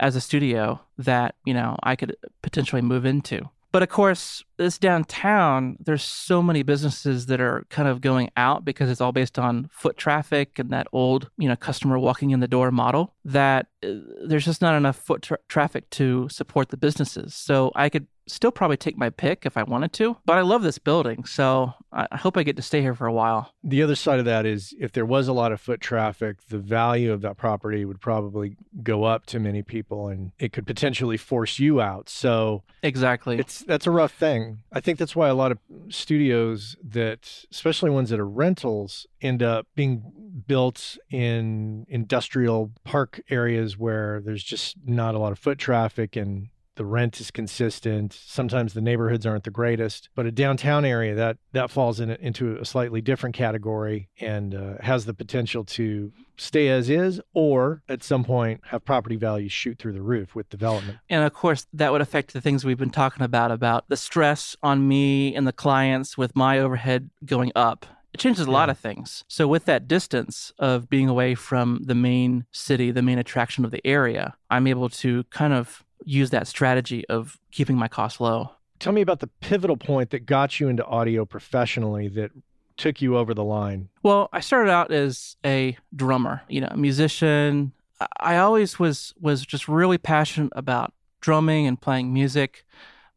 as 0.00 0.16
a 0.16 0.20
studio 0.20 0.80
that, 0.98 1.36
you 1.44 1.54
know, 1.54 1.76
I 1.82 1.94
could 1.94 2.16
potentially 2.42 2.82
move 2.82 3.04
into. 3.04 3.48
But 3.72 3.84
of 3.84 3.88
course, 3.88 4.42
this 4.56 4.78
downtown, 4.78 5.76
there's 5.78 6.02
so 6.02 6.42
many 6.42 6.64
businesses 6.64 7.26
that 7.26 7.40
are 7.40 7.64
kind 7.70 7.86
of 7.86 8.00
going 8.00 8.30
out 8.36 8.64
because 8.64 8.90
it's 8.90 9.00
all 9.00 9.12
based 9.12 9.38
on 9.38 9.70
foot 9.72 9.96
traffic 9.96 10.58
and 10.58 10.70
that 10.70 10.88
old, 10.92 11.30
you 11.38 11.48
know, 11.48 11.54
customer 11.54 11.96
walking 11.96 12.30
in 12.30 12.40
the 12.40 12.48
door 12.48 12.72
model 12.72 13.14
that 13.24 13.68
uh, 13.84 13.92
there's 14.26 14.44
just 14.44 14.60
not 14.60 14.74
enough 14.74 14.96
foot 14.96 15.22
tra- 15.22 15.38
traffic 15.48 15.88
to 15.90 16.28
support 16.28 16.70
the 16.70 16.76
businesses. 16.76 17.32
So 17.32 17.70
I 17.76 17.90
could 17.90 18.08
still 18.30 18.50
probably 18.50 18.76
take 18.76 18.96
my 18.96 19.10
pick 19.10 19.44
if 19.46 19.56
I 19.56 19.62
wanted 19.62 19.92
to, 19.94 20.16
but 20.24 20.38
I 20.38 20.42
love 20.42 20.62
this 20.62 20.78
building. 20.78 21.24
So 21.24 21.74
I 21.92 22.16
hope 22.16 22.36
I 22.36 22.42
get 22.42 22.56
to 22.56 22.62
stay 22.62 22.80
here 22.80 22.94
for 22.94 23.06
a 23.06 23.12
while. 23.12 23.52
The 23.64 23.82
other 23.82 23.96
side 23.96 24.18
of 24.18 24.24
that 24.26 24.46
is 24.46 24.74
if 24.78 24.92
there 24.92 25.04
was 25.06 25.28
a 25.28 25.32
lot 25.32 25.52
of 25.52 25.60
foot 25.60 25.80
traffic, 25.80 26.46
the 26.48 26.58
value 26.58 27.12
of 27.12 27.20
that 27.22 27.36
property 27.36 27.84
would 27.84 28.00
probably 28.00 28.56
go 28.82 29.04
up 29.04 29.26
to 29.26 29.38
many 29.40 29.62
people 29.62 30.08
and 30.08 30.32
it 30.38 30.52
could 30.52 30.66
potentially 30.66 31.16
force 31.16 31.58
you 31.58 31.80
out. 31.80 32.08
So 32.08 32.62
Exactly. 32.82 33.38
it's 33.38 33.60
that's 33.60 33.86
a 33.86 33.90
rough 33.90 34.12
thing. 34.12 34.58
I 34.72 34.80
think 34.80 34.98
that's 34.98 35.16
why 35.16 35.28
a 35.28 35.34
lot 35.34 35.52
of 35.52 35.58
studios 35.88 36.76
that 36.82 37.44
especially 37.50 37.90
ones 37.90 38.10
that 38.10 38.20
are 38.20 38.28
rentals 38.28 39.06
end 39.20 39.42
up 39.42 39.66
being 39.74 40.02
built 40.46 40.96
in 41.10 41.86
industrial 41.88 42.70
park 42.84 43.20
areas 43.30 43.76
where 43.76 44.20
there's 44.24 44.44
just 44.44 44.76
not 44.84 45.14
a 45.14 45.18
lot 45.18 45.32
of 45.32 45.38
foot 45.38 45.58
traffic 45.58 46.16
and 46.16 46.48
the 46.76 46.84
rent 46.84 47.20
is 47.20 47.30
consistent. 47.30 48.12
Sometimes 48.12 48.72
the 48.72 48.80
neighborhoods 48.80 49.26
aren't 49.26 49.44
the 49.44 49.50
greatest, 49.50 50.08
but 50.14 50.26
a 50.26 50.30
downtown 50.30 50.84
area 50.84 51.14
that 51.14 51.36
that 51.52 51.70
falls 51.70 52.00
in, 52.00 52.10
into 52.10 52.56
a 52.56 52.64
slightly 52.64 53.00
different 53.00 53.34
category 53.34 54.08
and 54.20 54.54
uh, 54.54 54.74
has 54.80 55.04
the 55.04 55.14
potential 55.14 55.64
to 55.64 56.12
stay 56.36 56.68
as 56.68 56.88
is, 56.88 57.20
or 57.34 57.82
at 57.88 58.02
some 58.02 58.24
point 58.24 58.60
have 58.68 58.84
property 58.84 59.16
values 59.16 59.52
shoot 59.52 59.78
through 59.78 59.92
the 59.92 60.02
roof 60.02 60.34
with 60.34 60.48
development. 60.48 60.98
And 61.10 61.24
of 61.24 61.32
course, 61.34 61.66
that 61.74 61.92
would 61.92 62.00
affect 62.00 62.32
the 62.32 62.40
things 62.40 62.64
we've 62.64 62.78
been 62.78 62.90
talking 62.90 63.22
about 63.22 63.50
about 63.50 63.88
the 63.88 63.96
stress 63.96 64.56
on 64.62 64.86
me 64.88 65.34
and 65.34 65.46
the 65.46 65.52
clients 65.52 66.16
with 66.16 66.34
my 66.34 66.58
overhead 66.58 67.10
going 67.24 67.52
up. 67.54 67.84
It 68.12 68.18
changes 68.18 68.46
a 68.46 68.50
lot 68.50 68.68
Yeah. 68.68 68.72
of 68.72 68.78
things. 68.78 69.24
So, 69.28 69.46
with 69.46 69.66
that 69.66 69.86
distance 69.86 70.52
of 70.58 70.88
being 70.88 71.08
away 71.08 71.34
from 71.36 71.80
the 71.84 71.94
main 71.94 72.44
city, 72.50 72.90
the 72.90 73.02
main 73.02 73.18
attraction 73.18 73.64
of 73.64 73.70
the 73.70 73.86
area, 73.86 74.34
I'm 74.50 74.66
able 74.66 74.88
to 74.88 75.24
kind 75.30 75.52
of 75.52 75.84
use 76.04 76.30
that 76.30 76.46
strategy 76.46 77.06
of 77.08 77.38
keeping 77.52 77.76
my 77.76 77.88
costs 77.88 78.20
low. 78.20 78.52
Tell 78.78 78.92
me 78.92 79.02
about 79.02 79.20
the 79.20 79.26
pivotal 79.26 79.76
point 79.76 80.10
that 80.10 80.26
got 80.26 80.58
you 80.58 80.68
into 80.68 80.84
audio 80.86 81.24
professionally 81.24 82.08
that 82.08 82.30
took 82.76 83.02
you 83.02 83.16
over 83.16 83.34
the 83.34 83.44
line. 83.44 83.90
Well, 84.02 84.30
I 84.32 84.40
started 84.40 84.70
out 84.70 84.90
as 84.90 85.36
a 85.44 85.76
drummer, 85.94 86.42
you 86.48 86.62
know, 86.62 86.68
a 86.70 86.76
musician. 86.76 87.72
I- 88.18 88.38
always 88.38 88.78
was 88.78 89.12
was 89.20 89.44
just 89.44 89.68
really 89.68 89.98
passionate 89.98 90.52
about 90.56 90.94
drumming 91.20 91.66
and 91.66 91.78
playing 91.78 92.14
music, 92.14 92.64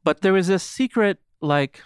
but 0.04 0.19
there 0.22 0.34
was 0.34 0.48
this 0.48 0.63
secret 0.63 1.19
like 1.39 1.82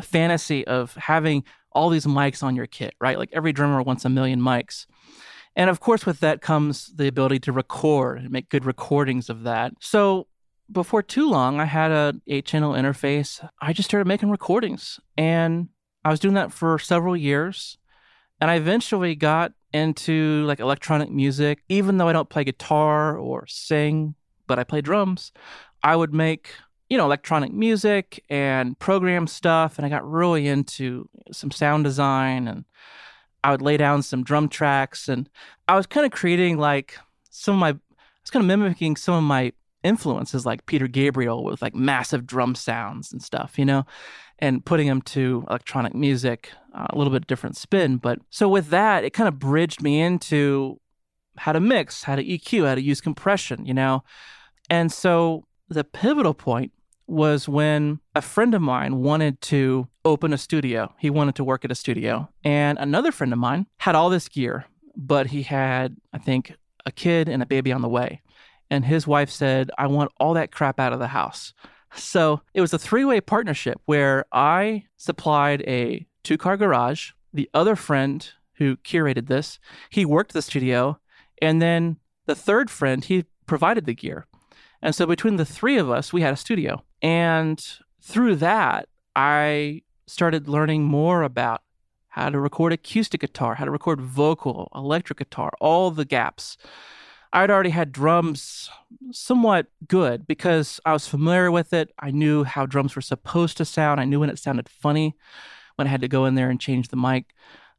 fantasy 0.00 0.66
of 0.66 0.94
having 0.94 1.44
all 1.72 1.90
these 1.90 2.06
mics 2.06 2.42
on 2.42 2.56
your 2.56 2.66
kit, 2.66 2.94
right? 3.00 3.18
Like 3.18 3.30
every 3.34 3.52
drummer 3.52 3.82
wants 3.82 4.06
a 4.06 4.08
million 4.08 4.40
mics. 4.40 4.86
And 5.54 5.68
of 5.68 5.80
course 5.80 6.06
with 6.06 6.20
that 6.20 6.40
comes 6.40 6.86
the 6.96 7.06
ability 7.06 7.40
to 7.40 7.52
record 7.52 8.20
and 8.20 8.30
make 8.30 8.48
good 8.48 8.64
recordings 8.64 9.28
of 9.28 9.42
that. 9.42 9.74
So 9.80 10.26
before 10.72 11.02
too 11.02 11.28
long, 11.28 11.60
I 11.60 11.64
had 11.64 11.90
a 11.90 12.14
eight 12.26 12.44
channel 12.44 12.72
interface. 12.72 13.46
I 13.60 13.72
just 13.72 13.88
started 13.88 14.06
making 14.06 14.30
recordings 14.30 15.00
and 15.16 15.68
I 16.04 16.10
was 16.10 16.20
doing 16.20 16.34
that 16.34 16.52
for 16.52 16.78
several 16.78 17.16
years. 17.16 17.78
And 18.40 18.50
I 18.50 18.54
eventually 18.54 19.14
got 19.14 19.52
into 19.72 20.44
like 20.46 20.60
electronic 20.60 21.10
music. 21.10 21.62
Even 21.68 21.98
though 21.98 22.08
I 22.08 22.12
don't 22.12 22.28
play 22.28 22.44
guitar 22.44 23.16
or 23.16 23.46
sing, 23.46 24.14
but 24.46 24.58
I 24.58 24.64
play 24.64 24.80
drums, 24.80 25.32
I 25.82 25.94
would 25.96 26.14
make, 26.14 26.50
you 26.88 26.96
know, 26.96 27.04
electronic 27.04 27.52
music 27.52 28.24
and 28.28 28.78
program 28.78 29.26
stuff. 29.26 29.78
And 29.78 29.86
I 29.86 29.88
got 29.88 30.08
really 30.08 30.48
into 30.48 31.08
some 31.32 31.50
sound 31.50 31.84
design 31.84 32.48
and 32.48 32.64
I 33.44 33.50
would 33.50 33.62
lay 33.62 33.76
down 33.76 34.02
some 34.02 34.24
drum 34.24 34.48
tracks. 34.48 35.08
And 35.08 35.28
I 35.68 35.76
was 35.76 35.86
kind 35.86 36.06
of 36.06 36.12
creating 36.12 36.58
like 36.58 36.98
some 37.30 37.54
of 37.54 37.60
my, 37.60 37.68
I 37.68 38.22
was 38.22 38.30
kind 38.30 38.42
of 38.42 38.46
mimicking 38.46 38.96
some 38.96 39.14
of 39.14 39.22
my 39.22 39.52
influences 39.82 40.44
like 40.44 40.66
Peter 40.66 40.86
Gabriel 40.86 41.44
with 41.44 41.62
like 41.62 41.74
massive 41.74 42.26
drum 42.26 42.54
sounds 42.54 43.12
and 43.12 43.22
stuff, 43.22 43.58
you 43.58 43.64
know, 43.64 43.84
and 44.38 44.64
putting 44.64 44.86
them 44.86 45.02
to 45.02 45.44
electronic 45.48 45.94
music, 45.94 46.50
uh, 46.74 46.86
a 46.90 46.98
little 46.98 47.12
bit 47.12 47.26
different 47.26 47.56
spin. 47.56 47.96
But 47.96 48.20
so 48.30 48.48
with 48.48 48.68
that, 48.68 49.04
it 49.04 49.10
kind 49.10 49.28
of 49.28 49.38
bridged 49.38 49.82
me 49.82 50.00
into 50.00 50.80
how 51.36 51.52
to 51.52 51.60
mix, 51.60 52.02
how 52.04 52.16
to 52.16 52.24
EQ, 52.24 52.66
how 52.66 52.74
to 52.74 52.82
use 52.82 53.00
compression, 53.00 53.64
you 53.64 53.74
know. 53.74 54.02
And 54.68 54.92
so 54.92 55.46
the 55.68 55.84
pivotal 55.84 56.34
point 56.34 56.72
was 57.06 57.48
when 57.48 58.00
a 58.14 58.22
friend 58.22 58.54
of 58.54 58.62
mine 58.62 58.98
wanted 58.98 59.40
to 59.40 59.88
open 60.04 60.32
a 60.32 60.38
studio. 60.38 60.94
He 60.98 61.10
wanted 61.10 61.34
to 61.36 61.44
work 61.44 61.64
at 61.64 61.72
a 61.72 61.74
studio. 61.74 62.28
And 62.44 62.78
another 62.78 63.10
friend 63.10 63.32
of 63.32 63.38
mine 63.38 63.66
had 63.78 63.94
all 63.94 64.10
this 64.10 64.28
gear, 64.28 64.66
but 64.96 65.28
he 65.28 65.42
had, 65.42 65.96
I 66.12 66.18
think, 66.18 66.54
a 66.86 66.92
kid 66.92 67.28
and 67.28 67.42
a 67.42 67.46
baby 67.46 67.72
on 67.72 67.82
the 67.82 67.88
way. 67.88 68.22
And 68.70 68.84
his 68.84 69.06
wife 69.06 69.30
said, 69.30 69.70
I 69.76 69.86
want 69.88 70.12
all 70.18 70.34
that 70.34 70.52
crap 70.52 70.78
out 70.78 70.92
of 70.92 70.98
the 70.98 71.08
house. 71.08 71.52
So 71.94 72.42
it 72.54 72.60
was 72.60 72.72
a 72.72 72.78
three 72.78 73.04
way 73.04 73.20
partnership 73.20 73.80
where 73.84 74.24
I 74.32 74.84
supplied 74.96 75.62
a 75.62 76.06
two 76.22 76.38
car 76.38 76.56
garage. 76.56 77.10
The 77.32 77.50
other 77.52 77.76
friend 77.76 78.28
who 78.54 78.76
curated 78.78 79.26
this, 79.26 79.58
he 79.88 80.04
worked 80.04 80.32
the 80.32 80.42
studio. 80.42 80.98
And 81.42 81.60
then 81.60 81.96
the 82.26 82.34
third 82.34 82.70
friend, 82.70 83.04
he 83.04 83.24
provided 83.46 83.86
the 83.86 83.94
gear. 83.94 84.26
And 84.82 84.94
so 84.94 85.06
between 85.06 85.36
the 85.36 85.44
three 85.44 85.78
of 85.78 85.90
us, 85.90 86.12
we 86.12 86.22
had 86.22 86.34
a 86.34 86.36
studio. 86.36 86.84
And 87.02 87.62
through 88.00 88.36
that, 88.36 88.88
I 89.16 89.82
started 90.06 90.48
learning 90.48 90.84
more 90.84 91.22
about 91.22 91.62
how 92.08 92.28
to 92.28 92.40
record 92.40 92.72
acoustic 92.72 93.20
guitar, 93.20 93.54
how 93.54 93.64
to 93.64 93.70
record 93.70 94.00
vocal, 94.00 94.68
electric 94.74 95.18
guitar, 95.18 95.52
all 95.60 95.90
the 95.90 96.04
gaps. 96.04 96.56
I'd 97.32 97.50
already 97.50 97.70
had 97.70 97.92
drums 97.92 98.70
somewhat 99.12 99.66
good 99.86 100.26
because 100.26 100.80
I 100.84 100.92
was 100.92 101.06
familiar 101.06 101.50
with 101.50 101.72
it. 101.72 101.92
I 101.98 102.10
knew 102.10 102.44
how 102.44 102.66
drums 102.66 102.96
were 102.96 103.02
supposed 103.02 103.56
to 103.58 103.64
sound. 103.64 104.00
I 104.00 104.04
knew 104.04 104.20
when 104.20 104.30
it 104.30 104.38
sounded 104.38 104.68
funny, 104.68 105.14
when 105.76 105.86
I 105.86 105.90
had 105.90 106.00
to 106.00 106.08
go 106.08 106.26
in 106.26 106.34
there 106.34 106.50
and 106.50 106.60
change 106.60 106.88
the 106.88 106.96
mic. 106.96 107.34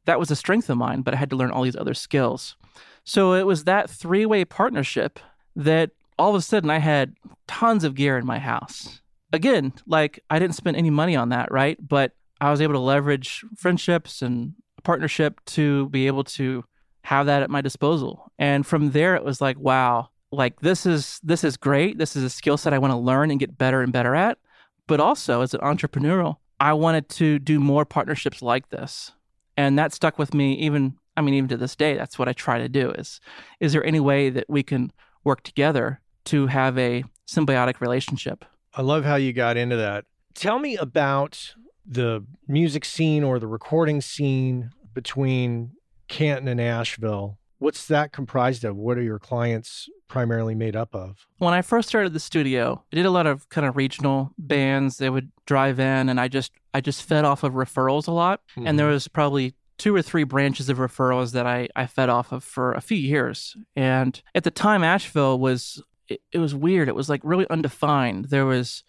That 0.06 0.18
was 0.18 0.30
a 0.30 0.36
strength 0.36 0.70
of 0.70 0.78
mine, 0.78 1.02
but 1.02 1.14
I 1.14 1.18
had 1.18 1.30
to 1.30 1.36
learn 1.36 1.50
all 1.50 1.62
these 1.62 1.76
other 1.76 1.94
skills. 1.94 2.56
So 3.04 3.34
it 3.34 3.46
was 3.46 3.64
that 3.64 3.90
three 3.90 4.24
way 4.24 4.44
partnership 4.44 5.18
that 5.54 5.90
all 6.18 6.30
of 6.30 6.36
a 6.36 6.42
sudden 6.42 6.70
I 6.70 6.78
had 6.78 7.14
tons 7.46 7.84
of 7.84 7.94
gear 7.94 8.16
in 8.16 8.26
my 8.26 8.38
house. 8.38 9.00
Again, 9.32 9.72
like 9.86 10.20
I 10.30 10.38
didn't 10.38 10.56
spend 10.56 10.76
any 10.76 10.90
money 10.90 11.14
on 11.14 11.28
that, 11.28 11.50
right? 11.52 11.76
But 11.80 12.12
I 12.40 12.50
was 12.50 12.60
able 12.60 12.74
to 12.74 12.80
leverage 12.80 13.44
friendships 13.56 14.22
and 14.22 14.54
partnership 14.82 15.40
to 15.46 15.88
be 15.90 16.06
able 16.06 16.24
to 16.24 16.64
have 17.02 17.26
that 17.26 17.42
at 17.42 17.50
my 17.50 17.60
disposal. 17.60 18.30
And 18.38 18.66
from 18.66 18.92
there 18.92 19.14
it 19.14 19.24
was 19.24 19.40
like, 19.40 19.58
wow, 19.58 20.10
like 20.30 20.60
this 20.60 20.86
is 20.86 21.20
this 21.22 21.44
is 21.44 21.56
great. 21.56 21.98
This 21.98 22.16
is 22.16 22.24
a 22.24 22.30
skill 22.30 22.56
set 22.56 22.72
I 22.72 22.78
want 22.78 22.92
to 22.92 22.96
learn 22.98 23.30
and 23.30 23.38
get 23.40 23.58
better 23.58 23.82
and 23.82 23.92
better 23.92 24.14
at. 24.14 24.38
But 24.86 25.00
also 25.00 25.42
as 25.42 25.54
an 25.54 25.60
entrepreneurial, 25.60 26.36
I 26.58 26.72
wanted 26.72 27.08
to 27.10 27.38
do 27.38 27.60
more 27.60 27.84
partnerships 27.84 28.42
like 28.42 28.70
this. 28.70 29.12
And 29.56 29.78
that 29.78 29.92
stuck 29.92 30.18
with 30.18 30.32
me 30.32 30.54
even 30.54 30.94
I 31.16 31.20
mean 31.20 31.34
even 31.34 31.48
to 31.48 31.56
this 31.56 31.76
day 31.76 31.94
that's 31.94 32.18
what 32.18 32.28
I 32.28 32.32
try 32.32 32.58
to 32.58 32.68
do 32.68 32.90
is 32.92 33.20
is 33.60 33.72
there 33.72 33.84
any 33.84 34.00
way 34.00 34.30
that 34.30 34.46
we 34.48 34.62
can 34.62 34.92
work 35.24 35.42
together 35.42 36.00
to 36.24 36.46
have 36.46 36.78
a 36.78 37.04
symbiotic 37.28 37.80
relationship? 37.80 38.44
I 38.74 38.82
love 38.82 39.04
how 39.04 39.16
you 39.16 39.32
got 39.32 39.56
into 39.56 39.76
that. 39.76 40.04
Tell 40.34 40.58
me 40.58 40.76
about 40.76 41.54
the 41.84 42.24
music 42.48 42.84
scene 42.84 43.22
or 43.22 43.38
the 43.38 43.46
recording 43.46 44.00
scene 44.00 44.70
between 44.94 45.72
Canton 46.12 46.46
and 46.46 46.60
Asheville. 46.60 47.38
What's 47.58 47.86
that 47.86 48.12
comprised 48.12 48.64
of? 48.64 48.76
What 48.76 48.98
are 48.98 49.02
your 49.02 49.18
clients 49.18 49.88
primarily 50.08 50.54
made 50.54 50.76
up 50.76 50.94
of? 50.94 51.26
When 51.38 51.54
I 51.54 51.62
first 51.62 51.88
started 51.88 52.12
the 52.12 52.20
studio, 52.20 52.84
I 52.92 52.96
did 52.96 53.06
a 53.06 53.10
lot 53.10 53.26
of 53.26 53.48
kind 53.48 53.66
of 53.66 53.76
regional 53.76 54.32
bands. 54.36 54.98
They 54.98 55.08
would 55.08 55.32
drive 55.46 55.80
in 55.80 56.08
and 56.10 56.20
I 56.20 56.28
just 56.28 56.52
I 56.74 56.82
just 56.82 57.02
fed 57.02 57.24
off 57.24 57.44
of 57.44 57.54
referrals 57.54 58.08
a 58.08 58.10
lot. 58.10 58.42
Mm-hmm. 58.50 58.66
And 58.66 58.78
there 58.78 58.88
was 58.88 59.08
probably 59.08 59.54
two 59.78 59.94
or 59.94 60.02
three 60.02 60.24
branches 60.24 60.68
of 60.68 60.78
referrals 60.78 61.32
that 61.32 61.46
I, 61.46 61.68
I 61.74 61.86
fed 61.86 62.10
off 62.10 62.30
of 62.30 62.44
for 62.44 62.72
a 62.72 62.82
few 62.82 62.98
years. 62.98 63.56
And 63.74 64.20
at 64.34 64.44
the 64.44 64.50
time 64.50 64.84
Asheville 64.84 65.38
was 65.38 65.82
it, 66.08 66.20
it 66.30 66.38
was 66.38 66.54
weird. 66.54 66.88
It 66.88 66.94
was 66.94 67.08
like 67.08 67.22
really 67.24 67.46
undefined. 67.48 68.26
There 68.26 68.44
was 68.44 68.84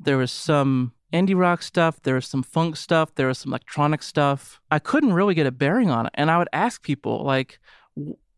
there 0.00 0.16
was 0.16 0.32
some 0.32 0.92
indie 1.12 1.38
rock 1.38 1.62
stuff, 1.62 2.00
there 2.02 2.14
was 2.14 2.26
some 2.26 2.42
funk 2.42 2.76
stuff, 2.76 3.14
there 3.14 3.28
was 3.28 3.38
some 3.38 3.52
electronic 3.52 4.02
stuff. 4.02 4.60
I 4.70 4.78
couldn't 4.78 5.12
really 5.12 5.34
get 5.34 5.46
a 5.46 5.52
bearing 5.52 5.90
on 5.90 6.06
it. 6.06 6.12
And 6.14 6.30
I 6.30 6.38
would 6.38 6.48
ask 6.52 6.82
people 6.82 7.24
like 7.24 7.60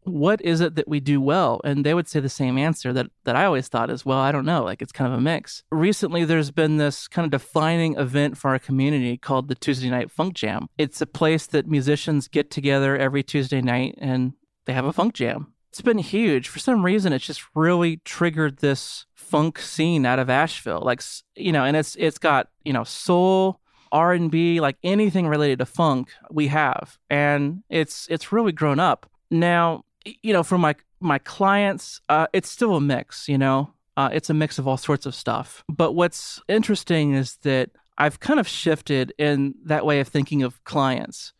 what 0.04 0.40
is 0.42 0.60
it 0.60 0.74
that 0.74 0.86
we 0.86 1.00
do 1.00 1.18
well 1.18 1.62
and 1.64 1.84
they 1.84 1.94
would 1.94 2.06
say 2.06 2.20
the 2.20 2.28
same 2.28 2.58
answer 2.58 2.92
that 2.92 3.06
that 3.24 3.36
I 3.36 3.46
always 3.46 3.68
thought 3.68 3.88
is 3.88 4.04
well 4.04 4.18
I 4.18 4.32
don't 4.32 4.44
know 4.44 4.62
like 4.62 4.82
it's 4.82 4.92
kind 4.92 5.10
of 5.10 5.18
a 5.18 5.22
mix. 5.22 5.62
Recently 5.70 6.24
there's 6.24 6.50
been 6.50 6.76
this 6.76 7.08
kind 7.08 7.24
of 7.24 7.30
defining 7.30 7.96
event 7.96 8.36
for 8.36 8.50
our 8.50 8.58
community 8.58 9.16
called 9.16 9.48
the 9.48 9.54
Tuesday 9.54 9.88
Night 9.88 10.10
Funk 10.10 10.34
Jam. 10.34 10.68
It's 10.76 11.00
a 11.00 11.06
place 11.06 11.46
that 11.46 11.66
musicians 11.66 12.28
get 12.28 12.50
together 12.50 12.96
every 12.96 13.22
Tuesday 13.22 13.62
night 13.62 13.94
and 13.98 14.34
they 14.66 14.74
have 14.74 14.84
a 14.84 14.92
funk 14.92 15.14
jam 15.14 15.54
it's 15.74 15.80
been 15.80 15.98
huge. 15.98 16.46
For 16.46 16.60
some 16.60 16.84
reason, 16.84 17.12
it's 17.12 17.26
just 17.26 17.42
really 17.52 17.96
triggered 18.04 18.58
this 18.58 19.06
funk 19.24 19.58
scene 19.58 20.06
out 20.06 20.18
of 20.18 20.30
Asheville. 20.30 20.82
Like, 20.84 21.02
you 21.36 21.52
know, 21.52 21.64
and 21.64 21.76
it's 21.76 21.96
it's 21.96 22.18
got 22.18 22.48
you 22.64 22.72
know 22.72 22.84
soul, 22.84 23.60
R 23.92 24.12
and 24.12 24.30
B, 24.30 24.60
like 24.60 24.76
anything 24.82 25.28
related 25.28 25.58
to 25.60 25.66
funk, 25.66 26.10
we 26.30 26.48
have, 26.48 26.98
and 27.10 27.62
it's 27.68 28.06
it's 28.10 28.32
really 28.32 28.52
grown 28.52 28.78
up. 28.78 29.06
Now, 29.30 29.84
you 30.22 30.32
know, 30.32 30.42
for 30.42 30.58
my 30.58 30.74
my 31.00 31.18
clients, 31.18 32.00
uh, 32.08 32.26
it's 32.32 32.50
still 32.50 32.76
a 32.76 32.80
mix. 32.80 33.28
You 33.28 33.38
know, 33.38 33.72
uh, 33.96 34.10
it's 34.12 34.30
a 34.30 34.34
mix 34.34 34.58
of 34.58 34.68
all 34.68 34.76
sorts 34.76 35.06
of 35.06 35.14
stuff. 35.14 35.64
But 35.68 35.92
what's 35.92 36.40
interesting 36.48 37.14
is 37.14 37.36
that 37.42 37.70
I've 37.96 38.20
kind 38.20 38.40
of 38.40 38.48
shifted 38.48 39.12
in 39.18 39.54
that 39.64 39.86
way 39.86 40.00
of 40.00 40.08
thinking 40.08 40.42
of 40.42 40.62
clients 40.64 41.32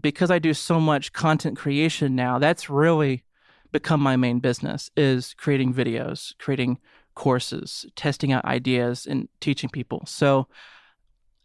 because 0.00 0.30
I 0.30 0.38
do 0.38 0.54
so 0.54 0.78
much 0.78 1.12
content 1.12 1.56
creation 1.58 2.14
now. 2.14 2.38
That's 2.38 2.70
really 2.70 3.24
become 3.72 4.00
my 4.00 4.16
main 4.16 4.40
business 4.40 4.90
is 4.96 5.34
creating 5.34 5.74
videos, 5.74 6.36
creating 6.38 6.78
courses, 7.20 7.84
testing 7.96 8.32
out 8.32 8.42
ideas 8.46 9.06
and 9.06 9.28
teaching 9.40 9.68
people. 9.68 10.02
So 10.06 10.46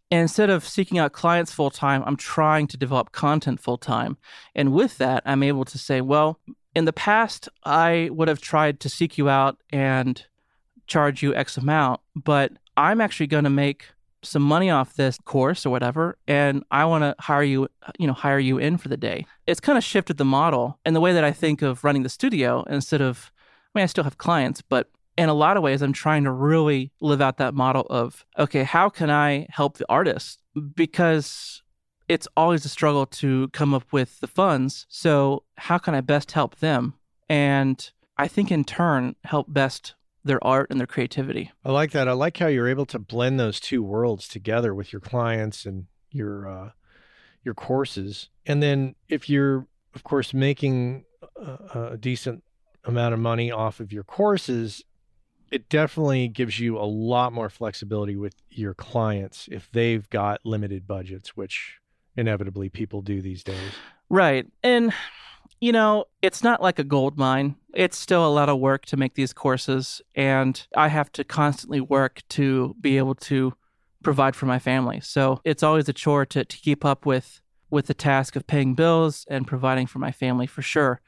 instead 0.09 0.49
of 0.49 0.65
seeking 0.65 0.97
out 0.97 1.11
clients 1.11 1.51
full 1.51 1.69
time, 1.69 2.01
I'm 2.05 2.15
trying 2.15 2.67
to 2.67 2.77
develop 2.77 3.11
content 3.11 3.59
full 3.59 3.77
time. 3.77 4.15
And 4.55 4.71
with 4.71 4.97
that, 4.99 5.21
I'm 5.25 5.43
able 5.43 5.65
to 5.65 5.77
say, 5.77 5.99
well, 5.99 6.39
in 6.73 6.85
the 6.85 6.93
past, 6.93 7.49
I 7.65 8.09
would 8.13 8.29
have 8.29 8.39
tried 8.39 8.79
to 8.79 8.89
seek 8.89 9.17
you 9.17 9.27
out 9.27 9.57
and 9.69 10.25
charge 10.87 11.21
you 11.21 11.35
X 11.35 11.57
amount, 11.57 11.99
but 12.15 12.53
I'm 12.77 13.01
actually 13.01 13.27
going 13.27 13.43
to 13.43 13.49
make 13.49 13.87
some 14.21 14.43
money 14.43 14.69
off 14.69 14.95
this 14.95 15.19
course 15.25 15.67
or 15.67 15.69
whatever 15.69 16.17
and 16.27 16.63
i 16.71 16.83
want 16.83 17.03
to 17.03 17.13
hire 17.19 17.43
you 17.43 17.67
you 17.99 18.07
know 18.07 18.13
hire 18.13 18.39
you 18.39 18.57
in 18.57 18.75
for 18.75 18.87
the 18.89 18.97
day 18.97 19.23
it's 19.45 19.59
kind 19.59 19.77
of 19.77 19.83
shifted 19.83 20.17
the 20.17 20.25
model 20.25 20.79
and 20.83 20.95
the 20.95 20.99
way 20.99 21.13
that 21.13 21.23
i 21.23 21.31
think 21.31 21.61
of 21.61 21.83
running 21.83 22.01
the 22.01 22.09
studio 22.09 22.63
instead 22.67 23.01
of 23.01 23.31
i 23.75 23.77
mean 23.77 23.83
i 23.83 23.85
still 23.85 24.03
have 24.03 24.17
clients 24.17 24.63
but 24.63 24.89
in 25.17 25.29
a 25.29 25.33
lot 25.33 25.57
of 25.57 25.63
ways 25.63 25.81
i'm 25.81 25.93
trying 25.93 26.23
to 26.23 26.31
really 26.31 26.91
live 27.01 27.21
out 27.21 27.37
that 27.37 27.53
model 27.53 27.85
of 27.89 28.25
okay 28.37 28.63
how 28.63 28.89
can 28.89 29.09
i 29.09 29.47
help 29.49 29.77
the 29.77 29.85
artist 29.89 30.41
because 30.75 31.61
it's 32.07 32.27
always 32.37 32.63
a 32.65 32.69
struggle 32.69 33.05
to 33.05 33.47
come 33.49 33.73
up 33.73 33.91
with 33.91 34.19
the 34.19 34.27
funds 34.27 34.85
so 34.89 35.43
how 35.57 35.77
can 35.77 35.95
i 35.95 36.01
best 36.01 36.31
help 36.33 36.57
them 36.57 36.93
and 37.29 37.91
i 38.17 38.27
think 38.27 38.51
in 38.51 38.63
turn 38.63 39.15
help 39.23 39.47
best 39.51 39.95
their 40.25 40.43
art 40.43 40.71
and 40.71 40.79
their 40.79 40.87
creativity. 40.87 41.51
I 41.63 41.71
like 41.71 41.91
that. 41.91 42.09
I 42.09 42.13
like 42.13 42.37
how 42.37 42.47
you're 42.47 42.67
able 42.67 42.87
to 42.87 42.99
blend 42.99 43.39
those 43.39 43.59
two 43.59 43.83
worlds 43.83 44.27
together 44.27 44.73
with 44.73 44.91
your 44.91 44.99
clients 44.99 45.65
and 45.65 45.85
your 46.09 46.49
uh, 46.49 46.69
your 47.43 47.53
courses. 47.53 48.29
And 48.45 48.61
then 48.61 48.95
if 49.07 49.29
you're, 49.29 49.67
of 49.93 50.03
course, 50.03 50.33
making 50.33 51.05
a, 51.39 51.91
a 51.91 51.97
decent 51.97 52.43
amount 52.83 53.13
of 53.13 53.19
money 53.19 53.51
off 53.51 53.79
of 53.79 53.93
your 53.93 54.03
courses, 54.03 54.83
it 55.51 55.69
definitely 55.69 56.27
gives 56.27 56.59
you 56.59 56.77
a 56.77 56.85
lot 56.85 57.33
more 57.33 57.49
flexibility 57.49 58.15
with 58.15 58.35
your 58.49 58.73
clients 58.73 59.47
if 59.51 59.69
they've 59.71 60.09
got 60.09 60.41
limited 60.43 60.87
budgets, 60.87 61.37
which 61.37 61.79
inevitably 62.17 62.69
people 62.69 63.01
do 63.01 63.21
these 63.21 63.43
days. 63.43 63.71
Right. 64.09 64.47
And 64.63 64.93
you 65.61 65.71
know, 65.71 66.05
it's 66.21 66.43
not 66.43 66.61
like 66.61 66.79
a 66.79 66.83
gold 66.83 67.17
mine. 67.17 67.55
It's 67.73 67.97
still 67.97 68.25
a 68.25 68.29
lot 68.29 68.49
of 68.49 68.59
work 68.59 68.85
to 68.87 68.97
make 68.97 69.15
these 69.15 69.33
courses, 69.33 70.01
and 70.13 70.65
I 70.75 70.89
have 70.89 71.11
to 71.13 71.23
constantly 71.23 71.81
work 71.81 72.21
to 72.29 72.75
be 72.79 72.97
able 72.97 73.15
to 73.15 73.53
provide 74.03 74.35
for 74.35 74.45
my 74.45 74.59
family. 74.59 74.99
So 75.01 75.41
it's 75.43 75.63
always 75.63 75.89
a 75.89 75.93
chore 75.93 76.25
to, 76.27 76.45
to 76.45 76.57
keep 76.57 76.85
up 76.85 77.05
with 77.05 77.41
with 77.71 77.87
the 77.87 77.93
task 77.93 78.35
of 78.35 78.45
paying 78.47 78.75
bills 78.75 79.25
and 79.29 79.47
providing 79.47 79.87
for 79.87 79.99
my 79.99 80.11
family 80.11 80.45
for 80.45 80.61
sure. 80.61 81.01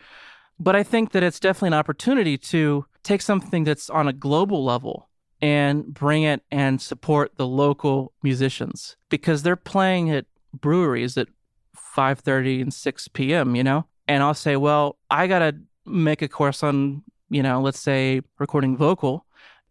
But 0.59 0.75
I 0.75 0.83
think 0.83 1.11
that 1.11 1.23
it's 1.23 1.39
definitely 1.39 1.67
an 1.67 1.73
opportunity 1.75 2.37
to 2.37 2.85
take 3.03 3.21
something 3.21 3.63
that's 3.63 3.89
on 3.89 4.07
a 4.07 4.13
global 4.13 4.63
level 4.63 5.09
and 5.41 5.93
bring 5.93 6.23
it 6.23 6.41
and 6.51 6.81
support 6.81 7.35
the 7.35 7.45
local 7.45 8.11
musicians 8.23 8.97
because 9.09 9.43
they're 9.43 9.55
playing 9.55 10.09
at 10.09 10.25
breweries 10.51 11.17
at 11.17 11.27
5:30 11.75 12.61
and 12.61 12.73
6 12.73 13.07
p.m., 13.09 13.55
you 13.55 13.63
know? 13.63 13.85
and 14.07 14.23
I'll 14.23 14.33
say, 14.33 14.55
well, 14.55 14.97
I 15.09 15.27
got 15.27 15.39
to 15.39 15.55
make 15.85 16.21
a 16.21 16.27
course 16.27 16.63
on, 16.63 17.03
you 17.29 17.43
know, 17.43 17.61
let's 17.61 17.79
say 17.79 18.21
recording 18.39 18.77
vocal. 18.77 19.25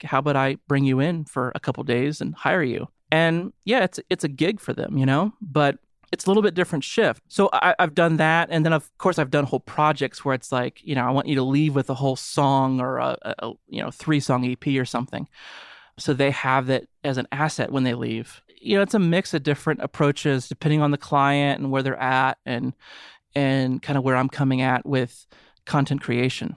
How 0.05 0.18
about 0.18 0.37
I 0.37 0.57
bring 0.68 0.84
you 0.84 1.01
in 1.01 1.24
for 1.24 1.53
a 1.55 1.61
couple 1.61 1.82
days 1.84 2.20
and 2.20 2.34
hire 2.34 2.62
you? 2.62 2.89
And 3.11 3.53
yeah, 3.64 3.84
it's 3.84 4.01
it's 4.11 4.24
a 4.24 4.28
gig 4.28 4.61
for 4.61 4.72
them, 4.74 4.99
you 4.99 5.07
know, 5.07 5.32
but 5.41 5.78
it's 6.12 6.26
a 6.26 6.30
little 6.30 6.42
bit 6.42 6.54
different 6.54 6.84
shift. 6.84 7.22
So 7.28 7.48
I, 7.52 7.74
have 7.78 7.94
done 7.94 8.16
that, 8.18 8.48
and 8.50 8.64
then 8.64 8.72
of 8.72 8.96
course 8.98 9.18
I've 9.18 9.30
done 9.30 9.44
whole 9.44 9.61
projects 9.61 10.24
where 10.24 10.34
it's 10.34 10.52
like, 10.52 10.80
you 10.82 10.94
know, 10.94 11.04
I 11.04 11.11
want 11.11 11.26
you 11.26 11.34
to 11.36 11.42
leave 11.42 11.74
with 11.74 11.90
a 11.90 11.94
whole 11.94 12.16
song 12.16 12.80
or 12.80 12.98
a, 12.98 13.16
a 13.22 13.52
you 13.68 13.82
know 13.82 13.90
three 13.90 14.20
song 14.20 14.44
EP 14.44 14.66
or 14.76 14.84
something, 14.84 15.28
so 15.98 16.12
they 16.12 16.30
have 16.30 16.66
that 16.66 16.84
as 17.04 17.18
an 17.18 17.26
asset 17.32 17.72
when 17.72 17.84
they 17.84 17.94
leave. 17.94 18.42
You 18.61 18.76
know, 18.76 18.82
it's 18.82 18.94
a 18.94 18.98
mix 18.98 19.34
of 19.34 19.42
different 19.42 19.80
approaches 19.82 20.48
depending 20.48 20.80
on 20.80 20.90
the 20.90 20.98
client 20.98 21.61
and 21.61 21.70
where 21.70 21.82
they're 21.82 22.00
at, 22.00 22.38
and 22.46 22.72
and 23.34 23.82
kind 23.82 23.98
of 23.98 24.04
where 24.04 24.16
I'm 24.16 24.28
coming 24.28 24.62
at 24.62 24.86
with 24.86 25.26
content 25.64 26.00
creation. 26.00 26.57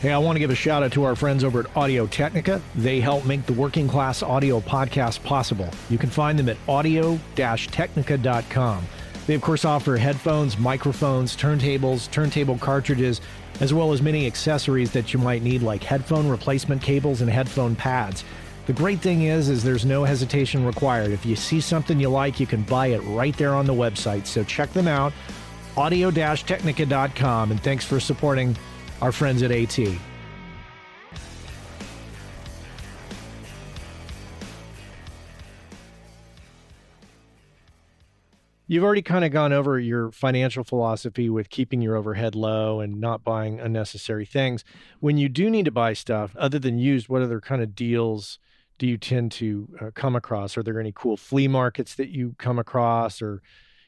Hey, 0.00 0.12
I 0.12 0.16
want 0.16 0.36
to 0.36 0.40
give 0.40 0.48
a 0.48 0.54
shout 0.54 0.82
out 0.82 0.92
to 0.92 1.04
our 1.04 1.14
friends 1.14 1.44
over 1.44 1.60
at 1.60 1.76
Audio 1.76 2.06
Technica. 2.06 2.62
They 2.74 3.00
help 3.00 3.26
make 3.26 3.44
the 3.44 3.52
Working 3.52 3.86
Class 3.86 4.22
Audio 4.22 4.58
podcast 4.60 5.22
possible. 5.24 5.68
You 5.90 5.98
can 5.98 6.08
find 6.08 6.38
them 6.38 6.48
at 6.48 6.56
audio 6.66 7.20
technica.com. 7.36 8.86
They, 9.26 9.34
of 9.34 9.42
course, 9.42 9.66
offer 9.66 9.98
headphones, 9.98 10.56
microphones, 10.56 11.36
turntables, 11.36 12.10
turntable 12.10 12.56
cartridges, 12.56 13.20
as 13.60 13.74
well 13.74 13.92
as 13.92 14.00
many 14.00 14.26
accessories 14.26 14.90
that 14.92 15.12
you 15.12 15.20
might 15.20 15.42
need 15.42 15.60
like 15.60 15.84
headphone 15.84 16.30
replacement 16.30 16.80
cables 16.80 17.20
and 17.20 17.30
headphone 17.30 17.76
pads. 17.76 18.24
The 18.64 18.72
great 18.72 19.00
thing 19.00 19.24
is 19.24 19.50
is 19.50 19.62
there's 19.62 19.84
no 19.84 20.04
hesitation 20.04 20.64
required. 20.64 21.10
If 21.10 21.26
you 21.26 21.36
see 21.36 21.60
something 21.60 22.00
you 22.00 22.08
like, 22.08 22.40
you 22.40 22.46
can 22.46 22.62
buy 22.62 22.86
it 22.86 23.00
right 23.00 23.36
there 23.36 23.52
on 23.52 23.66
the 23.66 23.74
website. 23.74 24.26
So 24.26 24.44
check 24.44 24.72
them 24.72 24.88
out 24.88 25.12
audio-technica.com 25.76 27.50
and 27.50 27.62
thanks 27.62 27.84
for 27.84 28.00
supporting 28.00 28.56
our 29.00 29.12
friends 29.12 29.42
at 29.42 29.50
AT. 29.50 29.78
You've 38.70 38.84
already 38.84 39.02
kind 39.02 39.24
of 39.24 39.32
gone 39.32 39.52
over 39.52 39.80
your 39.80 40.12
financial 40.12 40.62
philosophy 40.62 41.28
with 41.28 41.50
keeping 41.50 41.80
your 41.82 41.96
overhead 41.96 42.36
low 42.36 42.78
and 42.78 43.00
not 43.00 43.24
buying 43.24 43.58
unnecessary 43.58 44.24
things. 44.24 44.64
When 45.00 45.18
you 45.18 45.28
do 45.28 45.50
need 45.50 45.64
to 45.64 45.72
buy 45.72 45.92
stuff, 45.92 46.36
other 46.36 46.60
than 46.60 46.78
used, 46.78 47.08
what 47.08 47.20
other 47.20 47.40
kind 47.40 47.62
of 47.62 47.74
deals 47.74 48.38
do 48.78 48.86
you 48.86 48.96
tend 48.96 49.32
to 49.32 49.68
uh, 49.80 49.90
come 49.92 50.14
across? 50.14 50.56
Are 50.56 50.62
there 50.62 50.78
any 50.78 50.92
cool 50.94 51.16
flea 51.16 51.48
markets 51.48 51.96
that 51.96 52.10
you 52.10 52.36
come 52.38 52.60
across? 52.60 53.20
Or 53.20 53.42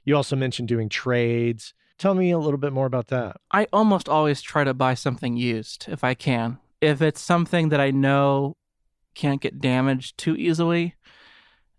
you 0.04 0.16
also 0.16 0.34
mentioned 0.34 0.66
doing 0.66 0.88
trades. 0.88 1.74
Tell 1.98 2.14
me 2.14 2.30
a 2.30 2.38
little 2.38 2.58
bit 2.58 2.72
more 2.72 2.86
about 2.86 3.08
that. 3.08 3.36
I 3.50 3.66
almost 3.72 4.08
always 4.08 4.42
try 4.42 4.64
to 4.64 4.74
buy 4.74 4.94
something 4.94 5.36
used 5.36 5.86
if 5.88 6.02
I 6.02 6.14
can. 6.14 6.58
If 6.80 7.00
it's 7.00 7.20
something 7.20 7.68
that 7.68 7.80
I 7.80 7.90
know 7.90 8.56
can't 9.14 9.40
get 9.40 9.60
damaged 9.60 10.18
too 10.18 10.34
easily, 10.36 10.96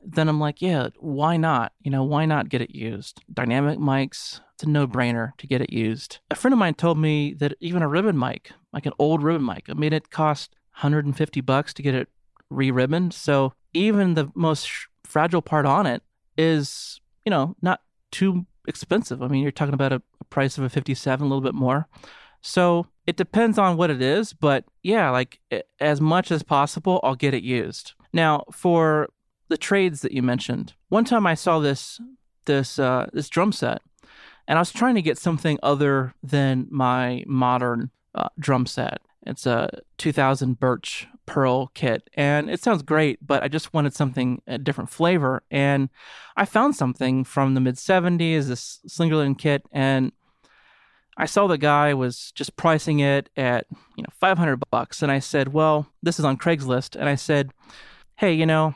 then 0.06 0.30
I'm 0.30 0.40
like, 0.40 0.62
yeah, 0.62 0.90
why 1.00 1.38
not? 1.38 1.74
You 1.82 1.92
know, 1.92 2.04
why 2.04 2.26
not 2.26 2.50
get 2.50 2.62
it 2.62 2.76
used? 2.76 3.22
Dynamic 3.34 3.80
mics, 3.80 4.42
it's 4.54 4.64
a 4.64 4.70
no 4.70 4.88
brainer 4.88 5.32
to 5.38 5.48
get 5.48 5.62
it 5.62 5.72
used. 5.72 6.20
A 6.32 6.36
friend 6.36 6.54
of 6.54 6.60
mine 6.60 6.76
told 6.76 6.98
me 6.98 7.34
that 7.36 7.56
even 7.60 7.82
a 7.82 7.88
ribbon 7.88 8.18
mic, 8.18 8.52
like 8.72 8.86
an 8.86 8.94
old 9.00 9.24
ribbon 9.24 9.46
mic, 9.46 9.66
I 9.70 9.74
mean, 9.74 9.94
it 9.94 10.10
cost 10.10 10.56
150 10.76 11.42
bucks 11.42 11.74
to 11.74 11.82
get 11.82 11.96
it 11.96 12.10
re-ribboned. 12.50 13.14
So 13.14 13.54
even 13.74 14.14
the 14.14 14.32
most 14.36 14.70
fragile 15.04 15.42
part 15.42 15.66
on 15.66 15.86
it 15.86 16.04
is, 16.38 17.02
you 17.26 17.30
know, 17.30 17.56
not 17.62 17.82
too 18.12 18.46
expensive. 18.68 19.22
I 19.22 19.28
mean, 19.28 19.42
you're 19.42 19.52
talking 19.52 19.74
about 19.74 19.94
a, 19.94 20.02
a 20.20 20.24
price 20.26 20.58
of 20.58 20.64
a 20.64 20.70
57, 20.70 21.26
a 21.26 21.28
little 21.28 21.42
bit 21.42 21.54
more. 21.54 21.88
So 22.42 22.88
it 23.08 23.16
depends 23.16 23.58
on 23.58 23.78
what 23.78 23.90
it 23.90 24.02
is, 24.02 24.34
but 24.34 24.66
yeah, 24.82 25.10
like 25.10 25.40
as 25.80 26.02
much 26.02 26.32
as 26.32 26.44
possible, 26.44 27.00
I'll 27.04 27.16
get 27.16 27.34
it 27.34 27.44
used. 27.44 27.94
Now, 28.12 28.44
for 28.52 29.10
the 29.48 29.58
trades 29.58 30.02
that 30.02 30.12
you 30.12 30.22
mentioned, 30.22 30.74
one 30.90 31.06
time 31.06 31.26
I 31.26 31.36
saw 31.36 31.60
this 31.60 32.00
this 32.46 32.78
uh, 32.78 33.10
this 33.14 33.30
drum 33.30 33.54
set, 33.54 33.82
and 34.48 34.58
I 34.58 34.62
was 34.62 34.74
trying 34.74 34.96
to 34.96 35.02
get 35.02 35.18
something 35.18 35.58
other 35.64 36.14
than 36.22 36.68
my 36.70 37.24
modern 37.28 37.92
uh, 38.14 38.30
drum 38.38 38.66
set. 38.66 39.02
It's 39.26 39.46
a 39.46 39.70
2000 39.98 40.60
Birch 40.60 41.08
Pearl 41.26 41.68
kit, 41.74 42.10
and 42.16 42.50
it 42.50 42.62
sounds 42.62 42.82
great, 42.84 43.26
but 43.26 43.44
I 43.44 43.48
just 43.48 43.74
wanted 43.74 43.94
something 43.94 44.42
a 44.46 44.58
different 44.58 44.90
flavor. 44.90 45.44
And 45.50 45.90
I 46.36 46.46
found 46.46 46.76
something 46.76 47.24
from 47.24 47.54
the 47.54 47.62
mid 47.62 47.76
70s, 47.76 48.48
this 48.48 48.82
Slingerland 48.88 49.38
kit, 49.38 49.64
and 49.72 50.12
I 51.16 51.26
saw 51.26 51.48
the 51.48 51.58
guy 51.58 51.94
was 51.94 52.32
just 52.34 52.58
pricing 52.58 53.00
it 53.00 53.30
at 53.38 53.68
you 53.96 54.04
know 54.04 54.10
500 54.20 54.62
bucks, 54.72 55.02
and 55.02 55.12
I 55.12 55.20
said, 55.20 55.54
"Well, 55.54 55.88
this 56.02 56.20
is 56.20 56.26
on 56.26 56.38
Craigslist," 56.38 56.96
and 57.00 57.08
I 57.08 57.16
said, 57.16 57.52
"Hey, 58.18 58.34
you 58.34 58.46
know, 58.46 58.76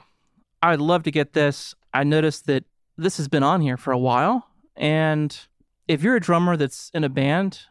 I'd 0.61 0.79
love 0.79 1.03
to 1.03 1.11
get 1.11 1.33
this. 1.33 1.75
I 1.93 2.03
noticed 2.03 2.45
that 2.47 2.63
this 2.97 3.17
has 3.17 3.27
been 3.27 3.43
on 3.43 3.61
here 3.61 3.77
for 3.77 3.91
a 3.91 3.97
while, 3.97 4.47
and 4.75 5.37
if 5.87 6.03
you're 6.03 6.15
a 6.15 6.21
drummer 6.21 6.55
that's 6.55 6.91
in 6.93 7.03
a 7.03 7.09
band 7.09 7.61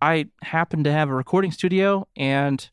I 0.00 0.26
happen 0.42 0.84
to 0.84 0.92
have 0.92 1.08
a 1.08 1.14
recording 1.14 1.50
studio 1.50 2.06
and 2.16 2.68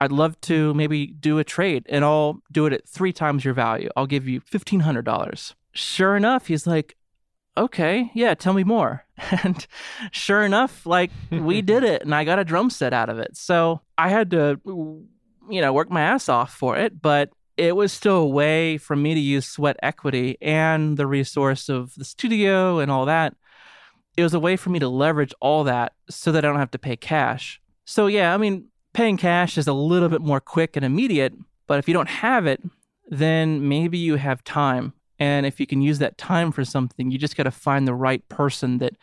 I'd 0.00 0.12
love 0.12 0.40
to 0.42 0.74
maybe 0.74 1.08
do 1.08 1.38
a 1.38 1.44
trade 1.44 1.84
and 1.88 2.04
I'll 2.04 2.40
do 2.52 2.66
it 2.66 2.72
at 2.72 2.88
three 2.88 3.12
times 3.12 3.44
your 3.44 3.54
value. 3.54 3.88
I'll 3.96 4.06
give 4.06 4.28
you 4.28 4.40
$1,500. 4.40 5.54
Sure 5.72 6.16
enough, 6.16 6.46
he's 6.46 6.66
like, 6.66 6.96
okay, 7.56 8.10
yeah, 8.14 8.34
tell 8.34 8.52
me 8.52 8.64
more. 8.64 9.04
And 9.42 9.66
sure 10.12 10.44
enough, 10.44 10.86
like 10.86 11.10
we 11.30 11.60
did 11.72 11.82
it 11.82 12.02
and 12.02 12.14
I 12.14 12.24
got 12.24 12.38
a 12.38 12.44
drum 12.44 12.70
set 12.70 12.92
out 12.92 13.08
of 13.08 13.18
it. 13.18 13.36
So 13.36 13.80
I 13.96 14.08
had 14.08 14.30
to, 14.30 14.60
you 14.64 15.60
know, 15.60 15.72
work 15.72 15.90
my 15.90 16.02
ass 16.02 16.28
off 16.28 16.54
for 16.54 16.76
it, 16.76 17.02
but 17.02 17.30
it 17.56 17.74
was 17.74 17.92
still 17.92 18.18
a 18.18 18.26
way 18.26 18.78
for 18.78 18.94
me 18.94 19.14
to 19.14 19.20
use 19.20 19.44
sweat 19.44 19.76
equity 19.82 20.38
and 20.40 20.96
the 20.96 21.08
resource 21.08 21.68
of 21.68 21.94
the 21.96 22.04
studio 22.04 22.78
and 22.78 22.92
all 22.92 23.06
that 23.06 23.34
it 24.18 24.24
was 24.24 24.34
a 24.34 24.40
way 24.40 24.56
for 24.56 24.70
me 24.70 24.80
to 24.80 24.88
leverage 24.88 25.32
all 25.38 25.62
that 25.62 25.92
so 26.10 26.32
that 26.32 26.44
I 26.44 26.48
don't 26.48 26.58
have 26.58 26.72
to 26.72 26.78
pay 26.78 26.96
cash. 26.96 27.60
So, 27.84 28.08
yeah, 28.08 28.34
I 28.34 28.36
mean, 28.36 28.66
paying 28.92 29.16
cash 29.16 29.56
is 29.56 29.68
a 29.68 29.72
little 29.72 30.08
bit 30.08 30.20
more 30.20 30.40
quick 30.40 30.74
and 30.74 30.84
immediate, 30.84 31.34
but 31.68 31.78
if 31.78 31.86
you 31.86 31.94
don't 31.94 32.08
have 32.08 32.44
it, 32.44 32.60
then 33.08 33.68
maybe 33.68 33.96
you 33.96 34.16
have 34.16 34.42
time. 34.42 34.92
And 35.20 35.46
if 35.46 35.60
you 35.60 35.68
can 35.68 35.82
use 35.82 36.00
that 36.00 36.18
time 36.18 36.50
for 36.50 36.64
something, 36.64 37.12
you 37.12 37.18
just 37.18 37.36
got 37.36 37.44
to 37.44 37.52
find 37.52 37.86
the 37.86 37.94
right 37.94 38.28
person 38.28 38.78
that 38.78 38.94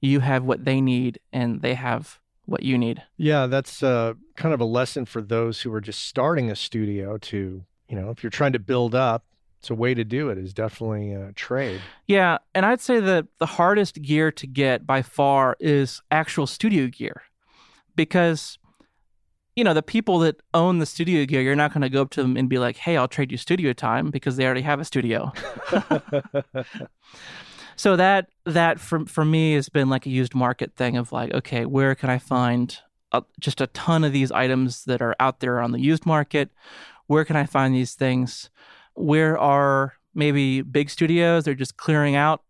you 0.00 0.18
have 0.20 0.42
what 0.42 0.64
they 0.64 0.80
need 0.80 1.20
and 1.32 1.62
they 1.62 1.74
have 1.74 2.18
what 2.44 2.64
you 2.64 2.76
need. 2.76 3.00
Yeah, 3.16 3.46
that's 3.46 3.80
uh, 3.80 4.14
kind 4.34 4.52
of 4.52 4.60
a 4.60 4.64
lesson 4.64 5.04
for 5.04 5.22
those 5.22 5.60
who 5.60 5.72
are 5.72 5.80
just 5.80 6.02
starting 6.02 6.50
a 6.50 6.56
studio 6.56 7.16
to, 7.18 7.64
you 7.88 7.96
know, 7.96 8.10
if 8.10 8.24
you're 8.24 8.30
trying 8.30 8.54
to 8.54 8.58
build 8.58 8.92
up, 8.96 9.24
it's 9.64 9.70
a 9.70 9.74
way 9.74 9.94
to 9.94 10.04
do 10.04 10.28
it 10.28 10.36
is 10.36 10.52
definitely 10.52 11.14
a 11.14 11.32
trade. 11.32 11.80
Yeah, 12.06 12.36
and 12.54 12.66
I'd 12.66 12.82
say 12.82 13.00
that 13.00 13.28
the 13.38 13.46
hardest 13.46 14.02
gear 14.02 14.30
to 14.32 14.46
get 14.46 14.86
by 14.86 15.00
far 15.00 15.56
is 15.58 16.02
actual 16.10 16.46
studio 16.46 16.88
gear. 16.88 17.22
Because 17.96 18.58
you 19.56 19.64
know, 19.64 19.72
the 19.72 19.82
people 19.82 20.18
that 20.18 20.42
own 20.52 20.80
the 20.80 20.86
studio 20.86 21.24
gear, 21.24 21.40
you're 21.40 21.56
not 21.56 21.72
going 21.72 21.80
to 21.80 21.88
go 21.88 22.02
up 22.02 22.10
to 22.10 22.20
them 22.20 22.36
and 22.36 22.46
be 22.46 22.58
like, 22.58 22.76
"Hey, 22.76 22.98
I'll 22.98 23.08
trade 23.08 23.32
you 23.32 23.38
studio 23.38 23.72
time" 23.72 24.10
because 24.10 24.36
they 24.36 24.44
already 24.44 24.62
have 24.62 24.80
a 24.80 24.84
studio. 24.84 25.32
so 27.76 27.96
that 27.96 28.26
that 28.44 28.78
for 28.78 29.06
for 29.06 29.24
me 29.24 29.54
has 29.54 29.70
been 29.70 29.88
like 29.88 30.04
a 30.04 30.10
used 30.10 30.34
market 30.34 30.76
thing 30.76 30.98
of 30.98 31.10
like, 31.10 31.32
okay, 31.32 31.64
where 31.64 31.94
can 31.94 32.10
I 32.10 32.18
find 32.18 32.76
a, 33.12 33.22
just 33.40 33.62
a 33.62 33.68
ton 33.68 34.04
of 34.04 34.12
these 34.12 34.30
items 34.30 34.84
that 34.84 35.00
are 35.00 35.16
out 35.18 35.40
there 35.40 35.58
on 35.58 35.72
the 35.72 35.80
used 35.80 36.04
market? 36.04 36.50
Where 37.06 37.24
can 37.24 37.36
I 37.36 37.46
find 37.46 37.74
these 37.74 37.94
things? 37.94 38.50
Where 38.94 39.38
are 39.38 39.94
maybe 40.14 40.62
big 40.62 40.88
studios 40.88 41.44
they're 41.44 41.54
just 41.54 41.76
clearing 41.76 42.16
out 42.16 42.42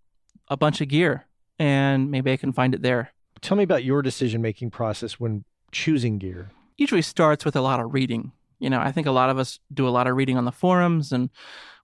a 0.48 0.56
bunch 0.56 0.80
of 0.80 0.88
gear 0.88 1.26
and 1.58 2.10
maybe 2.10 2.32
I 2.32 2.36
can 2.36 2.52
find 2.52 2.74
it 2.74 2.82
there. 2.82 3.12
Tell 3.40 3.56
me 3.56 3.64
about 3.64 3.84
your 3.84 4.02
decision 4.02 4.42
making 4.42 4.70
process 4.70 5.20
when 5.20 5.44
choosing 5.72 6.18
gear. 6.18 6.50
Usually 6.76 7.02
starts 7.02 7.44
with 7.44 7.56
a 7.56 7.60
lot 7.60 7.80
of 7.80 7.94
reading. 7.94 8.32
You 8.58 8.70
know, 8.70 8.80
I 8.80 8.92
think 8.92 9.06
a 9.06 9.12
lot 9.12 9.30
of 9.30 9.38
us 9.38 9.58
do 9.72 9.86
a 9.86 9.90
lot 9.90 10.06
of 10.06 10.16
reading 10.16 10.36
on 10.36 10.44
the 10.44 10.52
forums 10.52 11.12
and 11.12 11.30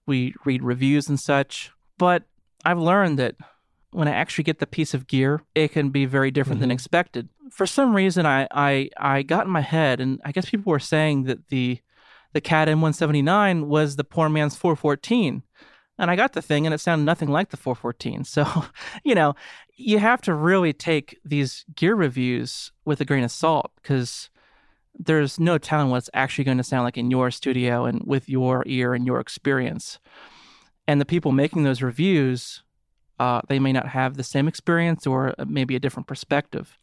we 0.05 0.33
read 0.45 0.63
reviews 0.63 1.07
and 1.07 1.19
such. 1.19 1.71
But 1.97 2.23
I've 2.65 2.79
learned 2.79 3.19
that 3.19 3.35
when 3.91 4.07
I 4.07 4.11
actually 4.11 4.45
get 4.45 4.59
the 4.59 4.67
piece 4.67 4.93
of 4.93 5.07
gear, 5.07 5.43
it 5.53 5.69
can 5.69 5.89
be 5.89 6.05
very 6.05 6.31
different 6.31 6.57
mm-hmm. 6.57 6.69
than 6.69 6.71
expected. 6.71 7.29
For 7.51 7.67
some 7.67 7.93
reason, 7.93 8.25
I, 8.25 8.47
I 8.51 8.89
I 8.97 9.23
got 9.23 9.45
in 9.45 9.51
my 9.51 9.61
head, 9.61 9.99
and 9.99 10.21
I 10.23 10.31
guess 10.31 10.49
people 10.49 10.71
were 10.71 10.79
saying 10.79 11.23
that 11.23 11.49
the 11.49 11.81
the 12.33 12.41
CAD 12.41 12.67
M179 12.67 13.65
was 13.65 13.95
the 13.95 14.03
poor 14.03 14.29
man's 14.29 14.55
414. 14.55 15.43
And 15.97 16.09
I 16.09 16.15
got 16.15 16.33
the 16.33 16.41
thing 16.41 16.65
and 16.65 16.73
it 16.73 16.79
sounded 16.79 17.05
nothing 17.05 17.29
like 17.29 17.49
the 17.49 17.57
414. 17.57 18.23
So, 18.23 18.65
you 19.03 19.13
know, 19.13 19.35
you 19.75 19.99
have 19.99 20.21
to 20.21 20.33
really 20.33 20.73
take 20.73 21.19
these 21.23 21.65
gear 21.75 21.95
reviews 21.95 22.71
with 22.85 23.01
a 23.01 23.05
grain 23.05 23.23
of 23.23 23.31
salt 23.31 23.71
because 23.81 24.29
there's 24.97 25.39
no 25.39 25.57
telling 25.57 25.89
what 25.89 25.97
it's 25.97 26.09
actually 26.13 26.43
going 26.43 26.57
to 26.57 26.63
sound 26.63 26.83
like 26.83 26.97
in 26.97 27.11
your 27.11 27.31
studio 27.31 27.85
and 27.85 28.01
with 28.05 28.27
your 28.27 28.63
ear 28.65 28.93
and 28.93 29.05
your 29.05 29.19
experience. 29.19 29.99
And 30.87 30.99
the 30.99 31.05
people 31.05 31.31
making 31.31 31.63
those 31.63 31.81
reviews, 31.81 32.63
uh, 33.19 33.41
they 33.47 33.59
may 33.59 33.71
not 33.71 33.89
have 33.89 34.17
the 34.17 34.23
same 34.23 34.47
experience 34.47 35.05
or 35.05 35.35
maybe 35.45 35.75
a 35.75 35.79
different 35.79 36.07
perspective. 36.07 36.77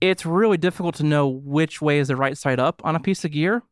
It's 0.00 0.24
really 0.24 0.56
difficult 0.56 0.94
to 0.96 1.02
know 1.04 1.28
which 1.28 1.82
way 1.82 1.98
is 1.98 2.08
the 2.08 2.16
right 2.16 2.36
side 2.36 2.60
up 2.60 2.80
on 2.84 2.96
a 2.96 3.00
piece 3.00 3.24
of 3.24 3.32
gear 3.32 3.62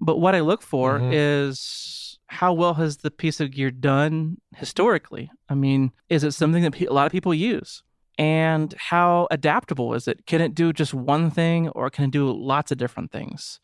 but 0.00 0.18
what 0.18 0.34
I 0.34 0.40
look 0.40 0.62
for 0.62 0.98
mm-hmm. 0.98 1.10
is 1.12 2.18
how 2.28 2.52
well 2.52 2.74
has 2.74 2.98
the 2.98 3.10
piece 3.10 3.40
of 3.40 3.50
gear 3.50 3.70
done 3.70 4.38
historically? 4.54 5.30
I 5.48 5.54
mean, 5.54 5.92
is 6.08 6.24
it 6.24 6.32
something 6.32 6.62
that 6.62 6.80
a 6.80 6.92
lot 6.92 7.06
of 7.06 7.12
people 7.12 7.34
use? 7.34 7.82
And 8.18 8.74
how 8.76 9.28
adaptable 9.30 9.94
is 9.94 10.08
it? 10.08 10.26
Can 10.26 10.40
it 10.40 10.54
do 10.54 10.72
just 10.72 10.92
one 10.92 11.30
thing 11.30 11.68
or 11.70 11.88
can 11.88 12.06
it 12.06 12.10
do 12.10 12.30
lots 12.30 12.70
of 12.72 12.78
different 12.78 13.12
things? 13.12 13.60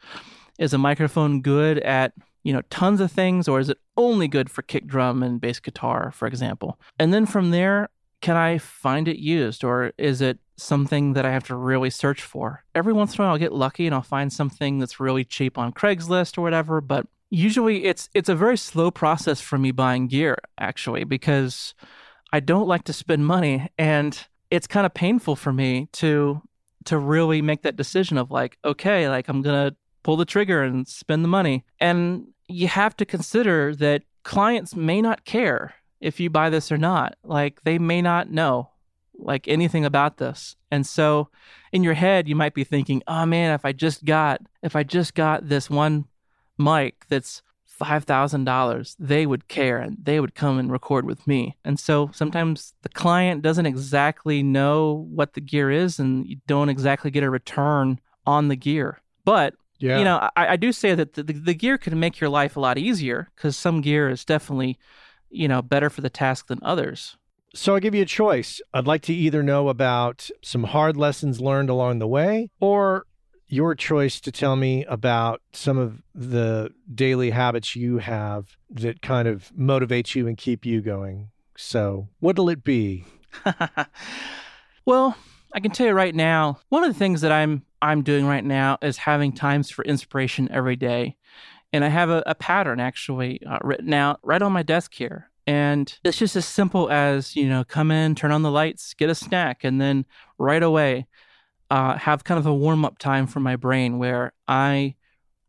Is 0.59 0.73
a 0.73 0.79
microphone 0.79 1.43
good 1.43 1.79
at, 1.81 2.13
you 2.45 2.53
know, 2.53 2.63
tons 2.71 3.01
of 3.01 3.11
things 3.11 3.49
or 3.49 3.59
is 3.59 3.69
it 3.69 3.79
only 3.97 4.29
good 4.29 4.49
for 4.49 4.63
kick 4.63 4.87
drum 4.87 5.23
and 5.23 5.41
bass 5.41 5.59
guitar, 5.59 6.13
for 6.13 6.27
example? 6.27 6.79
And 6.99 7.13
then 7.13 7.27
from 7.27 7.51
there, 7.51 7.89
can 8.25 8.39
I 8.39 8.57
find 8.57 9.07
it 9.07 9.19
used 9.19 9.65
or 9.65 9.93
is 9.99 10.23
it 10.23 10.39
something 10.57 11.13
that 11.13 11.27
I 11.27 11.31
have 11.31 11.45
to 11.49 11.55
really 11.55 11.91
search 11.91 12.23
for? 12.23 12.65
Every 12.75 12.95
once 12.95 13.15
in 13.15 13.21
a 13.21 13.25
while 13.25 13.33
I'll 13.33 13.39
get 13.39 13.53
lucky 13.53 13.85
and 13.85 13.95
I'll 13.95 14.01
find 14.01 14.33
something 14.33 14.79
that's 14.79 14.99
really 14.99 15.27
cheap 15.27 15.59
on 15.59 15.75
Craigslist 15.75 16.39
or 16.39 16.41
whatever, 16.41 16.81
but 16.81 17.07
usually 17.29 17.85
it's 17.85 18.09
it's 18.15 18.31
a 18.31 18.35
very 18.35 18.57
slow 18.57 18.91
process 18.91 19.43
for 19.43 19.59
me 19.59 19.73
buying 19.73 20.07
gear 20.07 20.39
actually 20.57 21.05
because 21.05 21.75
I 22.33 22.41
don't 22.41 22.67
like 22.67 22.85
to 22.85 22.95
spend 22.95 23.27
money 23.27 23.69
and 23.77 24.19
it's 24.51 24.67
kind 24.67 24.87
of 24.87 24.95
painful 24.95 25.37
for 25.37 25.53
me 25.53 25.91
to 26.01 26.41
to 26.87 26.97
really 26.97 27.43
make 27.43 27.61
that 27.61 27.77
decision 27.77 28.17
of 28.17 28.31
like 28.31 28.57
okay, 28.65 29.07
like 29.07 29.29
I'm 29.29 29.43
going 29.43 29.69
to 29.69 29.77
pull 30.03 30.17
the 30.17 30.25
trigger 30.25 30.63
and 30.63 30.89
spend 30.89 31.25
the 31.25 31.29
money. 31.29 31.63
And 31.79 32.29
you 32.49 32.69
have 32.69 32.97
to 32.97 33.05
consider 33.05 33.75
that 33.75 34.05
clients 34.23 34.75
may 34.75 35.03
not 35.03 35.27
care 35.27 35.75
if 36.05 36.21
you 36.21 36.31
buy 36.31 36.51
this 36.51 36.71
or 36.71 36.79
not. 36.79 37.17
Like 37.25 37.63
they 37.65 37.79
may 37.79 38.03
not 38.03 38.31
know 38.31 38.71
like 39.17 39.49
anything 39.49 39.85
about 39.85 40.19
this. 40.19 40.57
And 40.71 40.87
so 40.87 41.29
in 41.73 41.83
your 41.83 41.95
head 41.95 42.29
you 42.29 42.37
might 42.37 42.55
be 42.55 42.65
thinking, 42.65 43.03
"Oh 43.09 43.27
man, 43.27 43.55
if 43.55 43.65
I 43.65 43.73
just 43.73 44.05
got 44.05 44.41
if 44.63 44.77
I 44.77 44.83
just 44.83 45.15
got 45.15 45.49
this 45.49 45.71
one 45.71 46.07
mic 46.59 47.07
that's 47.09 47.43
$5,000, 47.81 48.97
they 48.99 49.27
would 49.27 49.49
care 49.49 49.79
and 49.79 49.97
they 50.01 50.21
would 50.21 50.35
come 50.35 50.59
and 50.59 50.71
record 50.71 51.05
with 51.05 51.27
me. 51.27 51.57
And 51.65 51.79
so 51.81 52.11
sometimes 52.13 52.75
the 52.83 52.89
client 52.89 53.43
doesn't 53.43 53.67
exactly 53.67 54.43
know 54.45 55.07
what 55.11 55.35
the 55.35 55.41
gear 55.41 55.71
is 55.71 55.99
and 55.99 56.27
you 56.27 56.37
don't 56.47 56.69
exactly 56.69 57.11
get 57.11 57.25
a 57.25 57.31
return 57.31 58.01
on 58.27 58.47
the 58.47 58.57
gear. 58.57 59.01
But 59.25 59.55
yeah. 59.79 59.99
you 59.99 60.05
know, 60.05 60.31
I, 60.37 60.49
I 60.49 60.57
do 60.57 60.71
say 60.71 60.95
that 60.95 61.15
the, 61.15 61.25
the, 61.25 61.33
the 61.33 61.55
gear 61.55 61.77
can 61.79 61.99
make 61.99 62.21
your 62.21 62.31
life 62.31 62.57
a 62.57 62.61
lot 62.61 62.79
easier 62.79 63.31
because 63.35 63.57
some 63.57 63.81
gear 63.81 64.09
is 64.09 64.25
definitely 64.25 64.79
you 65.35 65.49
know, 65.49 65.63
better 65.63 65.91
for 65.91 66.01
the 66.01 66.11
task 66.11 66.47
than 66.47 66.59
others. 66.63 67.17
So 67.55 67.75
I'll 67.75 67.81
give 67.81 67.95
you 67.95 68.03
a 68.03 68.07
choice. 68.07 68.61
I'd 68.73 68.87
like 68.87 69.03
to 69.03 69.15
either 69.15 69.43
know 69.43 69.69
about 69.69 70.29
some 70.43 70.65
hard 70.65 70.97
lessons 70.97 71.41
learned 71.41 71.71
along 71.71 71.99
the 71.99 72.09
way 72.09 72.51
or 72.61 73.07
your 73.47 73.75
choice 73.75 74.21
to 74.21 74.33
tell 74.33 74.57
me 74.57 74.85
about 74.87 75.41
some 75.53 75.79
of 75.79 76.03
the 76.15 76.73
daily 76.93 77.31
habits 77.31 77.77
you 77.77 77.99
have 77.99 78.57
that 78.71 79.03
kind 79.03 79.29
of 79.29 79.53
motivate 79.55 80.15
you 80.15 80.27
and 80.27 80.37
keep 80.37 80.67
you 80.67 80.81
going. 80.81 81.31
So, 81.57 82.09
what'll 82.19 82.49
it 82.49 82.65
be? 82.65 83.05
well, 84.85 85.17
I 85.53 85.61
can 85.61 85.71
tell 85.71 85.87
you 85.87 85.93
right 85.93 86.15
now, 86.15 86.59
one 86.69 86.83
of 86.83 86.93
the 86.93 86.99
things 86.99 87.21
that 87.21 87.31
I'm 87.31 87.65
I'm 87.81 88.03
doing 88.03 88.27
right 88.27 88.45
now 88.45 88.79
is 88.83 88.97
having 88.97 89.33
times 89.33 89.71
for 89.71 89.85
inspiration 89.85 90.51
every 90.51 90.75
day. 90.75 91.17
And 91.75 91.85
I 91.85 91.89
have 91.89 92.09
a, 92.09 92.23
a 92.25 92.37
pattern 92.37 92.79
actually 92.79 93.43
uh, 93.45 93.59
written 93.65 93.93
out 93.93 94.21
right 94.23 94.41
on 94.41 94.53
my 94.53 94.63
desk 94.63 94.95
here. 94.95 95.29
And 95.45 95.93
it's 96.05 96.19
just 96.19 96.37
as 96.37 96.47
simple 96.47 96.89
as, 96.89 97.35
you 97.35 97.49
know, 97.49 97.65
come 97.65 97.91
in, 97.91 98.15
turn 98.15 98.31
on 98.31 98.43
the 98.43 98.51
lights, 98.51 98.95
get 98.95 99.11
a 99.11 99.15
snack, 99.15 99.65
and 99.65 99.81
then 99.81 100.07
right 100.39 100.63
away 100.63 101.09
uh, 101.73 101.99
have 101.99 102.23
kind 102.23 102.39
of 102.39 102.47
a 102.47 102.55
warm 102.55 102.85
up 102.85 102.99
time 102.99 103.27
for 103.27 103.41
my 103.41 103.57
brain 103.57 103.99
where 103.99 104.35
I 104.47 104.95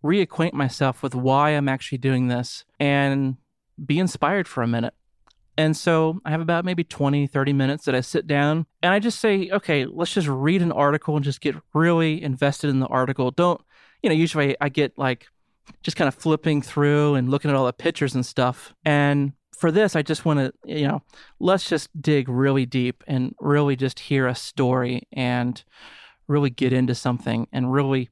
reacquaint 0.04 0.54
myself 0.54 1.04
with 1.04 1.14
why 1.14 1.52
I'm 1.52 1.70
actually 1.70 2.00
doing 2.00 2.28
this 2.28 2.66
and 2.80 3.38
be 3.86 4.00
inspired 4.00 4.48
for 4.48 4.64
a 4.64 4.68
minute. 4.68 4.96
And 5.60 5.78
so 5.78 6.22
I 6.26 6.32
have 6.32 6.42
about 6.42 6.66
maybe 6.66 6.84
20, 6.84 7.28
30 7.28 7.54
minutes 7.54 7.86
that 7.86 7.94
I 7.94 8.02
sit 8.02 8.26
down 8.26 8.66
and 8.82 8.96
I 8.96 8.98
just 8.98 9.20
say, 9.20 9.52
okay, 9.52 9.86
let's 9.86 10.16
just 10.16 10.28
read 10.28 10.64
an 10.64 10.72
article 10.72 11.16
and 11.18 11.24
just 11.24 11.40
get 11.40 11.56
really 11.76 12.24
invested 12.24 12.72
in 12.72 12.80
the 12.80 12.88
article. 12.88 13.30
Don't, 13.30 13.62
you 14.02 14.10
know, 14.10 14.16
usually 14.16 14.56
I 14.60 14.70
get 14.70 14.98
like 14.98 15.28
just 15.84 15.98
kind 15.98 16.08
of 16.08 16.16
flipping 16.16 16.62
through 16.62 17.16
and 17.16 17.30
looking 17.30 17.50
at 17.50 17.56
all 17.56 17.66
the 17.66 17.74
pictures 17.74 18.16
and 18.16 18.26
stuff. 18.26 18.74
And 18.84 19.34
for 19.56 19.72
this, 19.72 19.96
I 19.96 20.02
just 20.02 20.26
want 20.26 20.40
to, 20.40 20.54
you 20.66 20.88
know, 20.88 21.02
let's 21.40 21.70
just 21.70 21.90
dig 22.02 22.28
really 22.28 22.66
deep 22.66 23.04
and 23.08 23.36
really 23.40 23.76
just 23.76 24.00
hear 24.00 24.28
a 24.28 24.36
story 24.36 25.08
and 25.14 25.64
really 26.28 26.50
get 26.50 26.74
into 26.74 26.96
something 26.96 27.48
and 27.52 27.72
really 27.72 28.10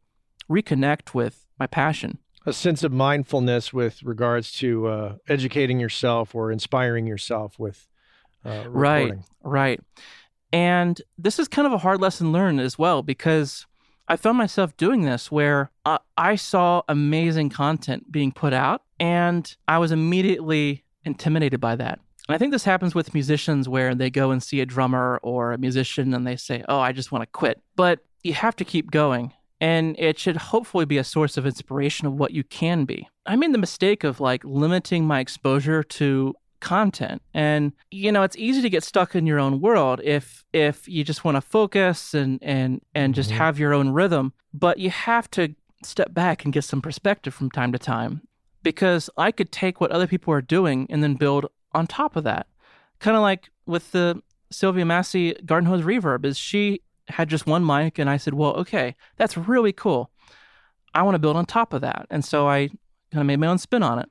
reconnect 0.49 1.13
with 1.13 1.47
my 1.59 1.67
passion. 1.67 2.19
A 2.45 2.53
sense 2.53 2.83
of 2.83 2.91
mindfulness 2.91 3.71
with 3.71 4.03
regards 4.03 4.51
to 4.53 4.87
uh, 4.87 5.15
educating 5.27 5.79
yourself 5.79 6.35
or 6.35 6.51
inspiring 6.51 7.07
yourself 7.07 7.57
with 7.57 7.87
uh, 8.45 8.65
right, 8.67 9.13
right. 9.43 9.79
And 10.51 11.01
this 11.17 11.39
is 11.39 11.47
kind 11.47 11.65
of 11.65 11.73
a 11.73 11.77
hard 11.77 12.01
lesson 12.01 12.31
learned 12.31 12.59
as 12.59 12.77
well 12.77 13.01
because 13.01 13.65
I 14.07 14.15
found 14.17 14.37
myself 14.37 14.75
doing 14.77 15.03
this 15.03 15.31
where 15.31 15.71
uh, 15.85 15.99
I 16.17 16.35
saw 16.35 16.81
amazing 16.89 17.49
content 17.49 18.11
being 18.11 18.31
put 18.31 18.53
out 18.53 18.81
and 18.99 19.55
I 19.67 19.77
was 19.77 19.91
immediately 19.91 20.83
intimidated 21.05 21.59
by 21.59 21.75
that. 21.77 21.99
And 22.27 22.35
I 22.35 22.37
think 22.37 22.51
this 22.51 22.63
happens 22.63 22.95
with 22.95 23.13
musicians 23.13 23.67
where 23.67 23.95
they 23.95 24.09
go 24.09 24.31
and 24.31 24.41
see 24.41 24.61
a 24.61 24.65
drummer 24.65 25.19
or 25.23 25.51
a 25.51 25.57
musician 25.57 26.13
and 26.13 26.25
they 26.25 26.35
say, 26.35 26.63
Oh, 26.69 26.79
I 26.79 26.91
just 26.91 27.11
want 27.11 27.23
to 27.23 27.27
quit. 27.27 27.61
But 27.75 27.99
you 28.23 28.33
have 28.33 28.55
to 28.57 28.65
keep 28.65 28.91
going. 28.91 29.33
And 29.59 29.95
it 29.97 30.19
should 30.19 30.35
hopefully 30.35 30.85
be 30.85 30.97
a 30.97 31.03
source 31.05 31.37
of 31.37 31.45
inspiration 31.45 32.05
of 32.05 32.13
what 32.13 32.31
you 32.31 32.43
can 32.43 32.83
be. 32.83 33.07
I 33.25 33.37
made 33.37 33.53
the 33.53 33.57
mistake 33.57 34.03
of 34.03 34.19
like 34.19 34.43
limiting 34.43 35.05
my 35.05 35.21
exposure 35.21 35.83
to 35.83 36.35
content 36.63 37.21
and 37.33 37.73
you 37.91 38.11
know 38.11 38.23
it's 38.23 38.37
easy 38.37 38.61
to 38.61 38.69
get 38.69 38.83
stuck 38.83 39.15
in 39.15 39.27
your 39.27 39.39
own 39.39 39.61
world 39.61 40.01
if 40.03 40.45
if 40.53 40.87
you 40.87 41.03
just 41.03 41.23
want 41.23 41.35
to 41.35 41.41
focus 41.41 42.13
and 42.13 42.39
and 42.41 42.81
and 42.95 43.13
just 43.13 43.29
mm-hmm. 43.29 43.37
have 43.37 43.59
your 43.59 43.73
own 43.73 43.89
rhythm 43.89 44.33
but 44.53 44.79
you 44.79 44.89
have 44.89 45.29
to 45.29 45.53
step 45.85 46.13
back 46.13 46.43
and 46.43 46.53
get 46.53 46.63
some 46.63 46.81
perspective 46.81 47.33
from 47.33 47.51
time 47.51 47.71
to 47.71 47.77
time 47.77 48.21
because 48.63 49.09
I 49.17 49.31
could 49.31 49.51
take 49.51 49.79
what 49.79 49.91
other 49.91 50.07
people 50.07 50.33
are 50.33 50.41
doing 50.41 50.87
and 50.89 51.03
then 51.03 51.15
build 51.15 51.45
on 51.73 51.85
top 51.85 52.15
of 52.15 52.23
that. 52.23 52.47
Kind 52.99 53.15
of 53.15 53.21
like 53.21 53.49
with 53.65 53.91
the 53.91 54.21
Sylvia 54.49 54.85
Massy 54.85 55.33
Garden 55.45 55.67
Hose 55.67 55.83
Reverb, 55.83 56.25
is 56.25 56.37
she 56.37 56.81
had 57.09 57.29
just 57.29 57.45
one 57.45 57.65
mic, 57.65 57.99
and 57.99 58.09
I 58.09 58.17
said, 58.17 58.33
"Well, 58.33 58.53
okay, 58.55 58.95
that's 59.17 59.35
really 59.35 59.73
cool. 59.73 60.09
I 60.93 61.01
want 61.03 61.15
to 61.15 61.19
build 61.19 61.35
on 61.35 61.45
top 61.45 61.73
of 61.73 61.81
that," 61.81 62.07
and 62.09 62.23
so 62.23 62.47
I 62.47 62.69
kind 63.11 63.21
of 63.21 63.25
made 63.25 63.39
my 63.39 63.47
own 63.47 63.57
spin 63.57 63.83
on 63.83 63.99
it. 63.99 64.09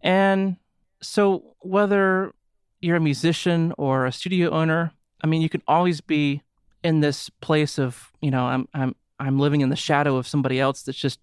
And 0.00 0.56
so, 1.00 1.56
whether 1.60 2.32
you're 2.80 2.96
a 2.96 3.00
musician 3.00 3.72
or 3.78 4.06
a 4.06 4.12
studio 4.12 4.50
owner, 4.50 4.92
I 5.22 5.26
mean, 5.26 5.42
you 5.42 5.48
can 5.48 5.62
always 5.66 6.00
be 6.00 6.42
in 6.82 7.00
this 7.00 7.28
place 7.28 7.78
of, 7.78 8.12
you 8.20 8.30
know, 8.30 8.44
I'm 8.44 8.68
I'm 8.74 8.94
I'm 9.18 9.38
living 9.38 9.60
in 9.60 9.68
the 9.68 9.76
shadow 9.76 10.16
of 10.16 10.26
somebody 10.26 10.60
else 10.60 10.82
that's 10.82 10.98
just 10.98 11.20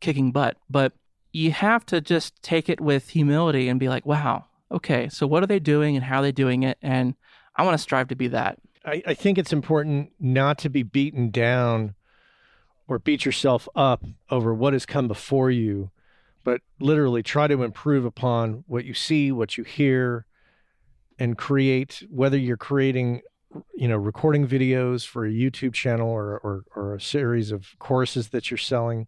kicking 0.00 0.32
butt, 0.32 0.56
but 0.68 0.92
you 1.32 1.50
have 1.50 1.84
to 1.86 2.00
just 2.00 2.40
take 2.42 2.68
it 2.68 2.80
with 2.80 3.10
humility 3.10 3.68
and 3.68 3.80
be 3.80 3.88
like, 3.88 4.06
wow, 4.06 4.44
okay, 4.70 5.08
so 5.08 5.26
what 5.26 5.42
are 5.42 5.46
they 5.46 5.58
doing 5.58 5.96
and 5.96 6.04
how 6.04 6.18
are 6.18 6.22
they 6.22 6.32
doing 6.32 6.62
it? 6.62 6.78
And 6.82 7.14
I 7.56 7.64
want 7.64 7.74
to 7.74 7.82
strive 7.82 8.08
to 8.08 8.16
be 8.16 8.28
that. 8.28 8.58
I, 8.84 9.02
I 9.06 9.14
think 9.14 9.38
it's 9.38 9.52
important 9.52 10.12
not 10.20 10.58
to 10.58 10.68
be 10.68 10.82
beaten 10.82 11.30
down 11.30 11.94
or 12.86 12.98
beat 12.98 13.24
yourself 13.24 13.68
up 13.74 14.04
over 14.30 14.54
what 14.54 14.72
has 14.72 14.86
come 14.86 15.08
before 15.08 15.50
you, 15.50 15.90
but 16.48 16.62
literally 16.80 17.22
try 17.22 17.46
to 17.46 17.62
improve 17.62 18.06
upon 18.06 18.64
what 18.66 18.86
you 18.86 18.94
see, 18.94 19.30
what 19.30 19.58
you 19.58 19.64
hear, 19.64 20.24
and 21.18 21.36
create, 21.36 22.02
whether 22.08 22.38
you're 22.38 22.56
creating 22.56 23.20
you 23.74 23.86
know 23.86 23.96
recording 23.96 24.46
videos 24.46 25.06
for 25.06 25.24
a 25.24 25.30
youtube 25.30 25.72
channel 25.72 26.06
or, 26.06 26.36
or, 26.38 26.64
or 26.76 26.94
a 26.94 27.00
series 27.00 27.50
of 27.50 27.78
courses 27.78 28.28
that 28.28 28.50
you're 28.50 28.58
selling 28.58 29.06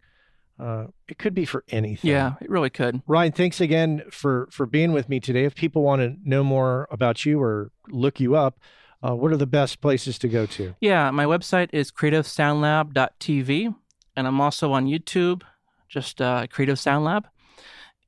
uh, 0.59 0.87
it 1.09 1.19
could 1.19 1.35
be 1.35 1.47
for 1.47 1.65
anything. 1.71 2.11
Yeah, 2.11 2.35
it 2.41 2.51
really 2.51 2.69
could. 2.69 3.01
Ryan, 3.07 3.33
thanks 3.33 3.63
again 3.63 4.03
for 4.11 4.47
for 4.51 4.67
being 4.67 4.93
with 4.93 5.09
me 5.09 5.19
today. 5.19 5.45
If 5.45 5.55
people 5.55 5.83
want 5.83 6.03
to 6.03 6.17
know 6.23 6.45
more 6.45 6.87
about 6.91 7.25
you 7.25 7.41
or 7.41 7.71
look 7.89 8.21
you 8.21 8.37
up, 8.37 8.61
uh, 9.03 9.15
what 9.15 9.33
are 9.33 9.39
the 9.39 9.47
best 9.47 9.81
places 9.81 10.19
to 10.19 10.29
go 10.29 10.45
to? 10.45 10.75
Yeah, 10.79 11.11
my 11.13 11.25
website 11.25 11.71
is 11.73 11.91
creativesoundlab.tv, 11.91 13.75
and 14.17 14.27
I'm 14.27 14.41
also 14.41 14.73
on 14.73 14.85
YouTube, 14.85 15.45
just 15.91 16.23
uh, 16.23 16.47
Creative 16.47 16.79
Sound 16.79 17.05
Lab. 17.05 17.27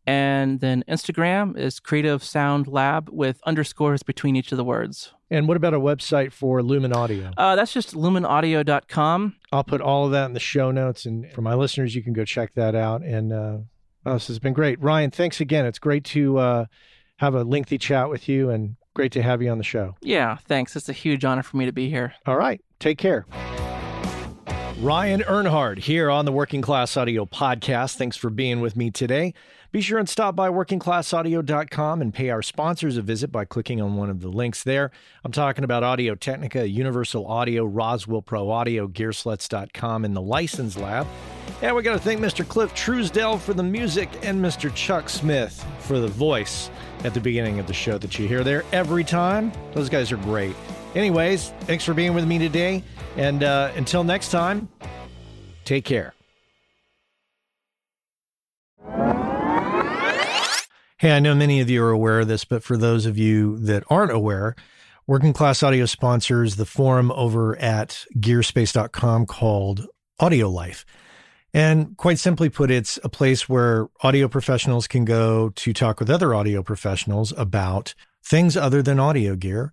And 0.07 0.61
then 0.61 0.83
Instagram 0.89 1.57
is 1.57 1.78
Creative 1.78 2.24
Sound 2.24 2.66
Lab 2.66 3.09
with 3.11 3.41
underscores 3.45 4.03
between 4.03 4.35
each 4.35 4.51
of 4.51 4.59
the 4.59 4.64
words. 4.64 5.12
And 5.30 5.47
what 5.47 5.57
about 5.57 5.74
a 5.74 5.80
website 5.80 6.33
for 6.33 6.62
Lumen 6.62 6.93
Audio? 6.93 7.30
Uh, 7.37 7.55
that's 7.57 7.72
just 7.72 7.95
lumenaudio.com. 7.95 9.37
I'll 9.53 9.64
put 9.64 9.80
all 9.80 10.07
of 10.07 10.12
that 10.12 10.26
in 10.26 10.33
the 10.33 10.41
show 10.41 10.70
notes. 10.70 11.07
And 11.07 11.30
for 11.33 11.43
my 11.43 11.55
listeners, 11.55 11.95
you 11.95 12.03
can 12.03 12.12
go 12.12 12.24
check 12.24 12.53
that 12.55 12.74
out. 12.74 13.03
And 13.03 13.33
uh, 13.33 13.59
oh, 14.05 14.12
this 14.14 14.26
has 14.26 14.39
been 14.39 14.53
great. 14.53 14.80
Ryan, 14.83 15.11
thanks 15.11 15.41
again. 15.41 15.66
It's 15.66 15.78
great 15.78 16.05
to 16.07 16.39
uh, 16.39 16.64
have 17.18 17.35
a 17.35 17.45
lengthy 17.45 17.78
chat 17.78 18.11
with 18.11 18.28
you 18.28 18.51
and 18.51 18.76
great 18.95 19.12
to 19.12 19.22
have 19.22 19.41
you 19.41 19.51
on 19.51 19.59
the 19.59 19.64
show. 19.64 19.95
Yeah, 20.03 20.37
thanks. 20.49 20.74
It's 20.74 20.89
a 20.89 20.93
huge 20.93 21.24
honor 21.24 21.43
for 21.45 21.57
me 21.57 21.66
to 21.66 21.72
be 21.72 21.89
here. 21.89 22.14
All 22.26 22.37
right. 22.37 22.61
Take 22.80 22.99
care. 22.99 23.24
Ryan 24.83 25.20
Earnhardt 25.20 25.78
here 25.78 26.11
on 26.11 26.24
the 26.24 26.33
Working 26.33 26.61
Class 26.61 26.97
Audio 26.97 27.24
Podcast. 27.24 27.95
Thanks 27.95 28.16
for 28.16 28.30
being 28.30 28.61
with 28.61 28.74
me 28.74 28.91
today. 28.91 29.33
Be 29.70 29.80
sure 29.80 30.01
and 30.01 30.09
stop 30.09 30.35
by 30.35 30.49
workingclassaudio.com 30.49 32.03
and 32.03 32.12
pay 32.12 32.30
our 32.30 32.43
sponsors 32.43 32.97
a 32.97 33.03
visit 33.03 33.30
by 33.30 33.45
clicking 33.45 33.80
on 33.80 33.95
one 33.95 34.11
of 34.11 34.22
the 34.22 34.28
links 34.28 34.64
there. 34.64 34.91
I'm 35.22 35.30
talking 35.30 35.62
about 35.62 35.85
Audio 35.85 36.16
Technica, 36.16 36.68
Universal 36.68 37.24
Audio, 37.28 37.64
Roswell 37.64 38.22
Pro 38.22 38.51
Audio, 38.51 38.89
Gearslutz.com, 38.89 40.05
and 40.05 40.16
the 40.16 40.20
License 40.20 40.76
Lab. 40.76 41.07
And 41.62 41.76
we 41.76 41.85
got 41.85 41.93
to 41.93 42.01
thank 42.01 42.20
Mr. 42.20 42.47
Cliff 42.47 42.74
Truesdell 42.74 43.39
for 43.39 43.55
the 43.55 43.62
music 43.62 44.09
and 44.24 44.45
Mr. 44.45 44.74
Chuck 44.74 45.09
Smith 45.09 45.64
for 45.78 46.01
the 46.01 46.09
voice 46.09 46.70
at 47.05 47.14
the 47.14 47.20
beginning 47.20 47.61
of 47.61 47.68
the 47.68 47.72
show 47.72 47.99
that 47.99 48.18
you 48.18 48.26
hear 48.26 48.43
there 48.43 48.64
every 48.72 49.05
time. 49.05 49.53
Those 49.74 49.89
guys 49.89 50.11
are 50.11 50.16
great. 50.16 50.57
Anyways, 50.95 51.51
thanks 51.61 51.84
for 51.84 51.95
being 51.95 52.14
with 52.14 52.26
me 52.26 52.38
today. 52.38 52.82
And 53.16 53.43
uh, 53.43 53.72
until 53.76 54.05
next 54.05 54.30
time, 54.30 54.68
take 55.64 55.84
care. 55.84 56.14
Hey, 60.99 61.11
I 61.11 61.18
know 61.18 61.34
many 61.34 61.61
of 61.61 61.68
you 61.68 61.82
are 61.82 61.90
aware 61.90 62.20
of 62.20 62.28
this, 62.28 62.45
but 62.45 62.62
for 62.62 62.76
those 62.76 63.07
of 63.07 63.18
you 63.18 63.59
that 63.59 63.82
aren't 63.90 64.12
aware, 64.12 64.55
Working 65.07 65.32
Class 65.32 65.62
Audio 65.62 65.84
sponsors 65.84 66.55
the 66.55 66.64
forum 66.64 67.11
over 67.11 67.57
at 67.57 68.05
gearspace.com 68.18 69.26
called 69.26 69.88
Audio 70.20 70.49
Life. 70.49 70.86
And 71.53 71.97
quite 71.97 72.20
simply 72.20 72.49
put, 72.49 72.70
it's 72.70 73.01
a 73.03 73.09
place 73.09 73.49
where 73.49 73.88
audio 74.03 74.28
professionals 74.28 74.86
can 74.86 75.05
go 75.05 75.51
to 75.51 75.72
talk 75.72 75.99
with 75.99 76.09
other 76.09 76.34
audio 76.34 76.62
professionals 76.62 77.34
about 77.36 77.95
things 78.24 78.57
other 78.57 78.80
than 78.80 79.01
audio 79.01 79.34
gear, 79.34 79.72